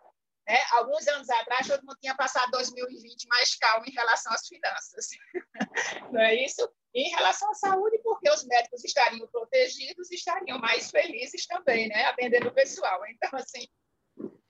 né? 0.47 0.57
Alguns 0.72 1.05
anos 1.07 1.30
atrás, 1.30 1.68
todo 1.68 1.86
mundo 1.86 1.97
tinha 1.99 2.15
passado 2.15 2.51
2020 2.51 3.28
mais 3.28 3.55
calmo 3.55 3.86
em 3.86 3.91
relação 3.91 4.32
às 4.34 4.47
finanças. 4.47 5.07
Não 6.11 6.22
é 6.22 6.36
isso? 6.36 6.68
E 6.93 7.07
em 7.07 7.09
relação 7.09 7.49
à 7.51 7.53
saúde, 7.53 7.99
porque 8.01 8.30
os 8.30 8.45
médicos 8.45 8.84
estariam 8.84 9.28
protegidos, 9.28 10.09
estariam 10.09 10.57
mais 10.57 10.89
felizes 10.89 11.45
também, 11.45 11.89
né? 11.89 12.05
Atendendo 12.05 12.47
o 12.47 12.53
pessoal. 12.53 13.01
Então, 13.07 13.38
assim, 13.38 13.68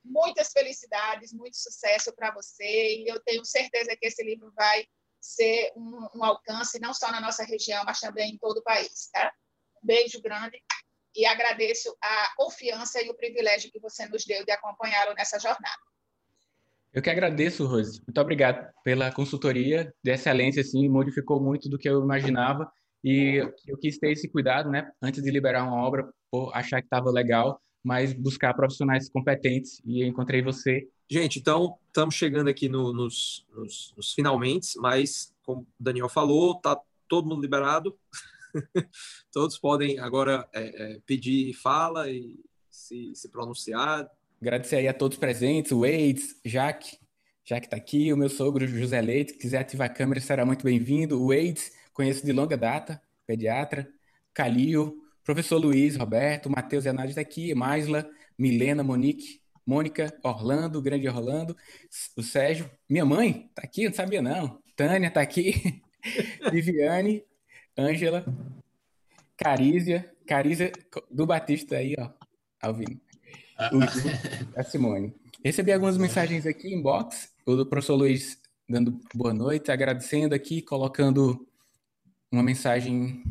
muitas 0.03 0.51
felicidades, 0.51 1.34
muito 1.34 1.57
sucesso 1.57 2.13
para 2.13 2.32
você. 2.32 2.99
E 2.99 3.07
eu 3.07 3.20
tenho 3.22 3.43
certeza 3.43 3.97
que 3.97 4.05
esse 4.05 4.24
livro 4.24 4.51
vai 4.55 4.88
ser 5.20 5.74
um, 5.76 6.07
um 6.15 6.24
alcance 6.24 6.80
não 6.80 6.93
só 6.93 7.11
na 7.11 7.20
nossa 7.20 7.43
região, 7.43 7.84
mas 7.84 7.99
também 7.99 8.34
em 8.34 8.38
todo 8.38 8.59
o 8.59 8.63
país, 8.63 9.09
tá? 9.11 9.34
beijo 9.84 10.22
grande 10.22 10.61
e 11.18 11.26
agradeço 11.26 11.97
a 11.99 12.30
confiança 12.38 13.01
e 13.01 13.09
o 13.09 13.15
privilégio 13.15 13.72
que 13.72 13.80
você 13.80 14.07
nos 14.07 14.24
deu 14.24 14.45
de 14.45 14.51
acompanhá-lo 14.51 15.15
nessa 15.15 15.39
jornada. 15.39 15.82
Eu 16.93 17.01
que 17.01 17.09
agradeço, 17.09 17.65
Rose. 17.65 18.01
Muito 18.07 18.22
obrigado 18.22 18.72
pela 18.84 19.11
consultoria 19.11 19.93
de 20.03 20.11
excelência, 20.11 20.61
assim, 20.61 20.88
modificou 20.88 21.41
muito 21.41 21.68
do 21.68 21.78
que 21.78 21.89
eu 21.89 22.01
imaginava 22.01 22.72
e 23.03 23.43
eu 23.68 23.78
quis 23.78 23.97
ter 23.97 24.11
esse 24.11 24.30
cuidado, 24.30 24.70
né, 24.70 24.91
antes 25.01 25.22
de 25.24 25.32
liberar 25.32 25.63
uma 25.63 25.84
obra, 25.84 26.07
por 26.30 26.51
achar 26.55 26.82
que 26.82 26.88
estava 26.88 27.09
legal, 27.09 27.59
mas 27.84 28.13
buscar 28.13 28.53
profissionais 28.53 29.09
competentes 29.09 29.82
e 29.86 30.03
encontrei 30.03 30.41
você. 30.41 30.88
Gente, 31.09 31.39
então 31.39 31.78
estamos 31.88 32.15
chegando 32.15 32.49
aqui 32.49 32.68
no, 32.70 32.93
nos, 32.93 33.45
nos, 33.53 33.93
nos 33.95 34.13
finalmente, 34.13 34.78
mas 34.80 35.34
como 35.43 35.61
o 35.61 35.68
Daniel 35.80 36.09
falou, 36.09 36.59
tá 36.59 36.80
todo 37.07 37.28
mundo 37.28 37.41
liberado. 37.41 37.97
Todos 39.31 39.57
podem 39.57 39.99
agora 39.99 40.47
é, 40.53 40.61
é, 40.93 40.99
pedir 41.05 41.53
fala 41.53 42.09
e 42.09 42.35
se, 42.69 43.13
se 43.15 43.29
pronunciar. 43.29 44.09
Agradecer 44.41 44.77
aí 44.77 44.87
a 44.87 44.93
todos 44.93 45.17
presentes, 45.17 45.71
o 45.71 45.85
Eides, 45.85 46.39
Jaque, 46.45 46.97
está 47.43 47.75
aqui, 47.75 48.13
o 48.13 48.17
meu 48.17 48.29
sogro 48.29 48.67
José 48.67 49.01
Leite, 49.01 49.31
se 49.31 49.37
quiser 49.39 49.59
ativar 49.59 49.89
a 49.89 49.93
câmera 49.93 50.19
será 50.19 50.45
muito 50.45 50.63
bem-vindo. 50.63 51.21
O 51.21 51.33
Eides, 51.33 51.71
conheço 51.93 52.25
de 52.25 52.31
longa 52.31 52.55
data, 52.55 53.01
pediatra. 53.25 53.87
Calil, 54.33 54.95
professor 55.23 55.57
Luiz, 55.57 55.95
Roberto, 55.95 56.49
Matheus 56.49 56.85
e 56.85 56.89
a 56.89 56.93
Nádia 56.93 57.09
está 57.09 57.21
aqui, 57.21 57.55
Maisla, 57.55 58.07
Milena, 58.37 58.83
Monique, 58.83 59.41
Mônica, 59.65 60.15
Orlando, 60.23 60.81
grande 60.81 61.07
Orlando, 61.09 61.57
o 62.15 62.21
Sérgio, 62.21 62.69
minha 62.87 63.03
mãe 63.03 63.49
tá 63.55 63.63
aqui, 63.65 63.85
não 63.85 63.93
sabia 63.93 64.21
não. 64.21 64.61
Tânia 64.75 65.09
tá 65.09 65.19
aqui, 65.19 65.81
Viviane, 66.53 67.25
Ângela, 67.78 68.25
Carísia, 69.38 70.11
Carísia 70.25 70.71
do 71.11 71.25
Batista 71.25 71.78
aí, 71.78 71.95
ó, 71.97 72.09
Alvino. 72.61 72.99
a 74.55 74.63
Simone. 74.63 75.13
Recebi 75.43 75.71
algumas 75.71 75.97
mensagens 75.97 76.45
aqui 76.45 76.73
em 76.73 76.82
box, 76.82 77.30
o 77.45 77.55
do 77.55 77.65
professor 77.65 77.95
Luiz 77.95 78.39
dando 78.67 78.99
boa 79.13 79.34
noite, 79.34 79.71
agradecendo 79.71 80.36
aqui, 80.36 80.61
colocando 80.61 81.47
uma 82.32 82.43
mensagem 82.43 83.23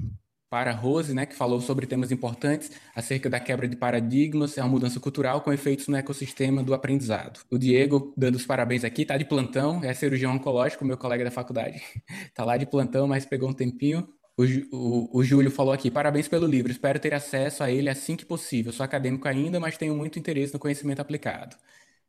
para 0.49 0.73
Rose, 0.73 1.13
né, 1.13 1.27
que 1.27 1.35
falou 1.35 1.61
sobre 1.61 1.87
temas 1.87 2.13
importantes 2.13 2.71
acerca 2.95 3.29
da 3.29 3.41
quebra 3.41 3.69
de 3.69 3.77
paradigmas, 3.77 4.57
é 4.57 4.63
uma 4.63 4.71
mudança 4.71 4.99
cultural 5.01 5.41
com 5.41 5.53
efeitos 5.53 5.89
no 5.89 5.97
ecossistema 5.97 6.63
do 6.63 6.73
aprendizado. 6.73 7.41
O 7.51 7.59
Diego, 7.59 8.15
dando 8.17 8.37
os 8.37 8.47
parabéns 8.47 8.85
aqui, 8.85 9.03
está 9.03 9.17
de 9.17 9.25
plantão, 9.25 9.83
é 9.85 9.93
cirurgião 9.93 10.35
oncológico, 10.35 10.85
meu 10.85 10.97
colega 10.97 11.25
da 11.25 11.31
faculdade. 11.31 11.83
Está 12.27 12.45
lá 12.47 12.57
de 12.57 12.65
plantão, 12.65 13.07
mas 13.07 13.27
pegou 13.27 13.51
um 13.51 13.53
tempinho. 13.53 14.09
O, 14.37 14.45
o, 14.71 15.19
o, 15.19 15.25
Júlio 15.25 15.51
falou 15.51 15.73
aqui: 15.73 15.91
parabéns 15.91 16.29
pelo 16.29 16.47
livro, 16.47 16.71
espero 16.71 17.01
ter 17.01 17.15
acesso 17.15 17.63
a 17.63 17.71
ele 17.71 17.89
assim 17.89 18.15
que 18.17 18.25
possível. 18.25 18.71
Sou 18.71 18.85
acadêmico 18.85 19.27
ainda, 19.27 19.59
mas 19.59 19.79
tenho 19.79 19.97
muito 19.97 20.19
interesse 20.19 20.53
no 20.53 20.61
conhecimento 20.61 21.01
aplicado. 21.01 21.57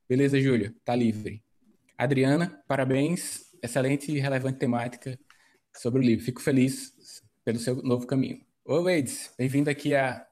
Beleza, 0.10 0.40
Júlio, 0.40 0.76
tá 0.84 0.94
livre. 0.94 1.42
Adriana, 1.98 2.62
parabéns, 2.68 3.56
excelente 3.64 4.12
e 4.12 4.20
relevante 4.20 4.60
temática 4.60 5.18
sobre 5.74 6.02
o 6.02 6.04
livro. 6.04 6.26
Fico 6.26 6.42
feliz 6.42 7.24
pelo 7.46 7.60
seu 7.60 7.82
novo 7.82 8.06
caminho. 8.06 8.42
Ô, 8.66 8.84
Wades, 8.84 9.34
bem-vindo 9.38 9.70
aqui 9.70 9.96
à 9.96 10.28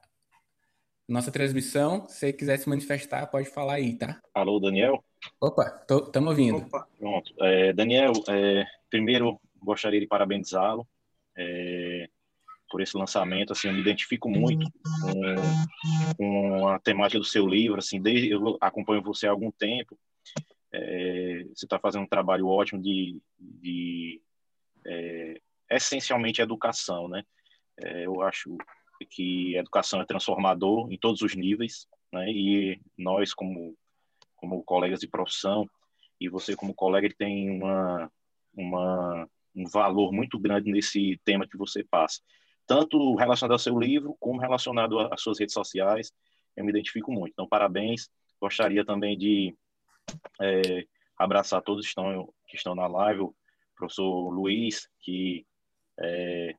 nossa 1.08 1.30
transmissão. 1.30 2.06
Se 2.08 2.18
você 2.18 2.32
quiser 2.32 2.58
se 2.58 2.68
manifestar, 2.68 3.26
pode 3.28 3.48
falar 3.48 3.74
aí, 3.74 3.96
tá? 3.96 4.20
Alô, 4.34 4.60
Daniel? 4.60 5.02
Opa, 5.40 5.82
estamos 5.90 6.28
ouvindo. 6.28 6.58
Opa. 6.58 6.86
Pronto. 6.98 7.32
É, 7.40 7.72
Daniel, 7.72 8.12
é, 8.28 8.66
primeiro 8.90 9.40
gostaria 9.62 9.98
de 9.98 10.06
parabenizá-lo 10.06 10.86
é, 11.36 12.08
por 12.70 12.80
esse 12.80 12.96
lançamento. 12.96 13.52
Assim, 13.52 13.68
eu 13.68 13.74
me 13.74 13.80
identifico 13.80 14.28
muito 14.28 14.70
com, 15.02 16.16
com, 16.16 16.68
a 16.68 16.78
temática 16.78 17.18
do 17.18 17.24
seu 17.24 17.46
livro. 17.46 17.78
Assim, 17.78 18.00
desde 18.00 18.30
eu 18.30 18.56
acompanho 18.60 19.02
você 19.02 19.26
há 19.26 19.30
algum 19.30 19.50
tempo. 19.50 19.98
É, 20.72 21.44
você 21.54 21.64
está 21.64 21.78
fazendo 21.78 22.02
um 22.02 22.08
trabalho 22.08 22.48
ótimo 22.48 22.82
de, 22.82 23.20
de 23.38 24.20
é, 24.84 25.40
essencialmente 25.70 26.42
educação, 26.42 27.08
né? 27.08 27.22
É, 27.78 28.06
eu 28.06 28.22
acho 28.22 28.56
que 29.10 29.56
educação 29.56 30.00
é 30.00 30.06
transformador 30.06 30.90
em 30.90 30.98
todos 30.98 31.20
os 31.22 31.34
níveis, 31.34 31.86
né? 32.12 32.30
E 32.30 32.80
nós 32.96 33.34
como 33.34 33.76
como 34.34 34.62
colegas 34.64 35.00
de 35.00 35.08
profissão 35.08 35.68
e 36.20 36.28
você 36.28 36.54
como 36.54 36.74
colega 36.74 37.08
tem 37.16 37.50
uma 37.50 38.10
uma 38.54 39.28
um 39.56 39.64
valor 39.66 40.12
muito 40.12 40.38
grande 40.38 40.70
nesse 40.70 41.18
tema 41.24 41.48
que 41.48 41.56
você 41.56 41.82
passa, 41.82 42.20
tanto 42.66 43.14
relacionado 43.14 43.52
ao 43.52 43.58
seu 43.58 43.78
livro 43.78 44.16
como 44.20 44.40
relacionado 44.40 44.98
às 44.98 45.22
suas 45.22 45.38
redes 45.38 45.54
sociais. 45.54 46.12
Eu 46.56 46.64
me 46.64 46.70
identifico 46.70 47.10
muito. 47.10 47.32
Então, 47.32 47.48
parabéns. 47.48 48.08
Gostaria 48.40 48.84
também 48.84 49.16
de 49.16 49.54
é, 50.40 50.86
abraçar 51.16 51.62
todos 51.62 51.84
que 51.84 51.88
estão 51.88 52.32
que 52.46 52.56
estão 52.56 52.74
na 52.74 52.86
live, 52.86 53.22
o 53.22 53.34
professor 53.74 54.30
Luiz, 54.30 54.88
que 55.00 55.44
é, 55.98 56.54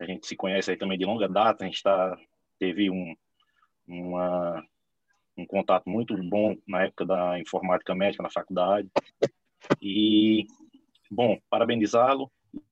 a 0.00 0.06
gente 0.06 0.26
se 0.26 0.36
conhece 0.36 0.70
aí 0.70 0.76
também 0.76 0.98
de 0.98 1.04
longa 1.04 1.28
data, 1.28 1.64
a 1.64 1.66
gente 1.66 1.82
tá, 1.82 2.16
teve 2.58 2.90
um, 2.90 3.14
uma, 3.86 4.64
um 5.36 5.46
contato 5.46 5.88
muito 5.88 6.16
bom 6.16 6.56
na 6.66 6.84
época 6.84 7.04
da 7.04 7.38
informática 7.38 7.94
médica 7.94 8.22
na 8.22 8.30
faculdade. 8.30 8.88
E, 9.80 10.46
bom, 11.12 11.38
parabenizá-lo. 11.50 12.30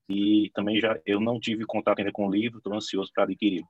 E 0.09 0.51
também 0.55 0.81
já 0.81 0.99
eu 1.07 1.21
não 1.21 1.39
tive 1.39 1.65
contato 1.65 2.01
ainda 2.01 2.11
com 2.11 2.27
o 2.27 2.31
livro, 2.31 2.59
estou 2.59 2.75
ansioso 2.75 3.11
para 3.15 3.25
adquirir. 3.25 3.63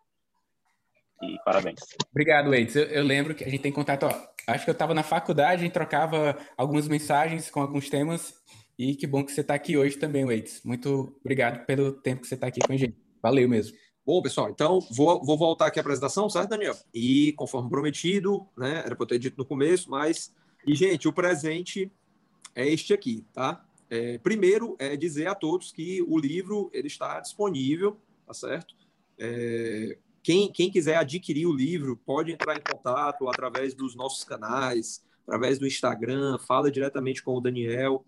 E 1.22 1.36
parabéns. 1.44 1.80
Obrigado, 2.10 2.54
Eides. 2.54 2.76
Eu, 2.76 2.84
eu, 2.84 3.04
lembro 3.04 3.34
que 3.34 3.44
a 3.44 3.48
gente 3.48 3.60
tem 3.60 3.72
contato. 3.72 4.04
Ó, 4.04 4.28
acho 4.46 4.64
que 4.64 4.70
eu 4.70 4.72
estava 4.72 4.94
na 4.94 5.02
faculdade, 5.02 5.60
a 5.60 5.64
gente 5.64 5.72
trocava 5.72 6.38
algumas 6.56 6.88
mensagens 6.88 7.50
com 7.50 7.60
alguns 7.60 7.90
temas 7.90 8.34
e 8.78 8.94
que 8.94 9.06
bom 9.06 9.22
que 9.22 9.32
você 9.32 9.42
está 9.42 9.52
aqui 9.52 9.76
hoje 9.76 9.98
também, 9.98 10.24
Waits. 10.24 10.62
Muito 10.64 11.14
obrigado 11.20 11.66
pelo 11.66 11.92
tempo 11.92 12.22
que 12.22 12.28
você 12.28 12.36
está 12.36 12.46
aqui 12.46 12.60
com 12.60 12.72
a 12.72 12.76
gente. 12.76 12.96
Valeu 13.22 13.46
mesmo. 13.46 13.76
Bom, 14.06 14.22
pessoal, 14.22 14.48
então 14.48 14.80
vou, 14.90 15.22
vou 15.22 15.36
voltar 15.36 15.66
aqui 15.66 15.78
à 15.78 15.82
apresentação, 15.82 16.30
certo, 16.30 16.48
Daniel? 16.48 16.74
E 16.94 17.34
conforme 17.34 17.68
prometido, 17.68 18.48
né? 18.56 18.78
Era 18.78 18.96
para 18.96 19.04
eu 19.04 19.06
ter 19.06 19.18
dito 19.18 19.36
no 19.36 19.44
começo, 19.44 19.90
mas. 19.90 20.34
E, 20.66 20.74
gente, 20.74 21.06
o 21.06 21.12
presente 21.12 21.92
é 22.54 22.66
este 22.66 22.94
aqui, 22.94 23.26
tá? 23.32 23.62
É, 23.90 24.18
primeiro, 24.18 24.76
é 24.78 24.96
dizer 24.96 25.26
a 25.26 25.34
todos 25.34 25.72
que 25.72 26.00
o 26.02 26.16
livro 26.16 26.70
ele 26.72 26.86
está 26.86 27.18
disponível, 27.18 28.00
tá 28.24 28.32
certo? 28.32 28.74
É, 29.18 29.98
quem, 30.22 30.50
quem 30.52 30.70
quiser 30.70 30.96
adquirir 30.96 31.46
o 31.46 31.52
livro 31.52 31.96
pode 32.06 32.30
entrar 32.30 32.56
em 32.56 32.62
contato 32.62 33.28
através 33.28 33.74
dos 33.74 33.96
nossos 33.96 34.22
canais, 34.22 35.04
através 35.26 35.58
do 35.58 35.66
Instagram, 35.66 36.38
fala 36.38 36.70
diretamente 36.70 37.22
com 37.22 37.34
o 37.34 37.40
Daniel, 37.40 38.04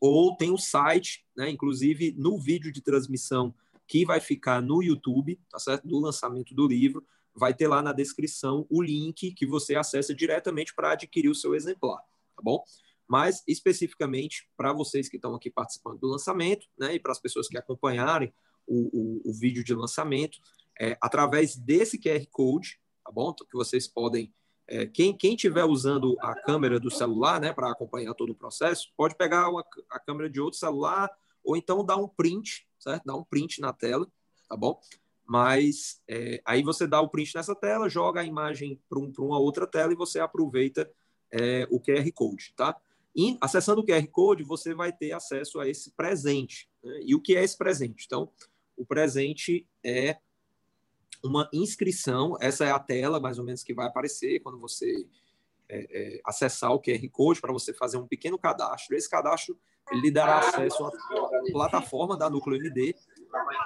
ou 0.00 0.36
tem 0.36 0.50
o 0.50 0.58
site, 0.58 1.24
né, 1.36 1.48
inclusive 1.48 2.14
no 2.18 2.38
vídeo 2.38 2.72
de 2.72 2.82
transmissão 2.82 3.54
que 3.86 4.04
vai 4.04 4.20
ficar 4.20 4.60
no 4.60 4.82
YouTube, 4.82 5.38
tá 5.50 5.58
certo? 5.58 5.86
Do 5.86 5.98
lançamento 5.98 6.54
do 6.54 6.66
livro, 6.66 7.04
vai 7.34 7.52
ter 7.52 7.68
lá 7.68 7.82
na 7.82 7.92
descrição 7.92 8.66
o 8.70 8.82
link 8.82 9.32
que 9.32 9.46
você 9.46 9.76
acessa 9.76 10.14
diretamente 10.14 10.74
para 10.74 10.92
adquirir 10.92 11.28
o 11.28 11.34
seu 11.34 11.54
exemplar, 11.54 11.98
tá 12.34 12.42
bom? 12.42 12.64
Mas 13.08 13.42
especificamente 13.46 14.48
para 14.56 14.72
vocês 14.72 15.08
que 15.08 15.16
estão 15.16 15.34
aqui 15.34 15.50
participando 15.50 15.98
do 15.98 16.08
lançamento, 16.08 16.66
né, 16.78 16.94
e 16.94 17.00
para 17.00 17.12
as 17.12 17.20
pessoas 17.20 17.48
que 17.48 17.58
acompanharem 17.58 18.32
o, 18.66 19.20
o, 19.26 19.30
o 19.30 19.34
vídeo 19.34 19.62
de 19.62 19.74
lançamento, 19.74 20.38
é, 20.80 20.96
através 21.00 21.56
desse 21.56 21.98
QR 21.98 22.26
Code, 22.30 22.80
tá 23.04 23.12
bom? 23.12 23.30
Então, 23.30 23.46
que 23.46 23.56
vocês 23.56 23.86
podem 23.86 24.32
é, 24.66 24.86
quem 24.86 25.16
estiver 25.22 25.64
usando 25.64 26.16
a 26.20 26.34
câmera 26.34 26.80
do 26.80 26.90
celular, 26.90 27.40
né, 27.40 27.52
para 27.52 27.70
acompanhar 27.70 28.14
todo 28.14 28.30
o 28.30 28.34
processo, 28.34 28.90
pode 28.96 29.14
pegar 29.14 29.50
uma, 29.50 29.64
a 29.90 30.00
câmera 30.00 30.30
de 30.30 30.40
outro 30.40 30.58
celular 30.58 31.10
ou 31.44 31.56
então 31.56 31.84
dar 31.84 31.96
um 31.96 32.08
print, 32.08 32.66
certo? 32.78 33.04
Dar 33.04 33.14
um 33.14 33.24
print 33.24 33.60
na 33.60 33.72
tela, 33.72 34.06
tá 34.48 34.56
bom? 34.56 34.80
Mas 35.26 36.00
é, 36.08 36.40
aí 36.44 36.62
você 36.62 36.86
dá 36.86 37.00
o 37.00 37.08
print 37.08 37.34
nessa 37.34 37.54
tela, 37.54 37.88
joga 37.88 38.20
a 38.20 38.24
imagem 38.24 38.80
para 38.88 38.98
um, 38.98 39.12
uma 39.18 39.38
outra 39.38 39.66
tela 39.66 39.92
e 39.92 39.96
você 39.96 40.18
aproveita 40.18 40.90
é, 41.30 41.66
o 41.70 41.78
QR 41.80 42.10
Code, 42.14 42.54
tá? 42.56 42.74
E, 43.16 43.38
acessando 43.40 43.80
o 43.80 43.86
QR 43.86 44.06
Code, 44.08 44.42
você 44.42 44.74
vai 44.74 44.92
ter 44.92 45.12
acesso 45.12 45.60
a 45.60 45.68
esse 45.68 45.92
presente. 45.92 46.68
Né? 46.82 47.00
E 47.04 47.14
o 47.14 47.20
que 47.20 47.36
é 47.36 47.44
esse 47.44 47.56
presente? 47.56 48.04
Então, 48.06 48.30
o 48.76 48.84
presente 48.84 49.66
é 49.84 50.18
uma 51.22 51.48
inscrição. 51.52 52.36
Essa 52.40 52.64
é 52.64 52.70
a 52.70 52.78
tela, 52.78 53.20
mais 53.20 53.38
ou 53.38 53.44
menos, 53.44 53.62
que 53.62 53.72
vai 53.72 53.86
aparecer 53.86 54.40
quando 54.40 54.58
você 54.58 55.06
é, 55.68 56.16
é, 56.16 56.20
acessar 56.24 56.72
o 56.72 56.80
QR 56.80 57.08
Code 57.10 57.40
para 57.40 57.52
você 57.52 57.72
fazer 57.72 57.96
um 57.96 58.06
pequeno 58.06 58.38
cadastro. 58.38 58.96
Esse 58.96 59.08
cadastro 59.08 59.58
lhe 59.92 60.10
dará 60.10 60.38
acesso 60.38 60.84
à 60.84 60.90
plataforma 61.52 62.16
da 62.16 62.28
Núcleo 62.28 62.56
MD, 62.56 62.94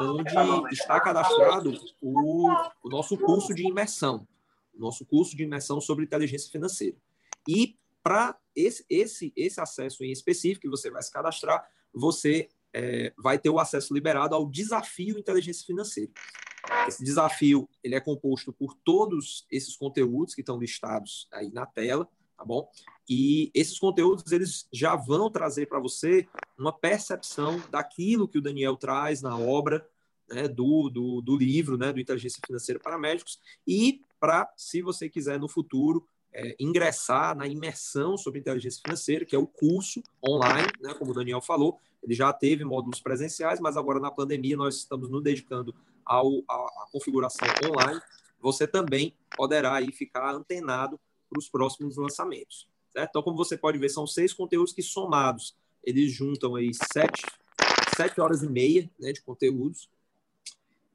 onde 0.00 0.74
está 0.74 1.00
cadastrado 1.00 1.72
o, 2.00 2.48
o 2.82 2.88
nosso 2.88 3.16
curso 3.16 3.54
de 3.54 3.66
imersão, 3.66 4.26
nosso 4.74 5.04
curso 5.04 5.36
de 5.36 5.42
imersão 5.42 5.80
sobre 5.80 6.04
inteligência 6.04 6.50
financeira. 6.50 6.96
E 7.48 7.76
para 8.02 8.38
esse, 8.58 8.84
esse, 8.90 9.32
esse 9.36 9.60
acesso 9.60 10.02
em 10.02 10.10
específico 10.10 10.62
que 10.62 10.68
você 10.68 10.90
vai 10.90 11.02
se 11.02 11.12
cadastrar, 11.12 11.64
você 11.92 12.48
é, 12.72 13.12
vai 13.16 13.38
ter 13.38 13.50
o 13.50 13.58
acesso 13.58 13.94
liberado 13.94 14.34
ao 14.34 14.50
desafio 14.50 15.18
inteligência 15.18 15.64
financeira. 15.64 16.10
Esse 16.86 17.04
desafio 17.04 17.68
ele 17.82 17.94
é 17.94 18.00
composto 18.00 18.52
por 18.52 18.74
todos 18.84 19.46
esses 19.50 19.76
conteúdos 19.76 20.34
que 20.34 20.40
estão 20.40 20.58
listados 20.58 21.28
aí 21.32 21.50
na 21.50 21.64
tela, 21.64 22.08
tá 22.36 22.44
bom? 22.44 22.68
E 23.08 23.50
esses 23.54 23.78
conteúdos 23.78 24.30
eles 24.32 24.68
já 24.72 24.96
vão 24.96 25.30
trazer 25.30 25.66
para 25.66 25.78
você 25.78 26.28
uma 26.58 26.72
percepção 26.72 27.62
daquilo 27.70 28.28
que 28.28 28.38
o 28.38 28.42
Daniel 28.42 28.76
traz 28.76 29.22
na 29.22 29.38
obra 29.38 29.88
né, 30.28 30.46
do, 30.46 30.90
do, 30.90 31.22
do, 31.22 31.36
livro, 31.36 31.78
né, 31.78 31.92
do 31.92 32.00
Inteligência 32.00 32.40
Financeira 32.44 32.78
para 32.78 32.98
Médicos, 32.98 33.38
e 33.66 34.02
para, 34.20 34.52
se 34.56 34.82
você 34.82 35.08
quiser 35.08 35.38
no 35.38 35.48
futuro, 35.48 36.06
é, 36.32 36.56
ingressar 36.58 37.36
na 37.36 37.46
imersão 37.46 38.16
sobre 38.16 38.40
inteligência 38.40 38.80
financeira, 38.84 39.24
que 39.24 39.34
é 39.34 39.38
o 39.38 39.46
curso 39.46 40.02
online, 40.26 40.68
né, 40.80 40.94
como 40.94 41.10
o 41.10 41.14
Daniel 41.14 41.40
falou, 41.40 41.78
ele 42.02 42.14
já 42.14 42.32
teve 42.32 42.64
módulos 42.64 43.00
presenciais, 43.00 43.60
mas 43.60 43.76
agora 43.76 43.98
na 43.98 44.10
pandemia 44.10 44.56
nós 44.56 44.76
estamos 44.76 45.10
nos 45.10 45.22
dedicando 45.22 45.74
ao, 46.04 46.42
a 46.48 46.86
configuração 46.92 47.48
online, 47.70 48.00
você 48.40 48.66
também 48.66 49.14
poderá 49.36 49.74
aí 49.74 49.92
ficar 49.92 50.34
antenado 50.34 50.98
para 51.28 51.38
os 51.38 51.48
próximos 51.48 51.96
lançamentos. 51.96 52.68
Certo? 52.90 53.10
Então, 53.10 53.22
como 53.22 53.36
você 53.36 53.56
pode 53.56 53.78
ver, 53.78 53.88
são 53.88 54.06
seis 54.06 54.32
conteúdos 54.32 54.72
que 54.72 54.82
somados, 54.82 55.54
eles 55.84 56.12
juntam 56.12 56.54
aí 56.54 56.70
sete, 56.72 57.22
sete 57.96 58.20
horas 58.20 58.42
e 58.42 58.48
meia 58.48 58.90
né, 58.98 59.12
de 59.12 59.20
conteúdos. 59.20 59.90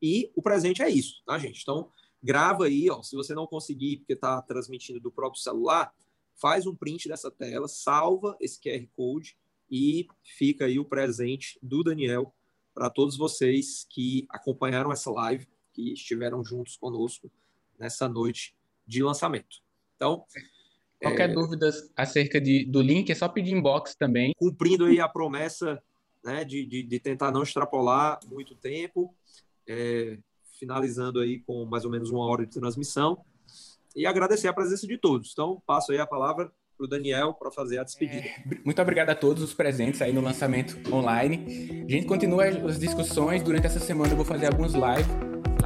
E 0.02 0.32
o 0.36 0.42
presente 0.42 0.82
é 0.82 0.90
isso, 0.90 1.22
tá, 1.26 1.38
gente? 1.38 1.62
Então, 1.62 1.90
grava 2.24 2.66
aí, 2.66 2.90
ó, 2.90 3.02
se 3.04 3.16
você 3.16 3.36
não 3.36 3.46
conseguir, 3.46 3.98
porque 3.98 4.14
está 4.14 4.42
transmitindo 4.42 5.00
do 5.00 5.12
próprio 5.12 5.42
celular, 5.42 5.94
faz 6.36 6.66
um 6.66 6.76
print 6.76 7.10
dessa 7.10 7.30
tela, 7.30 7.68
salva 7.68 8.38
esse 8.40 8.60
QR 8.60 8.88
Code 8.96 9.38
e 9.70 10.08
fica 10.24 10.66
aí 10.66 10.80
o 10.80 10.86
presente 10.86 11.60
do 11.62 11.84
Daniel 11.84 12.34
para 12.74 12.90
todos 12.90 13.18
vocês 13.18 13.86
que 13.90 14.26
acompanharam 14.30 14.92
essa 14.92 15.12
live, 15.12 15.48
que 15.74 15.94
estiveram 15.94 16.44
juntos 16.44 16.78
conosco 16.78 17.30
nessa 17.78 18.08
noite 18.08 18.56
de 18.88 19.04
lançamento. 19.04 19.62
Então, 19.96 20.26
qualquer 21.02 21.30
é, 21.30 21.34
dúvida 21.34 21.70
acerca 21.96 22.40
de, 22.40 22.66
do 22.66 22.82
link 22.82 23.10
é 23.10 23.16
só 23.16 23.28
pedir 23.28 23.54
inbox 23.54 23.96
também. 23.96 24.34
Cumprindo 24.38 24.86
aí 24.86 25.00
a 25.00 25.08
promessa 25.08 25.82
né, 26.24 26.44
de, 26.44 26.66
de, 26.66 26.84
de 26.84 27.00
tentar 27.00 27.32
não 27.32 27.44
extrapolar 27.44 28.20
muito 28.28 28.56
tempo, 28.56 29.14
é, 29.68 30.18
finalizando 30.60 31.20
aí 31.20 31.40
com 31.40 31.66
mais 31.66 31.86
ou 31.86 31.92
menos 31.92 32.10
uma 32.10 32.26
hora 32.26 32.46
de 32.46 32.52
transmissão 32.52 33.18
e 33.96 34.06
agradecer 34.06 34.48
a 34.48 34.54
presença 34.54 34.88
de 34.88 34.98
todos. 34.98 35.32
Então, 35.34 35.62
passo 35.66 35.92
aí 35.92 36.00
a 36.00 36.08
palavra 36.08 36.52
para 36.78 36.86
o 36.86 36.88
Daniel 36.88 37.34
para 37.34 37.52
fazer 37.52 37.80
a 37.80 37.84
despedida. 37.84 38.26
É, 38.26 38.44
muito 38.66 38.82
obrigado 38.82 39.10
a 39.10 39.16
todos 39.16 39.44
os 39.44 39.54
presentes 39.54 40.02
aí 40.02 40.12
no 40.12 40.22
lançamento 40.22 40.78
online. 40.94 41.86
A 41.88 41.92
gente 41.92 42.06
continua 42.06 42.46
as 42.46 42.80
discussões. 42.80 43.44
Durante 43.44 43.68
essa 43.68 43.80
semana 43.80 44.12
eu 44.12 44.16
vou 44.16 44.26
fazer 44.26 44.48
alguns 44.48 44.74
live, 44.74 45.08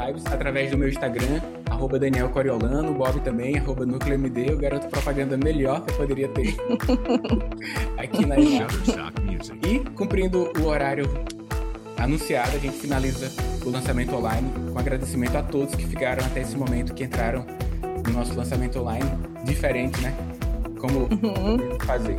lives 0.05 0.25
através 0.25 0.69
do 0.69 0.77
meu 0.77 0.89
Instagram, 0.89 1.41
arroba 1.69 1.97
Daniel 1.97 2.29
Coriolano, 2.29 2.91
o 2.91 2.93
Bob 2.93 3.21
também, 3.21 3.57
arroba 3.57 3.85
NúcleoMD, 3.85 4.53
o 4.53 4.57
garoto 4.57 4.87
propaganda 4.89 5.37
melhor 5.37 5.83
que 5.85 5.91
eu 5.91 5.97
poderia 5.97 6.27
ter 6.29 6.55
aqui 7.97 8.25
na 8.25 8.37
imagem. 8.37 8.67
E 9.65 9.79
cumprindo 9.91 10.51
o 10.59 10.65
horário 10.65 11.05
anunciado, 11.97 12.55
a 12.55 12.59
gente 12.59 12.77
finaliza 12.77 13.31
o 13.67 13.71
lançamento 13.71 14.15
online 14.15 14.49
com 14.71 14.79
agradecimento 14.79 15.35
a 15.35 15.43
todos 15.43 15.75
que 15.75 15.85
ficaram 15.85 16.25
até 16.25 16.41
esse 16.41 16.55
momento, 16.55 16.93
que 16.93 17.03
entraram 17.03 17.45
no 18.05 18.13
nosso 18.13 18.33
lançamento 18.33 18.79
online, 18.79 19.09
diferente, 19.43 19.99
né? 20.01 20.15
Como 20.79 21.01
uhum. 21.01 21.77
fazer. 21.85 22.15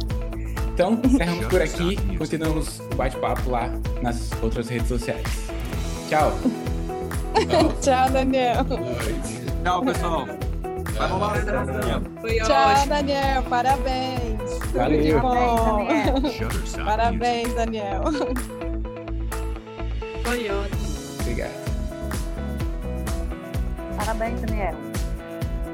Então, 0.74 1.01
encerramos 1.03 1.46
por 1.46 1.62
aqui, 1.62 1.96
continuamos 2.16 2.80
o 2.80 2.94
bate-papo 2.94 3.51
lá 3.51 3.68
nas 4.03 4.30
outras 4.42 4.68
redes 4.68 4.88
sociais. 4.88 5.26
Tchau! 6.09 6.32
Tchau, 7.80 8.11
Daniel! 8.11 8.66
Tchau, 9.64 9.84
pessoal! 9.84 10.26
Vai 10.96 11.09
rolar 11.09 11.36
a 11.36 11.64
Daniel. 11.64 12.03
Tchau, 12.44 12.86
Daniel. 12.88 13.42
Parabéns. 13.44 14.59
Valeu. 14.74 15.20
Parabéns, 15.20 16.76
Parabéns, 16.84 17.55
Daniel. 17.55 18.03
Foi 20.24 20.51
ótimo. 20.51 20.97
Obrigado. 21.28 21.52
Parabéns, 23.98 24.40
Daniel. 24.40 24.74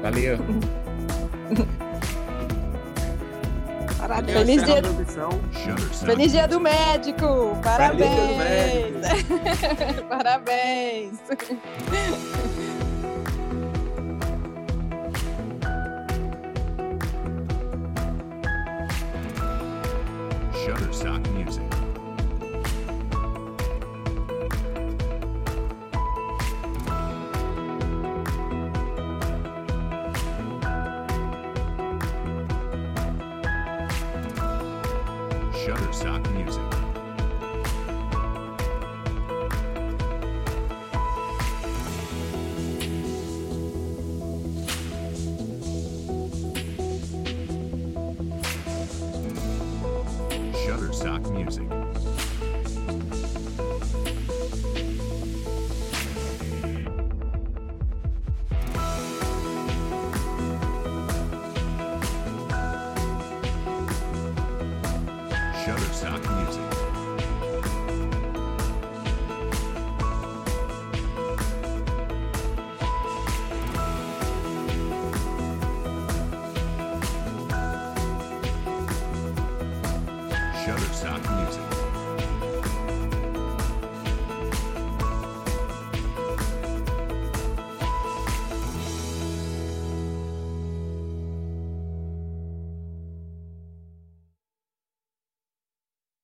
Valeu. 0.01 0.37
Parabéns. 3.97 4.37
Feliz 4.37 4.63
dia... 4.63 4.81
Feliz 6.05 6.31
dia 6.33 6.47
do 6.47 6.59
médico. 6.59 7.57
Parabéns. 7.63 9.07
Parabéns. 10.09 11.21